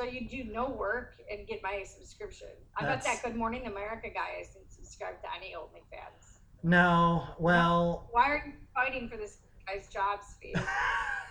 So 0.00 0.06
you 0.06 0.26
do 0.26 0.50
no 0.50 0.70
work 0.70 1.16
and 1.30 1.46
get 1.46 1.62
my 1.62 1.84
subscription. 1.84 2.48
I 2.74 2.84
That's- 2.84 3.04
bet 3.04 3.22
that 3.22 3.22
Good 3.22 3.36
Morning 3.36 3.66
America 3.66 4.08
guy 4.08 4.40
isn't 4.40 4.72
subscribed 4.72 5.22
to 5.24 5.28
any 5.36 5.54
OnlyFans. 5.54 6.38
No, 6.62 7.26
well, 7.38 8.08
Why 8.10 8.30
are 8.30 8.42
you 8.46 8.54
fighting 8.74 9.10
for 9.10 9.18
this 9.18 9.38
guy's 9.66 9.88
job 9.88 10.20
speed? 10.22 10.56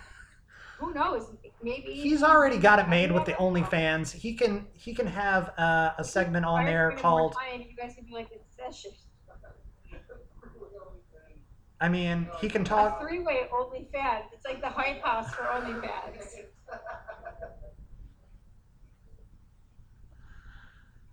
Who 0.78 0.94
knows? 0.94 1.32
Maybe 1.60 1.94
he's 1.94 2.22
already 2.22 2.58
got 2.58 2.78
it 2.78 2.88
made 2.88 3.10
with 3.10 3.24
the 3.24 3.32
OnlyFans. 3.32 4.12
He 4.12 4.34
can 4.34 4.68
he 4.74 4.94
can 4.94 5.08
have 5.08 5.52
uh, 5.58 5.94
a 5.98 6.04
segment 6.04 6.46
on 6.46 6.64
there 6.64 6.92
you 6.92 6.98
spending 6.98 7.10
more 7.10 7.30
called. 7.30 7.36
You 7.58 7.76
guys 7.76 7.94
can 7.96 8.04
be 8.04 8.12
like 8.12 8.28
it's 8.30 8.56
session. 8.56 8.92
I 11.80 11.88
mean, 11.88 12.28
he 12.40 12.48
can 12.48 12.62
talk. 12.62 12.86
A 12.86 12.90
talk. 12.90 13.00
three-way 13.00 13.48
OnlyFans. 13.52 14.26
It's 14.32 14.44
like 14.44 14.60
the 14.62 14.70
White 14.70 15.00
House 15.02 15.34
for 15.34 15.42
OnlyFans. 15.42 16.44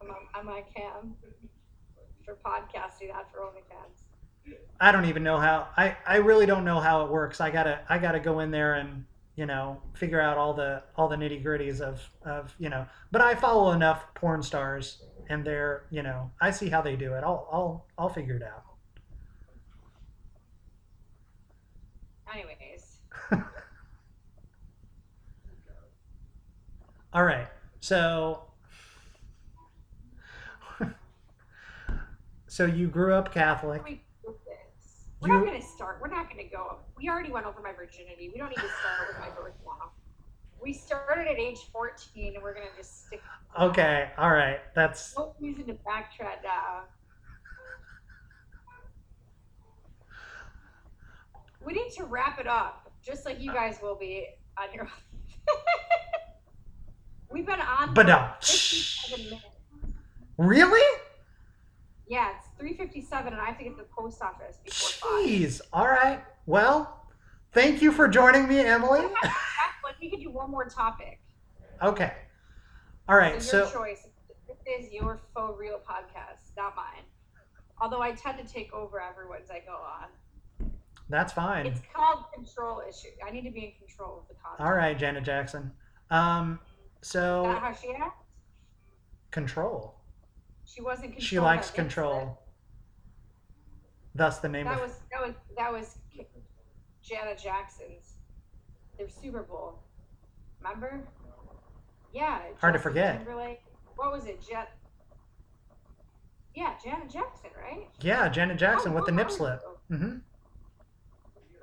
I'm 0.02 0.10
on, 0.10 0.18
I'm 0.34 0.50
on 0.50 0.64
cam 0.76 1.16
for 2.26 2.36
podcasting, 2.45 3.10
not 3.10 3.32
for 3.32 3.39
OnlyFans. 3.39 4.04
I 4.80 4.91
don't 4.91 5.06
even 5.06 5.24
know 5.24 5.38
how. 5.39 5.68
I 5.76 5.98
I 6.06 6.18
really 6.18 6.45
don't 6.45 6.64
know 6.64 6.80
how 6.80 7.04
it 7.04 7.12
works. 7.12 7.41
I 7.41 7.50
gotta 7.50 7.82
I 7.89 7.98
gotta 7.98 8.20
go 8.20 8.39
in 8.41 8.52
there 8.52 8.76
and 8.76 9.06
you 9.36 9.45
know 9.45 9.82
figure 9.95 10.22
out 10.22 10.38
all 10.38 10.54
the 10.54 10.84
all 10.95 11.08
the 11.08 11.16
nitty 11.16 11.43
gritties 11.43 11.82
of 11.82 12.08
of 12.24 12.54
you 12.60 12.70
know. 12.70 12.86
But 13.12 13.22
I 13.22 13.36
follow 13.36 13.72
enough 13.72 14.06
porn 14.14 14.43
stars, 14.43 15.02
and 15.30 15.43
they're 15.43 15.86
you 15.89 16.04
know 16.04 16.32
I 16.39 16.52
see 16.52 16.70
how 16.70 16.82
they 16.82 16.95
do 16.95 17.14
it. 17.14 17.24
I'll 17.24 17.48
I'll 17.52 17.88
I'll 17.98 18.10
figure 18.10 18.36
it 18.36 18.43
out. 18.43 18.64
Anyways, 22.34 23.00
All 27.14 27.24
right. 27.24 27.48
So 27.80 28.43
so 32.58 32.66
you 32.66 32.88
grew 32.88 33.14
up 33.14 33.32
Catholic. 33.32 33.84
We 33.86 34.01
We're 35.22 35.28
not 35.28 35.45
gonna 35.45 35.62
start. 35.62 35.99
We're 36.01 36.10
not 36.10 36.28
gonna 36.28 36.49
go. 36.51 36.78
We 36.97 37.08
already 37.08 37.30
went 37.32 37.45
over 37.45 37.62
my 37.62 37.72
virginity. 37.72 38.32
We 38.34 38.39
don't 38.39 38.49
need 38.49 38.55
to 38.55 38.62
start 38.62 39.10
with 39.10 39.20
my 39.20 39.30
birth 39.30 39.53
now. 39.64 39.91
We 40.60 40.74
started 40.74 41.28
at 41.28 41.38
age 41.38 41.60
14, 41.72 42.34
and 42.34 42.41
we're 42.41 42.55
gonna 42.55 42.66
just 42.76 43.05
stick. 43.05 43.22
Okay. 43.62 44.10
All 44.18 44.32
right. 44.32 44.60
That's 44.74 45.16
No 45.16 45.36
reason 45.39 45.66
to 45.66 45.74
backtrack 45.74 46.41
now. 46.43 46.86
We 51.64 51.74
need 51.74 51.91
to 51.91 52.05
wrap 52.05 52.39
it 52.39 52.47
up, 52.47 52.91
just 53.05 53.24
like 53.24 53.39
you 53.39 53.53
guys 53.53 53.78
will 53.84 53.97
be 53.97 54.26
on 54.58 54.74
your. 54.74 54.89
We've 57.32 57.45
been 57.45 57.62
on. 57.62 57.93
But 57.93 58.08
no. 58.08 58.32
really. 60.39 60.82
Yeah, 62.10 62.32
it's 62.60 63.08
3:57, 63.10 63.28
and 63.28 63.36
I 63.41 63.45
have 63.45 63.58
to 63.58 63.64
get 63.64 63.72
to 63.72 63.84
the 63.84 63.84
post 63.95 64.22
office 64.22 64.58
before 64.64 65.10
five. 65.10 65.28
Jeez. 65.30 65.62
All 65.74 65.88
right. 65.88 66.22
Well, 66.45 67.05
thank 67.53 67.82
you 67.82 67.91
for 67.91 68.08
joining 68.08 68.47
me, 68.47 68.60
Emilie. 68.60 69.08
But 69.84 69.95
we 70.01 70.10
could 70.10 70.20
do 70.22 70.30
one 70.32 70.49
more 70.51 70.66
topic. 70.68 71.20
Okay. 71.82 72.14
All 73.08 73.16
right. 73.18 73.36
It's 73.36 73.51
your 73.51 73.66
So 73.68 73.72
choice. 73.80 74.08
This 74.47 74.86
is 74.86 74.91
your 74.93 75.20
faux 75.34 75.58
real 75.60 75.80
podcast, 75.80 76.51
not 76.58 76.76
mine. 76.76 77.03
Although 77.80 78.01
I 78.01 78.12
tend 78.12 78.38
to 78.39 78.43
take 78.53 78.74
over 78.74 78.99
everyone's 78.99 79.49
I 79.51 79.60
go 79.60 79.74
on. 79.76 80.72
that's 81.10 81.32
fine. 81.32 81.68
It's 81.68 81.80
called 81.93 82.26
control 82.34 82.82
issue. 82.88 83.10
I 83.26 83.30
need 83.32 83.43
to 83.43 83.51
be 83.51 83.66
in 83.66 83.88
control 83.88 84.20
of 84.20 84.28
the 84.28 84.34
content. 84.36 84.68
All 84.68 84.74
right, 84.76 84.97
Janet 84.97 85.24
Jackson. 85.24 85.72
Um. 86.10 86.60
Is 87.01 87.10
So 87.10 87.43
that 87.43 87.62
how 87.62 87.74
she 87.74 87.93
acts? 87.93 88.24
control. 89.32 89.95
She 90.66 90.82
wasn't 90.82 91.12
control. 91.14 91.22
She 91.22 91.39
likes 91.39 91.70
control. 91.72 92.39
Thus 94.18 94.39
the 94.39 94.49
name 94.49 94.65
That 94.65 94.76
of. 94.76 94.82
was 94.82 94.91
that 95.11 95.22
was 95.22 95.36
that 95.55 95.72
was 95.72 95.99
Janet 97.03 97.38
Jackson's. 97.38 98.15
Their 98.97 99.07
Super 99.07 99.43
Bowl. 99.43 99.84
Remember? 100.59 101.07
Yeah. 102.13 102.39
Hard 102.59 102.74
to 102.74 102.80
forget. 102.80 103.18
Timberlake. 103.18 103.61
What 103.95 104.11
was 104.11 104.26
it? 104.26 104.43
Jet. 104.47 104.72
Yeah, 106.55 106.74
Janet 106.84 107.11
Jackson, 107.11 107.51
right? 107.61 107.88
Yeah, 108.01 108.28
Janet 108.28 108.57
Jackson 108.57 108.91
How 108.91 108.97
with 108.97 109.05
the 109.05 109.11
nip 109.11 109.30
slip. 109.30 109.61
Mm-hmm. 109.91 110.18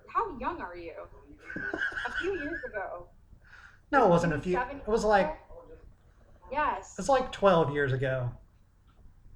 How 0.07 0.39
young 0.39 0.61
are 0.61 0.77
you? 0.77 0.93
A 2.07 2.13
few 2.21 2.35
years 2.39 2.61
ago. 2.69 3.09
No, 3.91 4.07
it 4.07 4.11
wasn't 4.11 4.33
a 4.33 4.39
few. 4.41 4.57
It 4.57 4.87
was 4.87 5.05
like? 5.05 5.37
Yes. 6.53 6.95
it's 7.01 7.09
like 7.09 7.33
twelve 7.33 7.73
years 7.73 7.93
ago. 7.93 8.31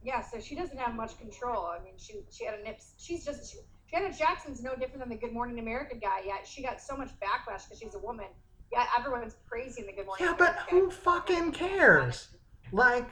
Yeah, 0.08 0.22
so 0.22 0.40
she 0.40 0.54
doesn't 0.54 0.78
have 0.78 0.94
much 0.94 1.18
control. 1.18 1.66
I 1.66 1.84
mean, 1.84 1.92
she 1.98 2.20
she 2.32 2.46
had 2.46 2.58
a 2.58 2.62
nips. 2.62 2.94
She's 2.96 3.26
just 3.26 3.52
she, 3.52 3.58
Janet 3.90 4.16
Jackson's 4.18 4.62
no 4.62 4.70
different 4.74 5.00
than 5.00 5.10
the 5.10 5.16
Good 5.16 5.34
Morning 5.34 5.58
America 5.58 5.96
guy. 6.00 6.20
Yet 6.24 6.46
she 6.46 6.62
got 6.62 6.80
so 6.80 6.96
much 6.96 7.10
backlash 7.20 7.64
because 7.64 7.78
she's 7.78 7.94
a 7.94 7.98
woman. 7.98 8.24
Yeah, 8.72 8.86
everyone's 8.98 9.36
praising 9.46 9.84
the 9.84 9.92
Good 9.92 10.06
Morning. 10.06 10.24
Yeah, 10.26 10.34
but 10.38 10.52
America 10.52 10.70
who 10.70 10.88
guy. 10.88 10.94
fucking 10.94 11.52
cares? 11.52 12.28
Like. 12.72 13.06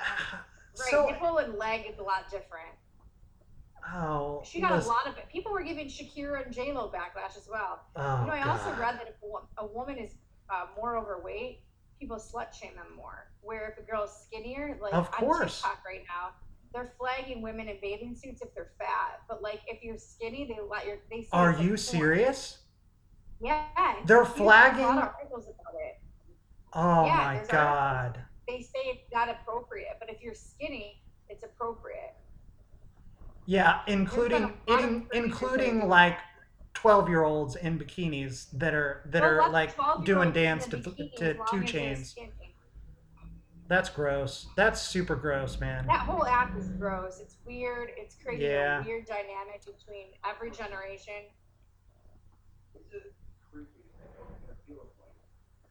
Right, 0.00 0.90
So 0.90 1.06
nipple 1.06 1.38
and 1.38 1.54
leg 1.54 1.86
is 1.90 1.98
a 1.98 2.02
lot 2.04 2.30
different. 2.30 2.70
oh. 3.92 4.42
She 4.44 4.60
got 4.60 4.72
listen- 4.72 4.90
a 4.90 4.94
lot 4.94 5.08
of 5.08 5.16
it. 5.18 5.28
People 5.28 5.50
were 5.50 5.62
giving 5.64 5.86
Shakira 5.88 6.44
and 6.44 6.54
J 6.54 6.72
Lo 6.72 6.88
backlash 6.94 7.36
as 7.36 7.48
well. 7.50 7.80
Oh, 7.96 8.20
you 8.20 8.26
know, 8.28 8.32
I 8.32 8.48
also 8.48 8.70
read 8.80 8.94
that 9.00 9.08
if 9.08 9.14
a, 9.58 9.62
a 9.64 9.66
woman 9.66 9.98
is 9.98 10.12
uh, 10.50 10.66
more 10.76 10.96
overweight, 10.96 11.62
people 12.04 12.18
slut 12.18 12.52
shame 12.52 12.74
them 12.76 12.94
more. 12.94 13.28
Where 13.40 13.70
if 13.70 13.82
a 13.82 13.90
girl 13.90 14.04
is 14.04 14.10
skinnier, 14.26 14.78
like 14.82 14.92
Of 14.92 15.06
on 15.06 15.12
course. 15.12 15.62
TikTok 15.62 15.82
right 15.86 16.02
now, 16.06 16.30
they're 16.74 16.92
flagging 16.98 17.40
women 17.40 17.68
in 17.68 17.78
bathing 17.80 18.14
suits 18.14 18.42
if 18.42 18.54
they're 18.54 18.72
fat. 18.78 19.20
But 19.26 19.42
like 19.42 19.60
if 19.66 19.82
you're 19.82 19.96
skinny, 19.96 20.44
they 20.44 20.58
let 20.68 20.84
your 20.86 20.98
they 21.10 21.26
Are 21.32 21.52
you 21.52 21.68
porn. 21.68 21.76
serious? 21.78 22.58
Yeah. 23.40 23.64
They're 24.04 24.26
flagging- 24.26 24.84
articles 24.84 25.44
about 25.46 25.74
it. 25.80 25.98
Oh 26.74 27.06
Yeah, 27.06 27.16
my 27.16 27.44
God. 27.48 28.20
They 28.46 28.60
say 28.60 28.80
it's 28.84 29.10
not 29.12 29.30
appropriate, 29.30 29.96
but 29.98 30.10
if 30.10 30.20
you're 30.20 30.34
skinny, 30.34 31.00
it's 31.30 31.42
appropriate. 31.44 32.14
Yeah, 33.46 33.80
including 33.86 34.52
in, 34.68 35.06
including 35.14 35.88
like 35.88 36.18
twelve 36.74 37.08
year 37.08 37.24
olds 37.24 37.56
in 37.56 37.78
bikinis 37.78 38.46
that 38.52 38.74
are 38.74 39.02
that 39.06 39.22
Well, 39.22 39.46
are 39.46 39.50
like 39.50 39.74
doing 40.04 40.32
dance 40.32 40.66
to 40.66 40.76
to 40.82 41.34
2 41.34 41.38
Chainz. 41.62 42.14
That's 43.66 43.88
gross. 43.88 44.46
That's 44.56 44.80
super 44.82 45.16
gross, 45.16 45.58
man. 45.58 45.86
That 45.86 46.00
whole 46.00 46.26
app 46.26 46.54
is 46.54 46.68
gross. 46.68 47.18
It's 47.18 47.38
weird. 47.46 47.90
It's 47.96 48.14
creating 48.14 48.50
Yeah. 48.50 48.82
a 48.82 48.84
weird 48.84 49.06
dynamic 49.06 49.64
between 49.64 50.08
every 50.22 50.50
generation. 50.50 51.24
It's 52.74 52.84
just 52.92 53.06
creepy. 53.50 53.88
What 54.18 54.28
it 54.50 54.56
feels 54.68 54.92
like 55.00 55.16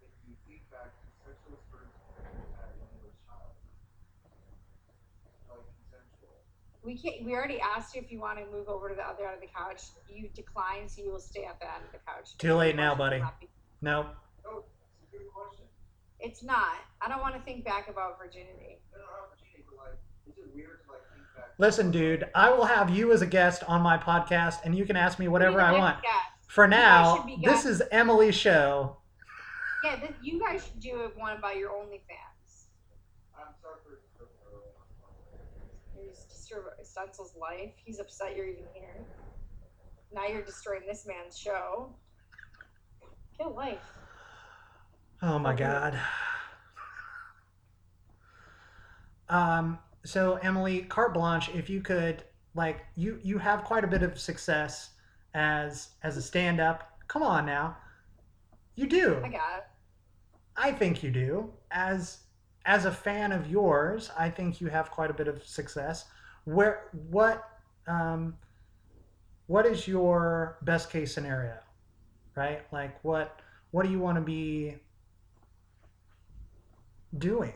if 0.01 0.10
you 0.26 0.34
think 0.47 0.66
back 0.72 0.89
to 0.89 1.06
sexual 1.22 1.54
experiences 1.54 2.01
you 2.34 2.49
had 2.58 2.74
when 2.82 2.89
you 2.97 3.06
were 3.06 3.14
a 3.14 3.18
child, 3.30 3.54
like 5.54 5.62
consensual, 5.78 6.41
We 6.84 6.98
can't. 6.98 7.24
We 7.26 7.34
already 7.34 7.60
asked 7.62 7.96
you 7.96 8.02
if 8.02 8.12
you 8.12 8.20
want 8.20 8.40
to 8.40 8.46
move 8.52 8.68
over 8.68 8.90
to 8.90 8.96
the 8.96 9.04
other 9.08 9.26
end 9.26 9.36
of 9.36 9.42
the 9.42 9.48
couch. 9.48 9.82
You 10.10 10.28
declined, 10.36 10.92
so 10.92 11.02
you 11.02 11.12
will 11.12 11.20
stay 11.20 11.46
at 11.46 11.60
the 11.60 11.66
end 11.74 11.84
of 11.86 11.92
the 11.94 12.00
couch. 12.06 12.38
Too 12.38 12.56
late 12.56 12.76
now, 12.76 12.94
buddy. 12.96 13.24
Nope. 13.82 14.08
Oh, 14.46 14.64
it's 15.02 15.14
a 15.14 15.18
good 15.18 15.28
question. 15.34 15.66
It's 16.20 16.44
not. 16.44 16.76
I 17.02 17.08
don't 17.08 17.22
want 17.22 17.36
to 17.36 17.42
think 17.42 17.64
back 17.64 17.90
about 17.90 18.18
virginity. 18.20 18.80
I 18.94 18.98
don't 18.98 19.08
know, 19.08 19.28
Virginia, 19.32 19.66
but 19.70 19.78
like, 19.78 20.00
is 20.30 20.38
it 20.38 20.54
weird 20.54 20.80
to 20.86 20.92
like 20.92 21.02
think 21.14 21.24
back? 21.36 21.50
Listen, 21.58 21.90
dude, 21.92 22.26
I 22.36 22.50
will 22.50 22.66
have 22.66 22.90
you 22.90 23.12
as 23.14 23.22
a 23.22 23.28
guest 23.28 23.64
on 23.68 23.82
my 23.82 23.98
podcast, 23.98 24.56
and 24.66 24.76
you 24.76 24.86
can 24.86 24.96
ask 24.98 25.20
me 25.20 25.28
whatever 25.30 25.62
I 25.62 25.72
want. 25.72 26.00
Yeah, 26.04 26.12
For 26.48 26.68
now, 26.68 27.18
should 27.18 27.26
be 27.28 27.36
this 27.38 27.64
guests. 27.64 27.66
is 27.66 27.82
Emilie's 27.92 28.36
show. 28.36 28.98
yeah. 29.86 29.96
Th- 29.98 30.12
you 30.22 30.40
guys 30.40 30.66
should 30.66 30.80
do 30.82 31.02
it 31.06 31.18
one 31.18 31.38
about 31.38 31.56
your 31.58 31.70
OnlyFans. 31.72 32.66
I'm 33.38 33.54
sorry 33.62 33.76
for. 33.84 34.00
for, 34.18 34.26
for 34.26 34.62
You 36.54 36.64
just 36.78 36.91
Stencil's 36.91 37.36
life. 37.39 37.74
He's 37.84 37.99
upset 37.99 38.36
you're 38.36 38.47
even 38.47 38.66
here. 38.74 39.06
Now 40.14 40.28
you're 40.28 40.43
destroying 40.43 40.84
this 40.88 41.08
man's 41.08 41.38
show. 41.38 41.95
Get 43.38 43.54
life. 43.54 43.82
Oh 45.22 45.39
my 45.39 45.54
Okay. 45.54 45.64
god. 45.64 45.99
Um, 49.30 49.80
so 50.04 50.36
Emilie, 50.36 50.82
carte 50.84 51.14
blanche, 51.14 51.49
if 51.54 51.70
you 51.70 51.82
could 51.82 52.24
like 52.56 52.82
you 52.95 53.20
you 53.24 53.39
have 53.39 53.64
quite 53.64 53.84
a 53.84 53.88
bit 53.88 54.04
of 54.04 54.20
success 54.20 54.91
as 55.34 55.89
as 56.04 56.18
a 56.18 56.22
stand-up. 56.22 56.99
Come 57.08 57.24
on 57.24 57.45
now. 57.45 57.78
You 58.76 58.88
do. 58.88 59.22
I 59.24 59.30
got 59.30 59.58
it. 59.60 59.64
I 60.56 60.72
think 60.72 61.01
you 61.04 61.10
do. 61.12 61.51
As 61.72 62.20
as 62.66 62.86
a 62.86 62.91
fan 62.91 63.32
of 63.32 63.49
yours, 63.49 64.12
I 64.18 64.30
think 64.30 64.62
you 64.62 64.68
have 64.68 64.91
quite 64.91 65.10
a 65.10 65.14
bit 65.14 65.28
of 65.28 65.43
success. 65.45 66.06
Where 66.46 66.89
what 67.10 67.48
um 67.88 68.36
what 69.48 69.66
is 69.66 69.88
your 69.88 70.58
best 70.62 70.89
case 70.89 71.14
scenario? 71.14 71.58
Right? 72.36 72.62
Like 72.72 73.04
what 73.04 73.39
what 73.72 73.86
do 73.86 73.91
you 73.91 74.00
want 74.00 74.18
to 74.18 74.22
be 74.22 74.76
doing? 77.18 77.54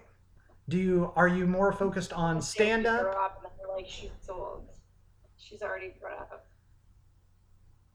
Do 0.69 0.77
you 0.77 1.11
are 1.15 1.27
you 1.27 1.45
more 1.45 1.71
focused 1.71 2.13
on 2.13 2.41
stand 2.41 2.85
up? 2.85 3.15
up 3.15 3.41
and 3.43 3.51
they're 3.59 3.75
like 3.75 3.87
she's 3.87 4.11
old. 4.29 4.69
She's 5.37 5.61
already 5.61 5.93
grown 5.99 6.19
up. 6.19 6.47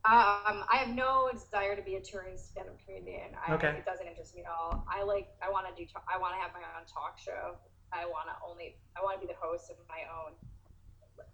Um, 0.05 0.67
I 0.67 0.83
have 0.83 0.89
no 0.89 1.31
desire 1.31 1.77
to 1.77 1.83
be 1.83 1.95
a 1.95 2.01
touring 2.01 2.37
stand-up 2.37 2.75
comedian. 2.85 3.39
I, 3.39 3.55
Okay. 3.55 3.69
It 3.79 3.87
doesn't 3.87 4.07
interest 4.07 4.35
me 4.35 4.43
at 4.43 4.51
all. 4.51 4.85
I 4.91 5.05
like. 5.05 5.29
I 5.39 5.49
want 5.49 5.71
to 5.71 5.75
do. 5.79 5.89
I 6.11 6.19
want 6.19 6.35
to 6.35 6.41
have 6.43 6.51
my 6.51 6.67
own 6.75 6.83
talk 6.91 7.23
show. 7.23 7.55
I 7.93 8.07
want 8.07 8.27
to 8.27 8.35
only. 8.43 8.75
I 8.99 9.03
want 9.05 9.21
to 9.21 9.27
be 9.27 9.33
the 9.33 9.39
host 9.39 9.71
of 9.71 9.77
my 9.87 10.03
own 10.11 10.35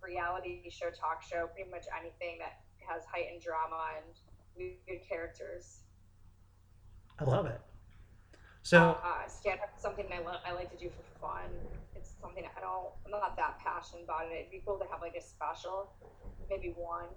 reality 0.03 0.71
show, 0.71 0.91
talk 0.91 1.23
show, 1.23 1.49
pretty 1.55 1.71
much 1.71 1.87
anything 1.99 2.39
that 2.39 2.61
has 2.87 3.03
heightened 3.05 3.43
drama 3.43 4.01
and 4.01 4.15
weird 4.57 5.03
characters. 5.09 5.81
I 7.19 7.25
love 7.25 7.47
it. 7.47 7.61
So 8.63 8.99
uh, 9.03 9.27
stand 9.29 9.61
up 9.61 9.71
is 9.77 9.83
something 9.83 10.07
I, 10.13 10.21
lo- 10.21 10.45
I 10.47 10.53
like 10.53 10.71
to 10.71 10.77
do 10.77 10.91
for 10.91 11.05
fun. 11.21 11.49
It's 11.97 12.15
something 12.21 12.45
I 12.45 12.61
don't, 12.61 12.93
I'm 13.05 13.11
not 13.11 13.37
that 13.37 13.59
passionate 13.65 14.05
about 14.05 14.27
it. 14.27 14.35
It'd 14.35 14.51
be 14.51 14.63
cool 14.65 14.79
to 14.79 14.87
have 14.91 15.01
like 15.01 15.17
a 15.17 15.23
special, 15.23 15.91
maybe 16.51 16.75
one 16.77 17.09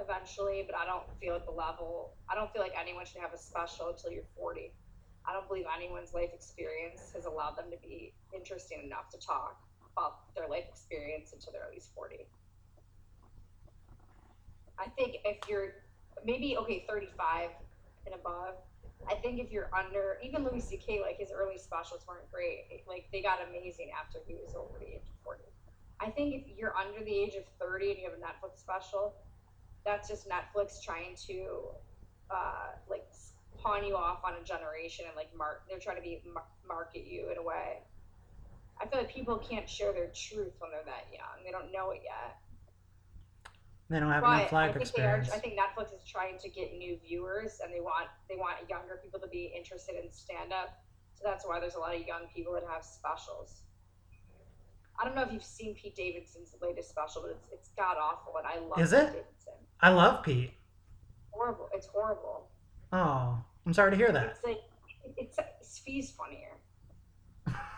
eventually, 0.00 0.64
but 0.66 0.74
I 0.74 0.86
don't 0.86 1.04
feel 1.20 1.34
at 1.34 1.44
the 1.44 1.52
level, 1.52 2.14
I 2.28 2.34
don't 2.34 2.50
feel 2.52 2.62
like 2.62 2.72
anyone 2.78 3.04
should 3.04 3.20
have 3.20 3.34
a 3.34 3.38
special 3.38 3.90
until 3.90 4.12
you're 4.12 4.28
40. 4.36 4.72
I 5.26 5.32
don't 5.32 5.46
believe 5.46 5.66
anyone's 5.68 6.14
life 6.14 6.30
experience 6.32 7.12
has 7.14 7.26
allowed 7.26 7.56
them 7.56 7.70
to 7.70 7.76
be 7.76 8.14
interesting 8.34 8.82
enough 8.84 9.10
to 9.10 9.18
talk 9.18 9.60
about 9.96 10.34
their 10.34 10.48
life 10.48 10.64
experience 10.68 11.32
until 11.32 11.52
they're 11.52 11.64
at 11.64 11.70
least 11.70 11.90
40. 11.94 12.26
I 14.78 14.88
think 14.98 15.16
if 15.24 15.38
you're 15.48 15.68
maybe 16.24 16.56
okay, 16.58 16.84
35 16.88 17.50
and 18.06 18.14
above, 18.14 18.56
I 19.08 19.14
think 19.14 19.40
if 19.40 19.50
you're 19.50 19.70
under, 19.76 20.16
even 20.22 20.44
Louis 20.44 20.60
C.K., 20.60 21.00
like 21.00 21.18
his 21.18 21.32
early 21.34 21.58
specials 21.58 22.04
weren't 22.06 22.30
great. 22.30 22.64
Like 22.86 23.04
they 23.12 23.20
got 23.22 23.38
amazing 23.46 23.90
after 23.98 24.20
he 24.26 24.34
was 24.34 24.54
over 24.54 24.78
the 24.78 24.86
age 24.86 25.08
of 25.08 25.16
40. 25.24 25.42
I 26.00 26.10
think 26.10 26.34
if 26.34 26.58
you're 26.58 26.76
under 26.76 27.04
the 27.04 27.14
age 27.14 27.34
of 27.34 27.44
30 27.60 27.90
and 27.92 27.98
you 28.00 28.10
have 28.10 28.18
a 28.18 28.22
Netflix 28.22 28.58
special, 28.58 29.14
that's 29.84 30.08
just 30.08 30.28
Netflix 30.28 30.82
trying 30.82 31.16
to 31.26 31.70
uh, 32.30 32.70
like 32.88 33.04
pawn 33.62 33.84
you 33.84 33.96
off 33.96 34.18
on 34.24 34.34
a 34.40 34.44
generation 34.44 35.06
and 35.06 35.16
like 35.16 35.28
mark. 35.36 35.62
They're 35.68 35.78
trying 35.78 35.96
to 35.96 36.02
be 36.02 36.22
mar- 36.24 36.44
market 36.66 37.06
you 37.06 37.30
in 37.30 37.38
a 37.38 37.42
way. 37.42 37.82
I 38.82 38.86
feel 38.86 38.98
like 38.98 39.12
people 39.14 39.38
can't 39.38 39.68
share 39.70 39.92
their 39.92 40.08
truth 40.14 40.54
when 40.58 40.70
they're 40.72 40.84
that 40.86 41.06
young. 41.12 41.44
They 41.44 41.52
don't 41.52 41.70
know 41.72 41.92
it 41.92 42.00
yet. 42.04 42.36
they 43.88 44.00
don't 44.00 44.10
have 44.10 44.22
But 44.22 44.40
enough 44.40 44.52
I 44.52 44.56
life 44.66 44.74
think 44.76 44.92
they 44.94 45.02
are. 45.02 45.16
experience. 45.18 45.30
I 45.30 45.38
think 45.38 45.54
Netflix 45.58 45.94
is 45.94 46.02
trying 46.04 46.38
to 46.38 46.48
get 46.48 46.72
new 46.76 46.98
viewers, 46.98 47.60
and 47.62 47.72
they 47.72 47.80
want 47.80 48.08
they 48.28 48.36
want 48.36 48.56
younger 48.68 48.98
people 49.02 49.20
to 49.20 49.28
be 49.28 49.52
interested 49.56 49.94
in 50.02 50.10
stand 50.12 50.52
up. 50.52 50.82
So 51.14 51.22
that's 51.24 51.46
why 51.46 51.60
there's 51.60 51.74
a 51.76 51.78
lot 51.78 51.94
of 51.94 52.04
young 52.06 52.22
people 52.34 52.52
that 52.54 52.64
have 52.68 52.84
specials. 52.84 53.62
I 55.00 55.04
don't 55.04 55.14
know 55.14 55.22
if 55.22 55.32
you've 55.32 55.44
seen 55.44 55.74
Pete 55.74 55.94
Davidson's 55.96 56.54
latest 56.60 56.90
special, 56.90 57.22
but 57.22 57.30
it's 57.32 57.46
it's 57.52 57.68
god 57.76 57.96
awful, 58.02 58.34
and 58.38 58.46
I 58.46 58.58
love 58.66 58.80
Is 58.80 58.90
Pete 58.90 58.98
it? 58.98 59.06
Davidson. 59.12 59.54
I 59.80 59.90
love 59.90 60.24
Pete. 60.24 60.52
Horrible. 61.30 61.68
It's 61.72 61.86
horrible. 61.86 62.48
Oh, 62.92 63.38
I'm 63.66 63.72
sorry 63.72 63.90
to 63.92 63.96
hear 63.96 64.12
that. 64.12 64.26
It's 64.26 64.44
like 64.44 64.60
it's 65.16 65.38
it's 65.60 65.78
Fee's 65.78 66.10
funnier. 66.10 66.56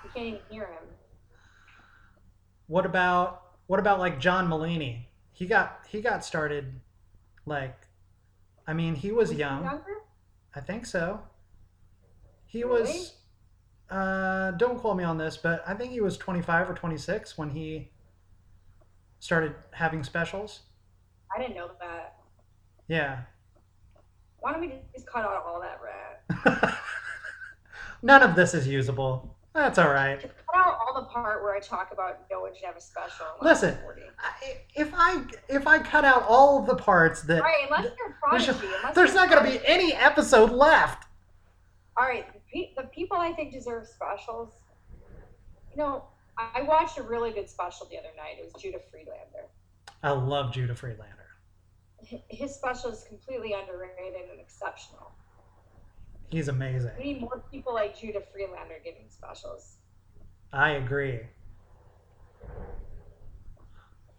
You 0.05 0.11
can't 0.15 0.27
even 0.27 0.41
hear 0.51 0.65
him. 0.65 0.85
What 2.67 2.87
about 2.87 3.43
what 3.67 3.81
about 3.81 3.99
like 3.99 4.21
John 4.21 4.49
Mulaney? 4.49 5.07
He 5.33 5.47
got 5.47 5.81
he 5.89 6.01
got 6.01 6.25
started 6.25 6.81
like 7.47 7.77
I 8.67 8.73
mean, 8.73 8.95
he 8.95 9.13
was 9.13 9.31
he 9.31 9.37
young. 9.37 9.65
younger? 9.65 9.99
I 10.55 10.61
think 10.61 10.87
so. 10.87 11.21
He 12.47 12.63
Really? 12.65 12.83
was 12.83 13.15
uh 13.91 14.53
don't 14.53 14.79
quote 14.79 14.97
me 14.97 15.05
on 15.05 15.19
this, 15.19 15.37
but 15.37 15.63
I 15.67 15.75
think 15.75 15.93
he 15.93 16.01
was 16.01 16.17
25 16.17 16.71
or 16.71 16.75
26 16.75 17.37
when 17.37 17.51
he 17.51 17.91
started 19.21 19.55
having 19.73 20.03
specials. 20.05 20.61
I 21.35 21.41
didn't 21.41 21.57
know 21.57 21.71
that. 21.81 22.17
Yeah. 22.89 23.21
Why 24.41 24.53
don't 24.53 24.61
we 24.61 24.75
just 24.95 25.07
cut 25.07 25.25
out 25.25 25.43
all 25.47 25.61
that 25.61 25.81
rat? 25.83 26.75
None 28.03 28.23
of 28.23 28.37
this 28.37 28.53
is 28.55 28.69
usable. 28.69 29.34
That's 29.55 29.79
all 29.79 29.91
right. 29.91 30.21
Cut 30.21 30.57
out 30.57 30.79
all 30.81 30.95
the 31.01 31.07
part 31.07 31.43
where 31.43 31.55
I 31.55 31.61
talk 31.61 31.91
about 31.93 32.23
no 32.31 32.41
one 32.41 32.55
should 32.55 32.65
have 32.65 32.77
a 32.77 32.81
special. 32.81 33.27
Listen. 33.41 33.79
I- 34.19 34.59
If 34.75 34.93
I 34.95 35.23
if 35.49 35.67
I 35.69 35.79
cut 35.79 36.05
out 36.05 36.25
all 36.29 36.59
of 36.61 36.67
the 36.67 36.75
parts 36.77 37.23
that 37.23 37.39
All 37.41 37.43
right, 37.45 37.67
unless 37.71 37.85
you're 37.97 38.17
there's, 38.33 38.47
prodigy. 38.47 38.67
unless 38.79 38.95
there's 38.95 39.15
not 39.15 39.31
going 39.31 39.45
to 39.45 39.51
be 39.59 39.65
any 39.67 39.93
episode 39.93 40.51
left. 40.51 41.07
All 41.97 42.05
right, 42.05 42.27
the, 42.33 42.41
pe- 42.53 42.75
the 42.77 42.89
people 42.89 43.17
I 43.17 43.33
think 43.33 43.53
deserve 43.53 43.87
specials. 43.87 44.55
You 45.71 45.77
know, 45.77 46.05
I 46.37 46.61
I 46.61 46.63
watched 46.63 46.99
a 46.99 47.03
really 47.03 47.31
good 47.31 47.49
special 47.49 47.87
the 47.89 47.97
other 47.99 48.09
night. 48.17 48.39
It 48.41 48.45
was 48.53 48.61
Judah 48.61 48.81
Friedlander. 48.91 49.47
I 50.03 50.11
love 50.11 50.53
Judah 50.53 50.75
Friedlander. 50.75 51.13
His 52.29 52.55
special 52.55 52.91
is 52.91 53.05
completely 53.09 53.53
underrated 53.55 54.29
and 54.31 54.41
exceptional. 54.41 55.13
He's 56.31 56.49
amazing. 56.49 56.91
We 56.99 57.05
need 57.05 57.21
more 57.21 57.45
people 57.51 57.75
like 57.75 57.99
Judah 57.99 58.23
Friedlander 58.33 58.77
giving 58.85 59.09
specials. 59.09 59.77
I 60.53 60.71
agree. 60.73 61.21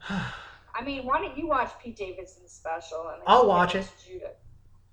I 0.09 0.83
mean, 0.83 1.05
why 1.05 1.19
don't 1.19 1.37
you 1.37 1.47
watch 1.47 1.71
Pete 1.81 1.95
Davidson's 1.95 2.51
special? 2.51 3.09
And 3.13 3.21
I'll 3.25 3.47
watch 3.47 3.75
it. 3.75 3.89
Judah. 4.05 4.31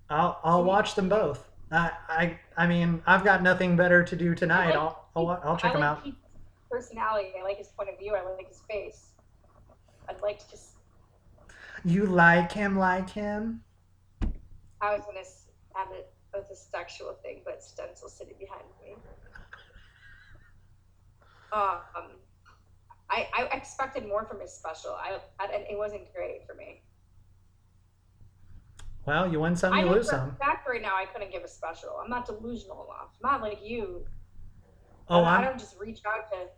I'll 0.08 0.38
I'll 0.44 0.64
watch 0.64 0.94
them 0.94 1.08
both. 1.08 1.48
I 1.70 1.90
I 2.08 2.38
I 2.56 2.66
mean 2.66 3.02
I've 3.06 3.24
got 3.24 3.42
nothing 3.42 3.76
better 3.76 4.04
to 4.04 4.16
do 4.16 4.34
tonight. 4.34 4.66
like 4.66 4.74
I'll 4.76 5.08
I'll, 5.16 5.40
I'll 5.44 5.56
check 5.56 5.72
them 5.72 5.82
out. 5.82 6.04
Pete's 6.04 6.16
personality. 6.70 7.32
I 7.38 7.42
like 7.42 7.58
his 7.58 7.68
point 7.68 7.88
of 7.90 7.98
view. 7.98 8.14
I 8.14 8.22
like 8.22 8.48
his 8.48 8.62
face. 8.70 9.10
I'd 10.08 10.20
like 10.20 10.38
to 10.38 10.50
just. 10.50 10.70
You 11.84 12.06
like 12.06 12.52
him, 12.52 12.78
like 12.78 13.10
him. 13.10 13.62
I 14.80 14.94
was 14.94 15.04
gonna 15.04 15.24
have 15.74 15.92
it 15.92 16.11
as 16.36 16.50
a 16.50 16.56
sexual 16.56 17.14
thing, 17.22 17.42
but 17.44 17.62
stencil 17.62 18.08
sitting 18.08 18.34
behind 18.38 18.64
me. 18.82 18.96
Um, 21.52 21.80
I 23.10 23.28
I 23.36 23.42
expected 23.52 24.06
more 24.06 24.24
from 24.24 24.40
his 24.40 24.52
special. 24.52 24.92
I, 24.92 25.18
I 25.38 25.52
and 25.52 25.64
it 25.68 25.76
wasn't 25.76 26.12
great 26.14 26.46
for 26.46 26.54
me. 26.54 26.82
Well, 29.04 29.30
you 29.30 29.40
win 29.40 29.56
some, 29.56 29.74
you 29.74 29.84
know 29.84 29.92
lose 29.92 30.08
some. 30.08 30.36
fact 30.36 30.66
right 30.68 30.80
now 30.80 30.94
I 30.96 31.06
couldn't 31.06 31.32
give 31.32 31.42
a 31.42 31.48
special. 31.48 32.00
I'm 32.02 32.08
not 32.08 32.24
delusional 32.24 32.84
enough. 32.84 33.10
I'm 33.22 33.30
not 33.32 33.42
like 33.42 33.58
you. 33.62 34.06
Oh, 35.08 35.24
I 35.24 35.36
I'm 35.36 35.44
don't 35.44 35.58
just 35.58 35.78
reach 35.78 36.00
out 36.06 36.30
to. 36.30 36.48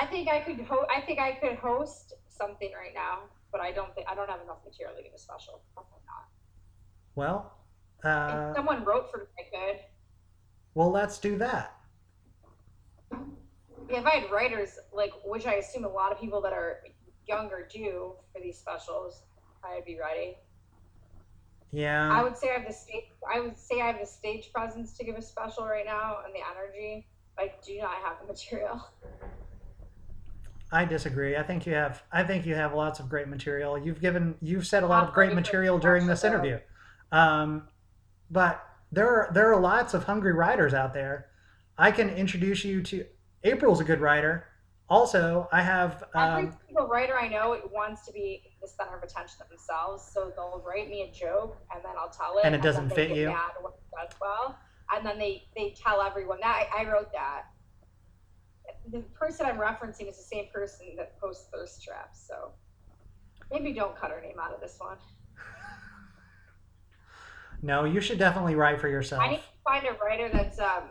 I 0.00 0.06
think 0.06 0.28
I 0.28 0.40
could. 0.40 0.60
Ho- 0.66 0.86
I 0.94 1.00
think 1.00 1.20
I 1.20 1.32
could 1.32 1.56
host 1.56 2.14
something 2.28 2.70
right 2.76 2.92
now, 2.92 3.20
but 3.52 3.60
I 3.60 3.70
don't 3.70 3.94
think 3.94 4.06
I 4.10 4.14
don't 4.14 4.28
have 4.28 4.42
enough 4.42 4.58
material 4.64 4.94
to 4.96 5.02
give 5.02 5.12
a 5.14 5.18
special. 5.18 5.62
Probably 5.72 6.00
not. 6.06 6.28
well. 7.14 7.52
If 8.04 8.10
Uh, 8.10 8.54
someone 8.54 8.84
wrote 8.84 9.10
for 9.10 9.18
me, 9.18 9.24
I 9.38 9.42
could. 9.72 9.80
well, 10.74 10.90
let's 10.90 11.18
do 11.18 11.38
that. 11.38 11.76
Yeah, 13.10 13.98
if 14.00 14.06
I 14.06 14.10
had 14.10 14.30
writers, 14.30 14.78
like 14.92 15.12
which 15.24 15.46
I 15.46 15.54
assume 15.54 15.84
a 15.84 15.88
lot 15.88 16.12
of 16.12 16.18
people 16.20 16.40
that 16.42 16.52
are 16.52 16.80
younger 17.26 17.66
do 17.70 18.14
for 18.32 18.40
these 18.40 18.58
specials, 18.58 19.22
I'd 19.62 19.84
be 19.84 19.98
ready. 19.98 20.36
Yeah. 21.70 22.10
I 22.12 22.22
would 22.22 22.36
say 22.36 22.50
I 22.50 22.58
have 22.58 22.66
the 22.66 22.72
stage. 22.72 23.04
I 23.30 23.40
would 23.40 23.56
say 23.58 23.80
I 23.80 23.88
have 23.88 23.98
the 24.00 24.06
stage 24.06 24.52
presence 24.52 24.96
to 24.98 25.04
give 25.04 25.16
a 25.16 25.22
special 25.22 25.64
right 25.66 25.84
now 25.84 26.18
and 26.24 26.34
the 26.34 26.40
energy. 26.54 27.06
But 27.36 27.44
I 27.46 27.52
do 27.66 27.78
not 27.78 27.96
have 28.04 28.20
the 28.20 28.26
material. 28.32 28.80
I 30.70 30.84
disagree. 30.84 31.36
I 31.36 31.42
think 31.42 31.66
you 31.66 31.74
have. 31.74 32.02
I 32.12 32.22
think 32.22 32.46
you 32.46 32.54
have 32.54 32.74
lots 32.74 33.00
of 33.00 33.08
great 33.08 33.28
material. 33.28 33.76
You've 33.76 34.00
given. 34.00 34.36
You've 34.40 34.66
said 34.66 34.82
a 34.82 34.86
lot 34.86 35.06
of 35.08 35.12
great 35.14 35.34
material 35.34 35.78
during 35.78 36.06
this 36.06 36.22
interview. 36.24 36.58
Um, 37.12 37.68
but 38.34 38.66
there 38.92 39.08
are 39.08 39.30
there 39.32 39.50
are 39.54 39.60
lots 39.60 39.94
of 39.94 40.04
hungry 40.04 40.32
writers 40.34 40.74
out 40.74 40.92
there. 40.92 41.28
I 41.78 41.90
can 41.90 42.10
introduce 42.10 42.64
you 42.64 42.82
to. 42.82 43.06
April's 43.44 43.80
a 43.80 43.84
good 43.84 44.00
writer. 44.00 44.46
Also, 44.90 45.48
I 45.52 45.62
have. 45.62 46.04
Every 46.14 46.48
Um, 46.48 46.58
single 46.66 46.88
writer 46.88 47.16
I 47.18 47.28
know 47.28 47.58
wants 47.72 48.04
to 48.06 48.12
be 48.12 48.42
the 48.60 48.68
center 48.68 48.96
of 48.96 49.02
attention 49.02 49.36
themselves, 49.48 50.02
so 50.12 50.30
they'll 50.36 50.62
write 50.66 50.90
me 50.90 51.02
a 51.02 51.10
joke 51.12 51.56
and 51.74 51.82
then 51.84 51.92
I'll 51.96 52.10
tell 52.10 52.38
it, 52.38 52.44
And 52.44 52.54
it 52.54 52.60
doesn't 52.62 52.88
they 52.88 52.94
fit 52.94 53.16
you? 53.16 53.28
mad 53.28 53.52
when 53.60 53.72
it 53.72 53.80
does 53.96 54.18
well, 54.20 54.58
and 54.94 55.06
then 55.06 55.18
they 55.18 55.48
they 55.56 55.70
tell 55.70 56.02
everyone 56.02 56.40
that 56.40 56.68
I, 56.74 56.82
I 56.82 56.90
wrote 56.90 57.12
that. 57.12 57.44
The 58.90 59.00
person 59.14 59.46
I'm 59.46 59.56
referencing 59.58 60.08
is 60.08 60.16
the 60.16 60.22
same 60.24 60.46
person 60.52 60.96
that 60.96 61.18
posts 61.20 61.46
thirst 61.52 61.82
traps, 61.82 62.26
so 62.26 62.52
maybe 63.50 63.72
don't 63.72 63.96
cut 63.96 64.10
her 64.10 64.20
name 64.20 64.38
out 64.40 64.52
of 64.52 64.60
this 64.60 64.76
one. 64.78 64.98
No, 67.64 67.84
you 67.84 68.00
should 68.02 68.18
definitely 68.18 68.54
write 68.56 68.78
for 68.78 68.88
yourself. 68.88 69.22
I 69.22 69.30
need 69.30 69.36
to 69.38 69.42
find 69.64 69.86
a 69.86 69.92
writer 70.04 70.28
that's 70.30 70.58
um 70.58 70.84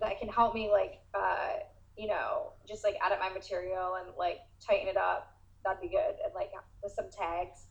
that 0.00 0.18
can 0.18 0.28
help 0.28 0.54
me 0.54 0.70
like 0.70 1.00
uh 1.14 1.58
you 1.98 2.08
know 2.08 2.52
just 2.66 2.82
like 2.82 2.94
edit 3.04 3.18
my 3.20 3.28
material 3.28 3.96
and 3.96 4.08
like 4.18 4.38
tighten 4.66 4.88
it 4.88 4.96
up. 4.96 5.36
That'd 5.64 5.82
be 5.82 5.88
good 5.88 6.14
and 6.24 6.32
like 6.34 6.50
with 6.82 6.92
some 6.92 7.10
tags, 7.10 7.66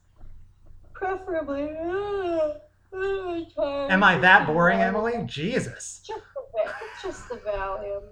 preferably. 0.93 1.69
Uh, 1.75 2.53
uh. 2.95 3.87
Am 3.89 4.03
I 4.03 4.19
that 4.19 4.45
boring, 4.45 4.79
Uh, 4.81 4.85
Emilie? 4.85 5.23
Jesus. 5.25 6.01
Just 6.05 6.19
a 6.21 6.63
bit. 6.65 6.73
Just 7.01 7.27
the 7.29 7.37
volume. 7.37 8.03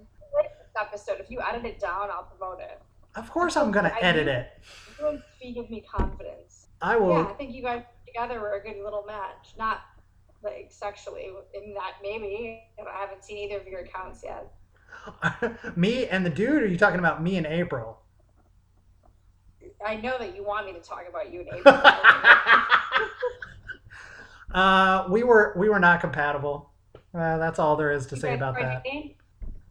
Episode, 0.80 1.20
if 1.20 1.30
you 1.30 1.40
edit 1.42 1.66
it 1.66 1.80
down, 1.80 2.10
I'll 2.10 2.24
promote 2.24 2.62
it. 2.62 2.82
Of 3.16 3.30
course, 3.30 3.58
I'm 3.58 3.72
gonna 3.72 3.92
I 3.94 4.00
edit 4.00 4.28
it. 4.28 4.48
You 5.42 5.54
give 5.54 5.70
me 5.70 5.82
confidence. 5.82 6.68
I 6.82 6.96
will. 6.96 7.14
Yeah, 7.18 7.26
I 7.30 7.34
think 7.34 7.54
you 7.54 7.62
guys 7.62 7.84
together 8.08 8.40
were 8.40 8.54
a 8.54 8.64
good 8.64 8.82
little 8.84 9.04
match. 9.06 9.54
Not 9.58 9.82
like 10.44 10.68
sexually, 10.70 11.30
in 11.54 11.74
that 11.74 11.94
maybe. 12.02 12.62
I 12.80 13.02
haven't 13.02 13.24
seen 13.24 13.38
either 13.38 13.60
of 13.62 13.68
your 13.68 13.82
accounts 13.82 14.24
yet. 14.24 14.52
me 15.78 16.08
and 16.08 16.26
the 16.26 16.30
dude. 16.30 16.50
Or 16.50 16.66
are 16.66 16.66
you 16.66 16.78
talking 16.78 17.00
about 17.00 17.24
me 17.24 17.38
and 17.38 17.46
April? 17.46 18.00
I 19.86 19.96
know 19.96 20.18
that 20.20 20.36
you 20.36 20.44
want 20.44 20.66
me 20.68 20.74
to 20.74 20.80
talk 20.80 21.04
about 21.10 21.32
you 21.32 21.42
and 21.42 21.50
April. 21.60 21.82
uh, 24.54 25.06
we 25.10 25.24
were 25.24 25.54
we 25.58 25.70
were 25.70 25.80
not 25.80 26.02
compatible. 26.02 26.70
Uh, 27.14 27.38
that's 27.38 27.60
all 27.60 27.76
there 27.76 27.92
is 27.92 28.06
to 28.08 28.16
You 28.16 28.22
say 28.22 28.34
about 28.36 28.56
that. 28.60 28.84
dating? 28.84 29.16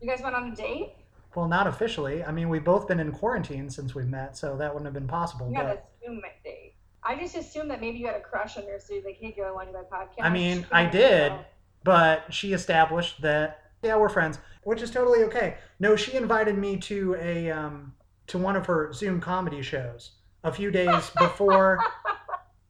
You 0.01 0.09
guys 0.09 0.21
went 0.23 0.35
on 0.35 0.53
a 0.53 0.55
date? 0.55 0.95
Well, 1.35 1.47
not 1.47 1.66
officially. 1.66 2.25
I 2.25 2.33
mean, 2.33 2.49
we've 2.49 2.64
both 2.64 2.89
been 2.89 2.99
in 2.99 3.12
quarantine 3.12 3.71
since 3.71 3.95
we 3.95 4.03
met, 4.05 4.37
so 4.37 4.57
that 4.57 4.73
wouldn't 4.75 4.87
have 4.87 4.95
been 4.95 5.07
possible. 5.07 5.53
Had 5.55 5.66
But 5.66 5.91
a 6.03 6.07
Zoom 6.07 6.21
date. 6.45 6.70
I 7.03 7.18
just 7.18 7.36
assumed 7.36 7.70
that 7.70 7.80
maybe 7.80 7.98
you 7.98 8.07
had 8.07 8.16
a 8.16 8.20
crush 8.20 8.57
on 8.57 8.64
her, 8.64 8.78
so 8.78 8.94
you're 8.94 9.05
like, 9.05 9.18
hey, 9.18 9.32
girl, 9.32 9.48
I 9.48 9.53
want 9.53 9.70
you 9.70 9.76
on 9.76 9.84
my 9.90 9.98
podcast. 9.98 10.24
I 10.24 10.30
mean, 10.30 10.66
I 10.70 10.84
did. 10.84 11.30
go. 11.30 11.40
but 11.82 12.32
she 12.32 12.53
established 12.53 13.22
that 13.22 13.61
yeah, 13.82 13.96
we're 13.96 14.09
friends, 14.09 14.38
which 14.64 14.82
is 14.82 14.90
totally 14.90 15.24
okay. 15.24 15.57
No, 15.78 15.96
she 15.96 16.16
invited 16.16 16.59
me 16.59 16.76
to 16.78 17.16
a 17.18 17.51
um, 17.51 17.94
to 18.26 18.38
one 18.38 18.57
of 18.57 18.66
her 18.66 18.92
Zoom 18.92 19.20
comedy 19.20 19.62
shows 19.62 20.12
a 20.44 20.53
few 20.53 20.70
days 20.70 21.11
before 21.18 21.80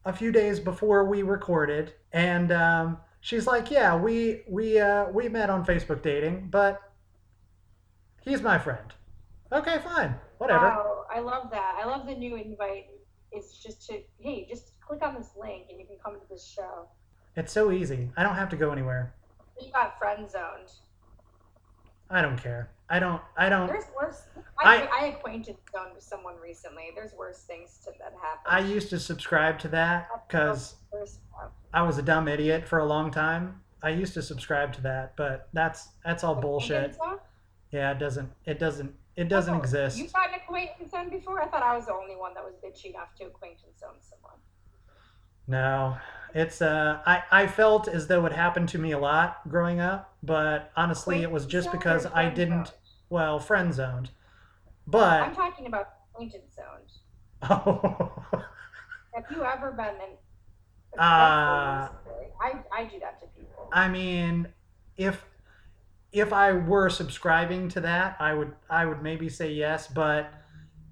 a 0.05 0.13
few 0.13 0.33
days 0.33 0.61
before 0.61 1.05
we 1.05 1.23
recorded, 1.23 1.95
and 2.13 2.53
um, 2.53 2.99
she's 3.21 3.47
like, 3.47 3.71
"Yeah, 3.71 3.97
we 3.97 4.43
we 4.49 4.79
uh, 4.79 5.07
we 5.11 5.29
met 5.29 5.51
on 5.51 5.65
Facebook 5.65 6.03
dating, 6.03 6.49
but 6.51 6.81
he's 8.23 8.43
my 8.43 8.59
friend." 8.59 8.95
Okay, 9.53 9.79
fine, 9.83 10.15
whatever. 10.39 10.67
Wow, 10.67 11.07
I 11.13 11.19
love 11.19 11.51
that. 11.51 11.81
I 11.83 11.87
love 11.87 12.07
the 12.07 12.15
new 12.15 12.37
invite. 12.37 12.87
It's 13.33 13.63
just 13.63 13.87
to, 13.89 14.01
hey, 14.19 14.47
just 14.49 14.73
click 14.81 15.03
on 15.03 15.15
this 15.15 15.31
link 15.41 15.67
and 15.71 15.79
you 15.79 15.87
can 15.87 15.97
come 16.05 16.15
to 16.15 16.29
this 16.29 16.45
show. 16.45 16.89
It's 17.37 17.53
so 17.53 17.71
easy. 17.71 18.11
I 18.17 18.23
don't 18.23 18.35
have 18.35 18.49
to 18.51 18.57
go 18.57 18.71
anywhere. 18.73 19.15
You 19.61 19.71
got 19.73 19.99
friend 19.99 20.29
zoned. 20.31 20.73
I 22.11 22.23
don't 22.23 22.37
care. 22.43 22.71
I 22.89 22.99
don't. 22.99 23.23
I 23.37 23.49
don't. 23.49 23.69
There's 23.69 23.85
worse. 23.97 24.23
I, 24.59 24.79
I- 24.83 24.89
I, 25.03 25.07
acquainted 25.07 25.57
zoned 25.73 25.95
with 25.95 26.03
someone 26.03 26.35
recently. 26.43 26.91
There's 26.95 27.13
worse 27.13 27.43
things 27.45 27.79
to 27.85 27.93
that 28.01 28.15
happen. 28.21 28.47
I 28.47 28.59
used 28.61 28.91
to 28.91 28.99
subscribe 28.99 29.61
to 29.61 29.69
that 29.69 30.09
because 30.27 30.75
I 31.73 31.83
was 31.83 31.99
a 31.99 32.03
dumb 32.03 32.27
idiot 32.27 32.67
for 32.67 32.81
a 32.81 32.85
long 32.85 33.13
time. 33.13 33.61
I 33.83 33.91
used 33.91 34.15
to 34.15 34.23
subscribe 34.23 34.73
to 34.75 34.81
that, 34.83 35.15
but 35.17 35.49
that's 35.53 35.89
that's 36.05 36.25
all 36.25 36.35
bullshit. 36.35 36.97
Yeah, 37.71 37.93
it 37.93 38.01
doesn't. 38.01 38.29
It 38.45 38.59
doesn't. 38.59 38.93
It 39.17 39.29
doesn't 39.29 39.55
Oh, 39.55 39.59
exist. 39.59 39.99
You 39.99 40.09
got 40.09 40.29
an 40.29 40.35
acquaintance 40.37 40.91
zone 40.93 41.11
before? 41.11 41.41
I 41.43 41.47
thought 41.47 41.63
I 41.63 41.77
was 41.77 41.87
the 41.87 41.95
only 41.95 42.17
one 42.17 42.35
that 42.35 42.45
was 42.45 42.55
bitchy 42.65 42.91
enough 42.91 43.15
to 43.19 43.27
acquaintance 43.27 43.81
zone 43.81 43.97
someone. 44.01 44.39
No, 45.47 45.97
it's 46.35 46.63
uh. 46.63 47.01
I 47.05 47.23
I 47.31 47.47
felt 47.47 47.89
as 47.89 48.07
though 48.07 48.25
it 48.27 48.33
happened 48.33 48.69
to 48.71 48.79
me 48.79 48.93
a 48.93 48.99
lot 48.99 49.49
growing 49.49 49.81
up, 49.81 50.15
but 50.23 50.71
honestly, 50.77 51.23
it 51.23 51.31
was 51.31 51.45
just 51.45 51.73
because 51.73 52.07
I 52.07 52.31
didn't. 52.31 52.67
zoned? 52.67 52.77
Well, 53.09 53.41
friend 53.41 53.75
zoned, 53.75 54.11
but 54.87 55.23
I'm 55.23 55.35
talking 55.35 55.67
about 55.67 55.89
acquaintance 56.13 56.55
zoned. 56.55 57.51
oh, 57.51 58.13
Have 59.15 59.25
you 59.31 59.43
ever 59.43 59.73
been 59.73 59.97
in? 59.97 60.17
Uh, 60.99 61.89
I, 62.41 62.55
I 62.73 62.85
do 62.85 63.01
that 63.01 63.21
to 63.21 63.27
people. 63.37 63.69
I 63.73 63.89
mean, 63.89 64.49
if 64.97 65.25
if 66.13 66.33
I 66.33 66.53
were 66.53 66.89
subscribing 66.91 67.69
to 67.71 67.81
that, 67.81 68.17
I 68.21 68.35
would 68.35 68.53
I 68.69 68.87
would 68.87 69.03
maybe 69.03 69.29
say 69.29 69.53
yes, 69.53 69.87
but 69.87 70.33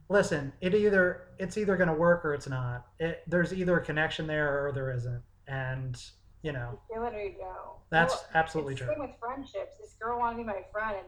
listen, 0.09 0.53
it 0.61 0.75
either 0.75 1.23
it's 1.39 1.57
either 1.57 1.77
going 1.77 1.89
to 1.89 1.95
work 1.95 2.25
or 2.25 2.35
it's 2.35 2.49
not. 2.49 2.87
It, 2.99 3.23
there's 3.27 3.53
either 3.53 3.79
a 3.79 3.85
connection 3.85 4.27
there 4.27 4.67
or 4.67 4.73
there 4.73 4.91
isn't, 4.93 5.23
and 5.47 6.01
you 6.43 6.53
know 6.53 6.79
You 6.95 7.03
it 7.05 7.15
or 7.15 7.21
you 7.23 7.35
don't. 7.39 7.79
that's 7.91 8.15
Well, 8.15 8.25
absolutely 8.35 8.75
it's 8.75 8.83
true. 8.83 8.91
same 8.91 9.01
with 9.01 9.11
friendships. 9.21 9.77
This 9.81 9.95
girl 10.01 10.19
wanted 10.19 10.37
to 10.39 10.43
be 10.43 10.47
my 10.47 10.63
friend, 10.73 10.97
and 10.99 11.07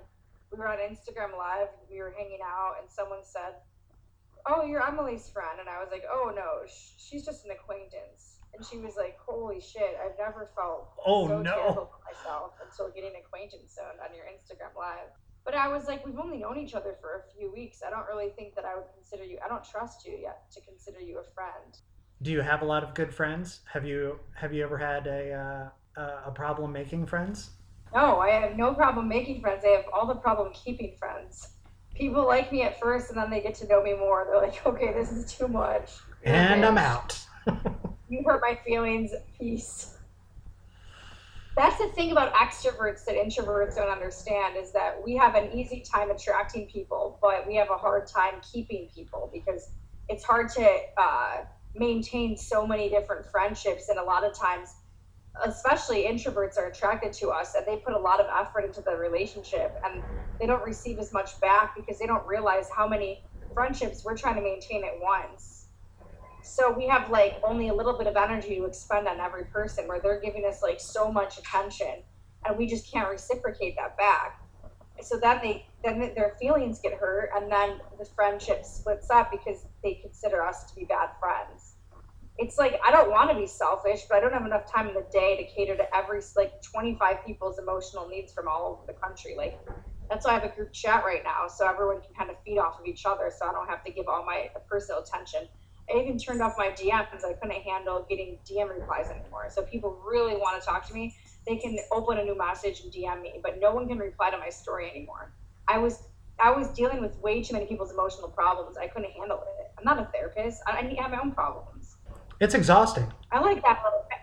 we 0.52 0.58
were 0.58 0.68
on 0.68 0.78
Instagram 0.78 1.36
Live. 1.36 1.68
We 1.90 1.98
were 2.00 2.12
hanging 2.16 2.40
out, 2.44 2.74
and 2.80 2.90
someone 2.90 3.20
said, 3.22 3.54
"Oh, 4.46 4.64
you're 4.64 4.80
Emilie's 4.80 5.28
friend," 5.30 5.60
and 5.60 5.68
I 5.68 5.78
was 5.78 5.88
like, 5.92 6.04
"Oh 6.10 6.32
no, 6.34 6.66
sh- 6.66 6.92
she's 6.98 7.24
just 7.24 7.44
an 7.44 7.52
acquaintance." 7.52 8.29
And 8.54 8.64
she 8.66 8.78
was 8.78 8.94
like, 8.96 9.16
"Holy 9.26 9.60
shit! 9.60 9.96
I've 10.04 10.18
never 10.18 10.50
felt 10.54 10.88
Oh, 11.06 11.28
so 11.28 11.40
no. 11.40 11.54
terrible 11.54 11.86
for 11.86 12.00
myself 12.12 12.52
until 12.62 12.90
getting 12.90 13.12
acquaintance 13.16 13.74
zone 13.74 13.98
on 14.06 14.14
your 14.14 14.24
Instagram 14.26 14.76
Live." 14.76 15.08
But 15.44 15.54
I 15.54 15.68
was 15.68 15.86
like, 15.86 16.04
"We've 16.04 16.18
only 16.18 16.38
known 16.38 16.58
each 16.58 16.74
other 16.74 16.96
for 17.00 17.20
a 17.24 17.32
few 17.38 17.50
weeks. 17.52 17.82
I 17.86 17.90
don't 17.90 18.06
really 18.06 18.30
think 18.30 18.54
that 18.56 18.64
I 18.64 18.74
would 18.76 18.88
consider 18.94 19.24
you. 19.24 19.38
I 19.44 19.48
don't 19.48 19.64
trust 19.64 20.04
you 20.06 20.16
yet 20.16 20.50
to 20.52 20.60
consider 20.62 21.00
you 21.00 21.18
a 21.18 21.24
friend." 21.34 21.76
Do 22.22 22.30
you 22.30 22.42
have 22.42 22.60
a 22.60 22.66
lot 22.66 22.82
of 22.82 22.92
good 22.94 23.14
friends? 23.14 23.60
Have 23.72 23.86
you 23.86 24.18
have 24.34 24.52
you 24.52 24.62
ever 24.62 24.76
had 24.76 25.06
a 25.06 25.70
uh, 25.96 26.00
a- 26.26 26.30
problem 26.32 26.70
making 26.72 27.06
friends? 27.06 27.50
No, 27.94 28.20
I 28.20 28.30
have 28.30 28.56
no 28.56 28.74
problem 28.74 29.08
making 29.08 29.40
friends. 29.40 29.64
I 29.64 29.68
have 29.70 29.86
all 29.92 30.06
the 30.06 30.14
problem 30.16 30.52
keeping 30.52 30.96
friends. 30.98 31.54
People 31.94 32.26
like 32.26 32.52
me 32.52 32.62
at 32.62 32.78
first, 32.78 33.08
and 33.10 33.18
then 33.18 33.30
they 33.30 33.40
get 33.40 33.54
to 33.56 33.66
know 33.66 33.82
me 33.82 33.94
more. 33.94 34.26
They're 34.30 34.40
like, 34.42 34.64
"Okay, 34.66 34.92
this 34.92 35.10
is 35.12 35.32
too 35.34 35.48
much." 35.48 35.92
And 36.24 36.64
I'm 36.64 36.76
out. 36.78 37.18
You 38.10 38.24
hurt 38.26 38.42
my 38.42 38.56
feelings. 38.66 39.12
Peace. 39.38 39.98
That's 41.56 41.78
the 41.78 41.88
thing 41.90 42.12
about 42.12 42.34
extroverts 42.34 43.04
that 43.06 43.16
introverts 43.16 43.76
don't 43.76 43.90
understand 43.90 44.56
is 44.58 44.72
that 44.72 44.96
we 45.04 45.16
have 45.16 45.36
an 45.36 45.52
easy 45.52 45.84
time 45.92 46.10
attracting 46.10 46.68
people, 46.68 47.18
but 47.22 47.46
we 47.46 47.56
have 47.56 47.70
a 47.70 47.78
hard 47.78 48.08
time 48.08 48.40
keeping 48.52 48.88
people 48.94 49.30
because 49.32 49.72
it's 50.08 50.24
hard 50.24 50.50
to 50.50 50.78
uh, 50.98 51.38
maintain 51.76 52.36
so 52.36 52.66
many 52.66 52.90
different 52.90 53.26
friendships. 53.26 53.90
And 53.90 53.98
a 53.98 54.04
lot 54.04 54.24
of 54.24 54.34
times, 54.38 54.70
especially 55.44 56.04
introverts 56.04 56.58
are 56.58 56.68
attracted 56.68 57.12
to 57.14 57.30
us 57.30 57.54
and 57.56 57.66
they 57.66 57.78
put 57.78 57.94
a 57.94 58.00
lot 58.00 58.20
of 58.20 58.26
effort 58.40 58.64
into 58.64 58.82
the 58.82 58.96
relationship 58.96 59.74
and 59.84 60.04
they 60.40 60.46
don't 60.46 60.64
receive 60.64 60.98
as 60.98 61.12
much 61.12 61.40
back 61.42 61.74
because 61.76 61.98
they 62.00 62.06
don't 62.06 62.26
realize 62.26 62.66
how 62.76 62.88
many 62.88 63.22
friendships 63.54 64.02
we're 64.04 64.16
trying 64.16 64.36
to 64.36 64.42
maintain 64.42 64.84
at 64.84 65.00
once. 65.00 65.49
So 66.42 66.72
we 66.72 66.88
have 66.88 67.10
like 67.10 67.36
only 67.46 67.68
a 67.68 67.74
little 67.74 67.98
bit 67.98 68.06
of 68.06 68.16
energy 68.16 68.56
to 68.56 68.66
expend 68.66 69.08
on 69.08 69.20
every 69.20 69.44
person 69.44 69.88
where 69.88 70.00
they're 70.00 70.20
giving 70.20 70.44
us 70.46 70.60
like 70.62 70.80
so 70.80 71.12
much 71.12 71.38
attention 71.38 72.04
and 72.46 72.58
we 72.58 72.66
just 72.66 72.90
can't 72.92 73.08
reciprocate 73.10 73.76
that 73.76 73.96
back. 73.98 74.34
So 75.02 75.18
then 75.20 75.40
they 75.42 75.66
then 75.84 76.00
their 76.16 76.34
feelings 76.40 76.80
get 76.82 76.94
hurt 76.94 77.30
and 77.36 77.52
then 77.52 77.78
the 77.98 78.06
friendship 78.16 78.64
splits 78.64 79.10
up 79.10 79.30
because 79.30 79.66
they 79.84 79.94
consider 80.02 80.42
us 80.44 80.64
to 80.70 80.76
be 80.76 80.86
bad 80.86 81.10
friends. 81.20 81.76
It's 82.38 82.58
like 82.58 82.80
I 82.86 82.92
don't 82.92 83.10
want 83.10 83.30
to 83.30 83.36
be 83.36 83.46
selfish, 83.46 84.02
but 84.08 84.18
I 84.18 84.20
don't 84.20 84.34
have 84.34 84.46
enough 84.46 84.70
time 84.72 84.88
in 84.88 84.94
the 84.94 85.06
day 85.12 85.36
to 85.36 85.44
cater 85.44 85.76
to 85.76 85.84
every 85.96 86.20
like 86.36 86.52
25 86.62 87.26
people's 87.26 87.58
emotional 87.58 88.08
needs 88.08 88.32
from 88.32 88.48
all 88.48 88.66
over 88.72 88.82
the 88.86 88.98
country. 89.00 89.34
Like 89.36 89.54
That's 90.10 90.26
why 90.26 90.32
I 90.32 90.34
have 90.36 90.44
a 90.44 90.54
group 90.54 90.72
chat 90.72 91.04
right 91.04 91.22
now, 91.24 91.48
so 91.48 91.68
everyone 91.68 92.00
can 92.02 92.14
kind 92.16 92.30
of 92.30 92.36
feed 92.44 92.58
off 92.58 92.80
of 92.80 92.86
each 92.86 93.06
other, 93.06 93.32
so 93.36 93.48
I 93.48 93.52
don't 93.52 93.68
have 93.68 93.84
to 93.84 93.92
give 93.92 94.08
all 94.08 94.24
my 94.24 94.48
personal 94.70 95.02
attention. 95.02 95.48
I 95.92 95.98
even 95.98 96.18
turned 96.18 96.42
off 96.42 96.54
my 96.56 96.68
DMs. 96.68 97.10
Cuz 97.10 97.24
I 97.24 97.32
couldn't 97.34 97.62
handle 97.62 98.06
getting 98.08 98.38
DM 98.44 98.70
replies 98.70 99.10
anymore. 99.10 99.48
So 99.50 99.62
if 99.62 99.70
people 99.70 100.00
really 100.06 100.36
want 100.36 100.60
to 100.60 100.66
talk 100.66 100.86
to 100.88 100.94
me, 100.94 101.14
they 101.46 101.56
can 101.56 101.78
open 101.92 102.18
a 102.18 102.24
new 102.24 102.36
message 102.36 102.82
and 102.82 102.92
DM 102.92 103.22
me, 103.22 103.40
but 103.42 103.58
no 103.60 103.74
one 103.74 103.88
can 103.88 103.98
reply 103.98 104.30
to 104.30 104.38
my 104.38 104.50
story 104.50 104.90
anymore. 104.90 105.32
I 105.68 105.78
was 105.78 106.04
I 106.38 106.50
was 106.50 106.68
dealing 106.68 107.00
with 107.00 107.18
way 107.18 107.42
too 107.42 107.52
many 107.52 107.66
people's 107.66 107.92
emotional 107.92 108.28
problems. 108.28 108.76
I 108.78 108.86
couldn't 108.86 109.12
handle 109.12 109.38
it. 109.38 109.72
I'm 109.78 109.84
not 109.84 109.98
a 109.98 110.08
therapist. 110.12 110.62
I, 110.66 110.72
I 110.72 111.02
have 111.02 111.10
my 111.10 111.20
own 111.20 111.32
problems. 111.32 111.96
It's 112.40 112.54
exhausting. 112.54 113.12
I 113.30 113.40
like 113.40 113.62
that. 113.62 113.82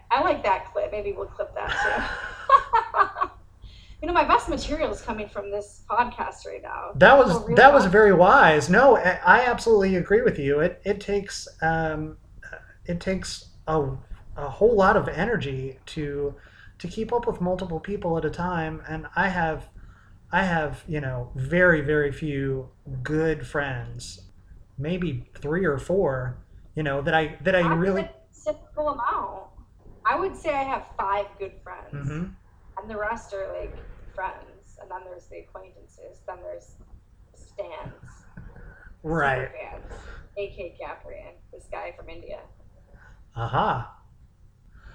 I 0.09 0.21
like 0.21 0.43
that 0.43 0.73
clip. 0.73 0.91
Maybe 0.91 1.13
we'll 1.13 1.27
clip 1.27 1.53
that 1.53 1.69
too. 1.69 3.29
you 4.01 4.07
know, 4.07 4.13
my 4.13 4.25
best 4.25 4.47
material 4.47 4.91
is 4.91 5.01
coming 5.01 5.27
from 5.27 5.49
this 5.51 5.83
podcast 5.89 6.45
right 6.45 6.61
now. 6.61 6.91
That 6.95 7.17
was 7.17 7.41
really 7.41 7.55
that 7.55 7.73
was 7.73 7.85
very 7.85 8.13
wise. 8.13 8.69
No, 8.69 8.97
I 8.97 9.19
I 9.25 9.45
absolutely 9.45 9.95
agree 9.95 10.21
with 10.21 10.37
you. 10.37 10.59
It 10.59 10.81
it 10.85 11.01
takes 11.01 11.47
um, 11.61 12.17
it 12.85 12.99
takes 12.99 13.49
a, 13.67 13.89
a 14.35 14.49
whole 14.49 14.75
lot 14.75 14.95
of 14.97 15.07
energy 15.07 15.79
to 15.87 16.35
to 16.79 16.87
keep 16.87 17.11
up 17.11 17.25
with 17.25 17.41
multiple 17.41 17.79
people 17.79 18.17
at 18.17 18.25
a 18.25 18.29
time, 18.29 18.81
and 18.87 19.07
I 19.15 19.29
have 19.29 19.69
I 20.31 20.43
have 20.43 20.83
you 20.87 21.01
know 21.01 21.31
very 21.35 21.81
very 21.81 22.11
few 22.11 22.69
good 23.01 23.47
friends, 23.47 24.29
maybe 24.77 25.25
three 25.41 25.65
or 25.65 25.79
four, 25.79 26.37
you 26.75 26.83
know 26.83 27.01
that 27.01 27.15
I 27.15 27.37
that 27.41 27.55
I 27.55 27.61
I'm 27.61 27.79
really. 27.79 28.07
amount. 28.77 29.47
I 30.05 30.17
would 30.17 30.37
say 30.37 30.51
I 30.51 30.63
have 30.63 30.85
five 30.97 31.25
good 31.37 31.53
friends, 31.63 32.09
Mhm. 32.09 32.35
And 32.79 32.89
the 32.89 32.97
rest 32.97 33.33
are 33.33 33.47
like 33.59 33.75
friends, 34.13 34.77
and 34.81 34.89
then 34.89 35.01
there's 35.05 35.27
the 35.27 35.39
acquaintances, 35.39 36.21
then 36.27 36.37
there's 36.43 36.75
stands, 37.35 38.25
Right. 39.03 39.49
fans, 39.51 39.93
AK 40.37 40.77
Caprian, 40.79 41.35
this 41.53 41.67
guy 41.71 41.93
from 41.97 42.09
India. 42.09 42.39
Aha. 43.35 43.93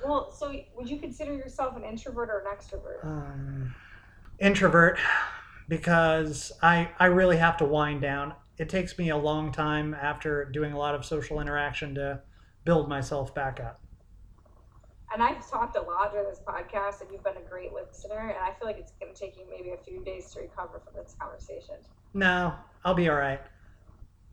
Well, 0.04 0.32
so 0.32 0.52
would 0.76 0.90
you 0.90 0.98
consider 0.98 1.34
yourself 1.34 1.76
an 1.76 1.84
introvert 1.84 2.28
or 2.28 2.40
an 2.40 2.46
extrovert? 2.56 3.04
um, 3.06 3.74
introvert 4.40 4.98
because 5.68 6.50
I 6.62 6.90
I 6.98 7.06
really 7.06 7.36
have 7.36 7.56
to 7.58 7.64
wind 7.64 8.02
down. 8.02 8.34
It 8.58 8.68
takes 8.68 8.98
me 8.98 9.10
a 9.10 9.16
long 9.16 9.52
time 9.52 9.94
after 9.94 10.44
doing 10.44 10.72
a 10.72 10.78
lot 10.78 10.94
of 10.94 11.04
social 11.04 11.40
interaction 11.40 11.94
to 11.94 12.22
build 12.64 12.88
myself 12.88 13.34
back 13.34 13.60
up. 13.60 13.81
And 15.12 15.22
I've 15.22 15.48
talked 15.50 15.76
a 15.76 15.80
lot 15.80 16.12
during 16.12 16.28
this 16.28 16.40
podcast, 16.46 17.02
and 17.02 17.10
you've 17.12 17.22
been 17.22 17.36
a 17.36 17.48
great 17.48 17.72
listener. 17.72 18.18
And 18.18 18.38
I 18.38 18.52
feel 18.58 18.66
like 18.66 18.78
it's 18.78 18.92
going 19.00 19.12
to 19.12 19.18
take 19.18 19.36
you 19.36 19.44
maybe 19.50 19.70
a 19.70 19.76
few 19.76 20.02
days 20.04 20.32
to 20.32 20.40
recover 20.40 20.80
from 20.84 20.94
this 21.02 21.14
conversation. 21.20 21.74
No, 22.14 22.54
I'll 22.84 22.94
be 22.94 23.08
all 23.08 23.16
right. 23.16 23.40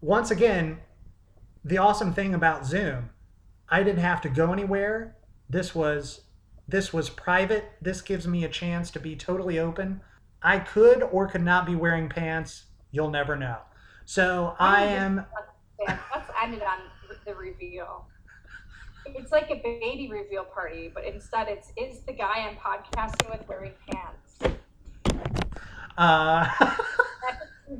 Once 0.01 0.31
again, 0.31 0.79
the 1.65 1.77
awesome 1.77 2.13
thing 2.13 2.33
about 2.33 2.65
Zoom, 2.65 3.09
I 3.67 3.83
didn't 3.83 4.01
have 4.01 4.21
to 4.21 4.29
go 4.29 4.53
anywhere. 4.53 5.17
This 5.49 5.75
was 5.75 6.21
this 6.67 6.93
was 6.93 7.09
private. 7.09 7.65
This 7.81 8.01
gives 8.01 8.27
me 8.27 8.43
a 8.43 8.49
chance 8.49 8.91
to 8.91 8.99
be 8.99 9.15
totally 9.15 9.57
open. 9.57 10.01
I 10.41 10.59
could 10.59 11.01
or 11.03 11.27
could 11.27 11.43
not 11.43 11.65
be 11.65 11.75
wearing 11.75 12.07
pants. 12.07 12.65
You'll 12.91 13.09
never 13.09 13.35
know. 13.35 13.57
So 14.05 14.55
I 14.59 14.83
am 14.83 15.25
let's 15.87 16.29
end 16.41 16.53
it 16.53 16.63
on 16.63 16.79
the 17.25 17.35
reveal. 17.35 18.07
It's 19.15 19.31
like 19.31 19.49
a 19.51 19.55
baby 19.55 20.09
reveal 20.11 20.43
party, 20.43 20.91
but 20.93 21.03
instead 21.05 21.47
it's 21.47 21.71
is 21.77 22.01
the 22.01 22.13
guy 22.13 22.47
I'm 22.49 22.55
podcasting 22.55 23.29
with 23.31 23.47
wearing 23.47 23.73
pants? 23.87 24.57
uh 25.97 26.47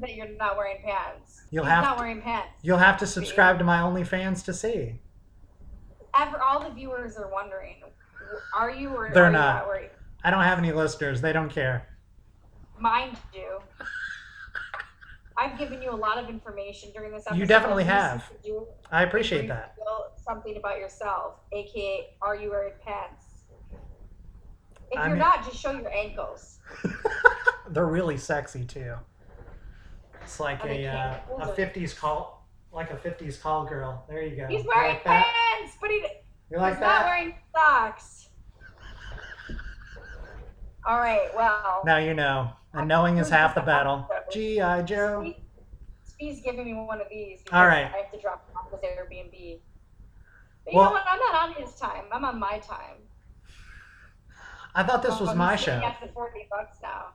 That 0.01 0.13
you're 0.13 0.27
not 0.38 0.55
wearing 0.55 0.82
pants. 0.84 1.41
You'll 1.49 1.63
He's 1.63 1.71
have 1.73 1.84
not 1.84 1.95
to- 1.95 2.01
wearing 2.01 2.21
pants. 2.21 2.49
You'll 2.61 2.77
have 2.77 2.97
to 2.99 3.07
subscribe 3.07 3.57
to 3.57 3.63
my 3.63 3.80
OnlyFans 3.80 4.45
to 4.45 4.53
see. 4.53 4.99
Ever, 6.17 6.39
all 6.41 6.59
the 6.63 6.69
viewers 6.73 7.17
are 7.17 7.30
wondering, 7.32 7.77
are 8.55 8.69
you 8.71 8.89
or 8.89 9.09
They're 9.13 9.25
are 9.25 9.32
not. 9.32 9.47
you 9.53 9.59
not 9.59 9.67
wearing? 9.67 9.89
I 10.23 10.30
don't 10.32 10.43
have 10.43 10.57
any 10.59 10.71
listeners. 10.71 11.21
They 11.21 11.34
don't 11.34 11.49
care. 11.49 11.88
Mind 12.80 13.17
you, 13.34 13.59
I've 15.39 15.57
given 15.57 15.81
you 15.81 15.91
a 15.91 15.95
lot 15.95 16.17
of 16.17 16.29
information 16.29 16.91
during 16.93 17.13
this 17.13 17.25
episode. 17.25 17.39
You 17.39 17.45
definitely 17.45 17.85
have. 17.85 18.29
do 18.43 18.67
I 18.91 19.03
appreciate 19.03 19.47
that. 19.47 19.75
something 20.17 20.57
about 20.57 20.79
yourself, 20.79 21.35
aka, 21.53 22.07
are 22.21 22.35
you 22.35 22.49
wearing 22.49 22.73
pants? 22.85 23.25
If 24.91 24.99
I 24.99 25.03
you're 25.07 25.11
mean- 25.11 25.19
not, 25.19 25.45
just 25.45 25.57
show 25.57 25.71
your 25.71 25.89
ankles. 25.93 26.59
They're 27.69 27.85
really 27.85 28.17
sexy 28.17 28.65
too. 28.65 28.95
It's 30.21 30.39
like 30.39 30.63
a 30.65 30.87
uh, 30.87 31.15
a 31.39 31.53
fifties 31.55 31.93
call, 31.93 32.47
like 32.73 32.91
a 32.91 32.97
fifties 32.97 33.37
call 33.37 33.65
girl. 33.65 34.05
There 34.09 34.21
you 34.21 34.35
go. 34.35 34.47
He's 34.47 34.65
wearing 34.65 34.95
like 34.95 35.03
that? 35.05 35.25
pants, 35.57 35.77
but 35.79 35.89
he, 35.89 36.03
like 36.51 36.73
he's 36.73 36.81
not 36.81 37.05
wearing 37.05 37.35
socks. 37.55 38.27
All 40.85 40.97
right, 40.99 41.29
well, 41.35 41.81
Now 41.85 41.97
you 41.97 42.13
know. 42.13 42.51
And 42.74 42.88
knowing 42.88 43.17
is 43.17 43.30
half 43.30 43.55
the 43.55 43.61
battle. 43.61 44.07
G.I. 44.32 44.84
Joe. 44.84 45.22
Spee- 45.24 45.43
Spee's 46.03 46.41
giving 46.41 46.65
me 46.65 46.74
one 46.74 47.01
of 47.01 47.07
these. 47.09 47.41
All 47.51 47.65
right. 47.65 47.86
I 47.91 47.97
have 47.97 48.11
to 48.11 48.20
drop 48.22 48.47
off 48.55 48.70
his 48.72 48.80
Airbnb. 48.82 49.59
But 50.65 50.74
Well- 50.74 50.84
you 50.84 50.89
know 50.89 50.91
what? 50.91 51.03
I'm 51.09 51.20
not 51.20 51.36
on 51.49 51.53
his 51.63 51.74
time. 51.76 52.03
I'm 52.11 52.24
on 52.26 52.39
my 52.39 52.59
time. 52.59 52.97
I 54.76 54.84
thought 54.84 55.01
this 55.01 55.15
oh, 55.17 55.22
was 55.22 55.30
Oh, 55.32 55.36
my 55.36 55.55
he's 55.55 55.65
sitting 55.65 55.82
show. 55.82 55.93
The 56.05 56.11
forty 56.13 56.47
bucks 56.51 56.78
now. 56.82 57.07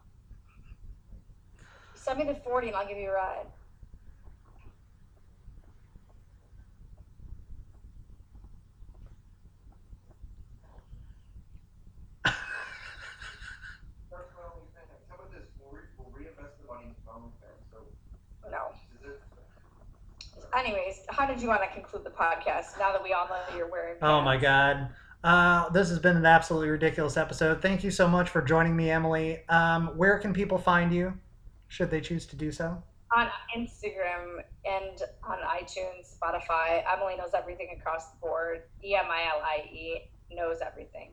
Send 1.94 2.18
me 2.18 2.24
the 2.24 2.34
forty, 2.34 2.66
and 2.68 2.76
I'll 2.76 2.86
give 2.86 2.98
you 2.98 3.10
a 3.10 3.14
ride. 3.14 3.46
Personal 14.10 14.68
thing, 14.74 14.86
how 15.08 15.16
about 15.16 15.32
this? 15.32 15.46
We'll, 15.58 15.72
re- 15.72 15.88
we'll 15.98 16.10
reinvest 16.14 16.60
the 16.60 16.66
money 16.70 16.86
in 16.88 16.94
phone 17.06 17.32
thing. 17.40 17.58
So 17.72 17.78
No. 18.50 18.70
is 18.94 19.10
it? 19.10 19.20
Anyways, 20.56 21.00
how 21.10 21.26
did 21.26 21.40
you 21.40 21.48
want 21.48 21.62
to 21.62 21.68
conclude 21.68 22.04
the 22.04 22.10
podcast? 22.10 22.78
Now 22.78 22.92
that 22.92 23.02
we 23.02 23.12
all 23.12 23.26
know 23.26 23.40
that 23.48 23.56
you're 23.56 23.70
wearing. 23.70 23.96
Oh 24.02 24.20
my? 24.20 24.36
God. 24.36 24.88
Uh, 25.22 25.68
this 25.70 25.88
has 25.88 25.98
been 25.98 26.16
an 26.16 26.26
absolutely 26.26 26.68
ridiculous 26.68 27.16
episode. 27.16 27.62
Thank 27.62 27.82
you 27.82 27.90
so 27.90 28.06
much 28.06 28.28
for 28.28 28.42
joining 28.42 28.76
me, 28.76 28.90
Emilie. 28.90 29.40
Um, 29.48 29.88
where 29.96 30.18
can 30.18 30.32
people 30.34 30.58
find 30.58 30.92
you, 30.92 31.14
should 31.68 31.90
they 31.90 32.00
choose 32.00 32.26
to 32.26 32.36
do 32.36 32.52
so? 32.52 32.82
on 33.16 33.28
Instagram 33.56 34.42
and 34.64 35.00
on 35.22 35.38
iTunes, 35.38 36.16
Spotify. 36.18 36.82
Emilie 36.92 37.16
knows 37.16 37.30
everything 37.34 37.76
across 37.78 38.10
the 38.10 38.16
board. 38.20 38.62
E 38.82 38.94
M 38.94 39.06
I 39.08 39.28
L 39.28 39.42
I 39.42 39.68
E 39.72 40.10
knows 40.32 40.58
everything. 40.64 41.10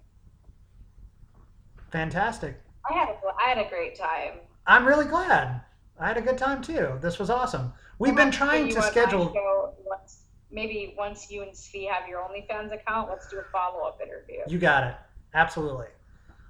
Fantastic. 1.91 2.59
I 2.89 2.93
had 2.93 3.09
a, 3.09 3.15
I 3.39 3.49
had 3.49 3.65
a 3.65 3.69
great 3.69 3.97
time. 3.97 4.39
I'm 4.65 4.85
really 4.85 5.05
glad. 5.05 5.61
I 5.99 6.07
had 6.07 6.17
a 6.17 6.21
good 6.21 6.37
time 6.37 6.61
too. 6.61 6.97
This 7.01 7.19
was 7.19 7.29
awesome. 7.29 7.73
We've 8.01 8.15
been 8.15 8.31
trying 8.31 8.69
to 8.69 8.81
schedule. 8.81 9.77
once- 9.85 10.23
maybe 10.49 10.95
once 10.97 11.29
you 11.29 11.43
and 11.43 11.51
Svi 11.51 11.89
have 11.89 12.09
your 12.09 12.19
OnlyFans 12.21 12.73
account, 12.73 13.09
let's 13.09 13.27
do 13.29 13.37
a 13.39 13.43
follow 13.51 13.83
up 13.83 14.01
interview. 14.01 14.39
You 14.47 14.57
got 14.57 14.85
it. 14.85 14.95
Absolutely. 15.33 15.87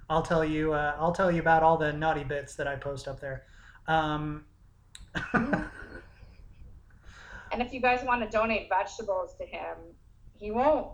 I'll 0.09 0.23
tell 0.23 0.43
you. 0.45 0.73
Uh, 0.73 0.95
I'll 0.97 1.11
tell 1.11 1.31
you 1.31 1.41
about 1.41 1.61
all 1.61 1.77
the 1.77 1.91
naughty 1.93 2.23
bits 2.23 2.55
that 2.55 2.67
I 2.67 2.75
post 2.77 3.07
up 3.07 3.19
there. 3.19 3.43
Um, 3.87 4.45
And 7.51 7.61
if 7.61 7.73
you 7.73 7.81
guys 7.81 8.01
want 8.05 8.21
to 8.23 8.29
donate 8.29 8.69
vegetables 8.69 9.35
to 9.37 9.45
him, 9.45 9.75
he 10.33 10.51
won't 10.51 10.87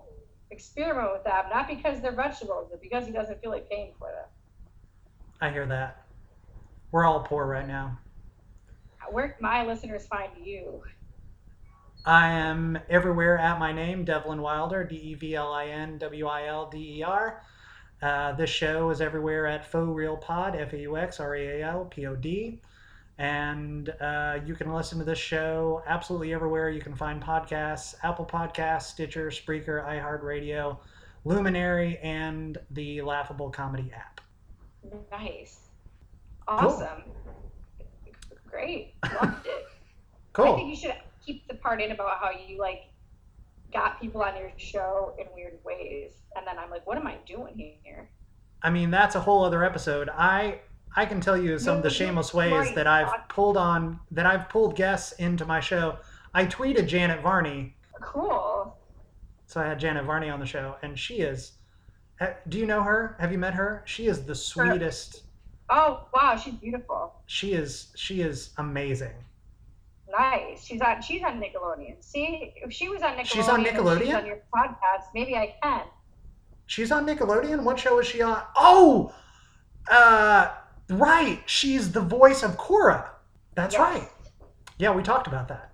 experiment 0.49 1.13
with 1.13 1.23
them, 1.23 1.45
not 1.51 1.67
because 1.67 2.01
they're 2.01 2.11
vegetables, 2.15 2.67
but 2.71 2.81
because 2.81 3.05
he 3.05 3.11
doesn't 3.11 3.39
feel 3.41 3.51
like 3.51 3.69
paying 3.69 3.93
for 3.99 4.07
them. 4.07 4.25
I 5.39 5.51
hear 5.51 5.67
that. 5.67 6.03
We're 6.91 7.05
all 7.05 7.19
poor 7.19 7.45
right 7.45 7.67
now. 7.67 7.99
Where 9.11 9.29
can 9.29 9.41
my 9.41 9.65
listeners 9.65 10.05
find 10.07 10.31
you? 10.43 10.81
I 12.05 12.29
am 12.29 12.79
everywhere 12.89 13.37
at 13.37 13.59
my 13.59 13.73
name, 13.73 14.05
Devlin 14.05 14.41
Wilder, 14.41 14.83
D 14.83 14.95
E 14.95 15.13
V 15.15 15.35
L 15.35 15.51
I 15.51 15.65
N 15.65 15.97
W 15.97 16.27
I 16.27 16.47
L 16.47 16.69
D 16.69 16.99
E 16.99 17.03
R. 17.03 17.43
Uh, 18.01 18.31
this 18.33 18.49
show 18.49 18.89
is 18.91 19.01
everywhere 19.01 19.47
at 19.47 19.69
Faux 19.69 19.93
Real 19.93 20.15
Pod, 20.15 20.55
F 20.55 20.73
A 20.73 20.79
U 20.79 20.97
X 20.97 21.19
R 21.19 21.35
E 21.35 21.47
A 21.47 21.67
L 21.67 21.85
P 21.85 22.05
O 22.05 22.15
D. 22.15 22.61
And 23.17 23.89
uh, 23.99 24.39
you 24.45 24.53
can 24.53 24.71
listen 24.71 24.99
to 24.99 25.03
this 25.03 25.17
show 25.17 25.81
absolutely 25.87 26.33
everywhere. 26.33 26.69
You 26.69 26.81
can 26.81 26.95
find 26.95 27.21
podcasts 27.21 27.95
Apple 28.03 28.25
Podcasts, 28.25 28.83
Stitcher, 28.83 29.29
Spreaker, 29.29 29.83
iHeartRadio, 29.85 30.77
Luminary, 31.25 31.97
and 32.03 32.57
the 32.71 33.01
Laughable 33.01 33.49
Comedy 33.49 33.91
app. 33.93 34.21
Nice. 35.11 35.69
Awesome. 36.47 37.03
Great. 38.57 38.93
Loved 39.21 39.45
it. 39.45 39.67
Cool. 40.33 40.53
I 40.53 40.55
think 40.55 40.69
you 40.69 40.75
should 40.75 40.95
keep 41.25 41.47
the 41.47 41.53
part 41.55 41.81
in 41.81 41.91
about 41.91 42.17
how 42.19 42.31
you 42.31 42.59
like 42.59 42.85
got 43.71 44.01
people 44.01 44.21
on 44.23 44.35
your 44.35 44.51
show 44.57 45.13
in 45.19 45.27
weird 45.35 45.59
ways. 45.63 46.13
And 46.35 46.45
then 46.47 46.57
I'm 46.57 46.69
like, 46.69 46.85
what 46.87 46.97
am 46.97 47.05
I 47.05 47.17
doing 47.27 47.75
here? 47.83 48.09
I 48.63 48.69
mean, 48.71 48.89
that's 48.89 49.15
a 49.15 49.19
whole 49.19 49.43
other 49.43 49.63
episode. 49.63 50.09
I 50.09 50.59
I 50.95 51.05
can 51.05 51.21
tell 51.21 51.37
you 51.37 51.59
some 51.59 51.77
of 51.77 51.83
the 51.83 51.89
shameless 51.91 52.33
ways 52.33 52.73
that 52.73 52.87
I've 52.87 53.27
pulled 53.29 53.57
on 53.57 53.99
that 54.11 54.25
I've 54.25 54.49
pulled 54.49 54.75
guests 54.75 55.11
into 55.13 55.45
my 55.45 55.59
show. 55.59 55.97
I 56.33 56.45
tweeted 56.45 56.87
Janet 56.87 57.21
Varney, 57.21 57.75
Cool. 58.01 58.75
so 59.45 59.61
I 59.61 59.65
had 59.65 59.79
Janet 59.79 60.05
Varney 60.05 60.29
on 60.29 60.39
the 60.39 60.45
show, 60.45 60.75
and 60.81 60.97
she 60.97 61.15
is. 61.15 61.53
Do 62.49 62.57
you 62.57 62.65
know 62.65 62.81
her? 62.81 63.15
Have 63.19 63.31
you 63.31 63.37
met 63.37 63.53
her? 63.53 63.83
She 63.85 64.07
is 64.07 64.23
the 64.25 64.33
sweetest. 64.33 65.21
Oh 65.69 66.07
wow, 66.13 66.35
she's 66.37 66.53
beautiful. 66.55 67.13
She 67.25 67.53
is. 67.53 67.91
She 67.95 68.21
is 68.21 68.51
amazing. 68.57 69.13
Nice. 70.09 70.63
She's 70.65 70.79
on. 70.81 71.01
She's 71.01 71.21
on 71.23 71.41
Nickelodeon. 71.41 71.95
See, 72.01 72.53
if 72.55 72.71
she 72.71 72.87
was 72.89 73.01
on 73.01 73.15
Nickelodeon, 73.17 73.25
She's 73.25 73.47
on 73.49 73.59
and 73.59 73.67
She's 73.67 73.75
Nickelodeon? 73.77 74.17
on 74.17 74.25
your 74.25 74.39
podcast. 74.55 75.03
Maybe 75.13 75.35
I 75.35 75.55
can. 75.61 75.81
She's 76.67 76.91
on 76.91 77.05
Nickelodeon. 77.05 77.63
What 77.63 77.77
show 77.79 77.99
is 77.99 78.07
she 78.07 78.21
on? 78.21 78.41
Oh, 78.55 79.13
uh, 79.91 80.51
right. 80.89 81.41
She's 81.45 81.91
the 81.91 82.01
voice 82.01 82.43
of 82.43 82.51
Korra. 82.57 83.09
That's 83.55 83.73
Yes. 83.73 83.81
right. 83.81 84.09
Yeah, 84.77 84.93
we 84.93 85.01
talked 85.03 85.27
about 85.27 85.47
that. 85.49 85.71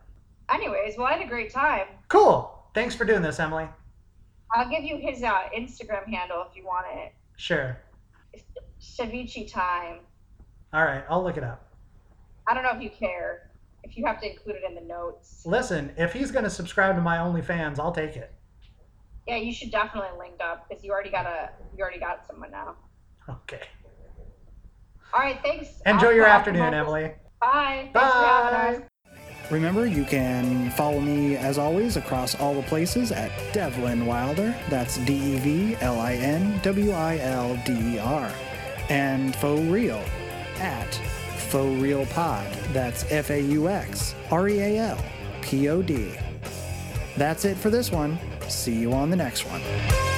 Anyways, 0.50 0.98
well, 0.98 1.08
I 1.08 1.14
had 1.14 1.22
a 1.26 1.30
great 1.30 1.52
time. 1.52 1.88
Cool. 2.10 2.50
Thanks 2.74 2.96
for 2.96 3.06
doing 3.06 3.22
this, 3.22 3.40
Emilie. 3.40 3.68
I'll 4.56 4.70
give 4.70 4.84
you 4.84 4.98
his 4.98 5.24
uh, 5.24 5.50
Instagram 5.56 6.06
handle 6.08 6.46
if 6.50 6.56
you 6.56 6.64
want 6.66 6.86
it. 6.94 7.14
Sure. 7.38 7.78
Ceviche 8.84 9.50
time. 9.52 10.00
All 10.74 10.84
right, 10.84 11.04
I'll 11.10 11.24
look 11.24 11.38
it 11.38 11.44
up. 11.44 11.72
I 12.48 12.54
don't 12.54 12.64
know 12.64 12.72
if 12.76 12.82
you 12.82 12.90
care. 12.90 13.50
If 13.84 13.98
you 13.98 14.06
have 14.06 14.20
to 14.22 14.30
include 14.30 14.58
it 14.58 14.64
in 14.68 14.76
the 14.76 14.82
notes. 14.82 15.44
Listen, 15.46 15.92
if 15.98 16.14
he's 16.14 16.32
going 16.32 16.44
to 16.44 16.50
subscribe 16.50 16.96
to 16.96 17.02
my 17.02 17.18
OnlyFans, 17.18 17.80
I'll 17.80 17.92
take 17.92 18.16
it. 18.16 18.34
Yeah, 19.28 19.38
you 19.38 19.54
should 19.54 19.72
definitely 19.72 20.18
link 20.20 20.36
up 20.42 20.68
because 20.68 20.84
you 20.84 20.92
already 20.92 21.10
got 21.10 21.26
a 21.26 21.50
you 21.76 21.82
already 21.82 22.00
got 22.00 22.28
someone 22.28 22.52
now. 22.52 22.76
Okay. 23.30 23.62
All 25.14 25.22
right, 25.22 25.40
thanks. 25.42 25.82
Enjoy 25.86 26.08
I'll- 26.08 26.14
your 26.14 26.26
afternoon, 26.26 26.64
come 26.66 26.74
Emilie. 26.74 27.14
Bye. 27.40 27.90
Thanks 27.94 28.12
for 28.12 28.18
having 28.26 28.76
us. 28.76 28.82
Bye. 28.82 28.88
Remember, 29.52 29.86
you 29.86 30.04
can 30.06 30.72
follow 30.72 31.00
me 31.00 31.36
as 31.38 31.58
always 31.58 31.96
across 31.98 32.36
all 32.40 32.54
the 32.54 32.64
places 32.64 33.12
at 33.12 33.32
Devlin 33.54 34.06
Wilder. 34.06 34.56
That's 34.70 34.98
D 35.00 35.14
E 35.36 35.38
V 35.40 35.76
L 35.82 36.00
I 36.00 36.14
N 36.14 36.60
W 36.64 36.92
I 36.92 37.18
L 37.20 37.58
D 37.66 37.74
E 37.96 38.00
R. 38.00 38.32
And 38.94 39.36
Faux 39.38 39.60
Real 39.64 40.04
at 40.60 40.94
Faux 41.50 41.82
Real 41.82 42.06
Pod. 42.06 42.46
That's 42.72 43.12
F 43.12 43.32
A 43.32 43.42
U 43.42 43.68
X 43.68 44.14
R 44.30 44.48
E 44.48 44.60
A 44.60 44.78
L 44.78 45.04
P 45.42 45.68
O 45.68 45.82
D. 45.82 46.14
That's 47.18 47.44
it 47.44 47.58
for 47.58 47.72
this 47.72 47.92
one. 47.92 48.20
See 48.48 48.76
you 48.76 48.94
on 48.94 49.10
the 49.10 49.16
next 49.16 49.46
one. 49.46 50.13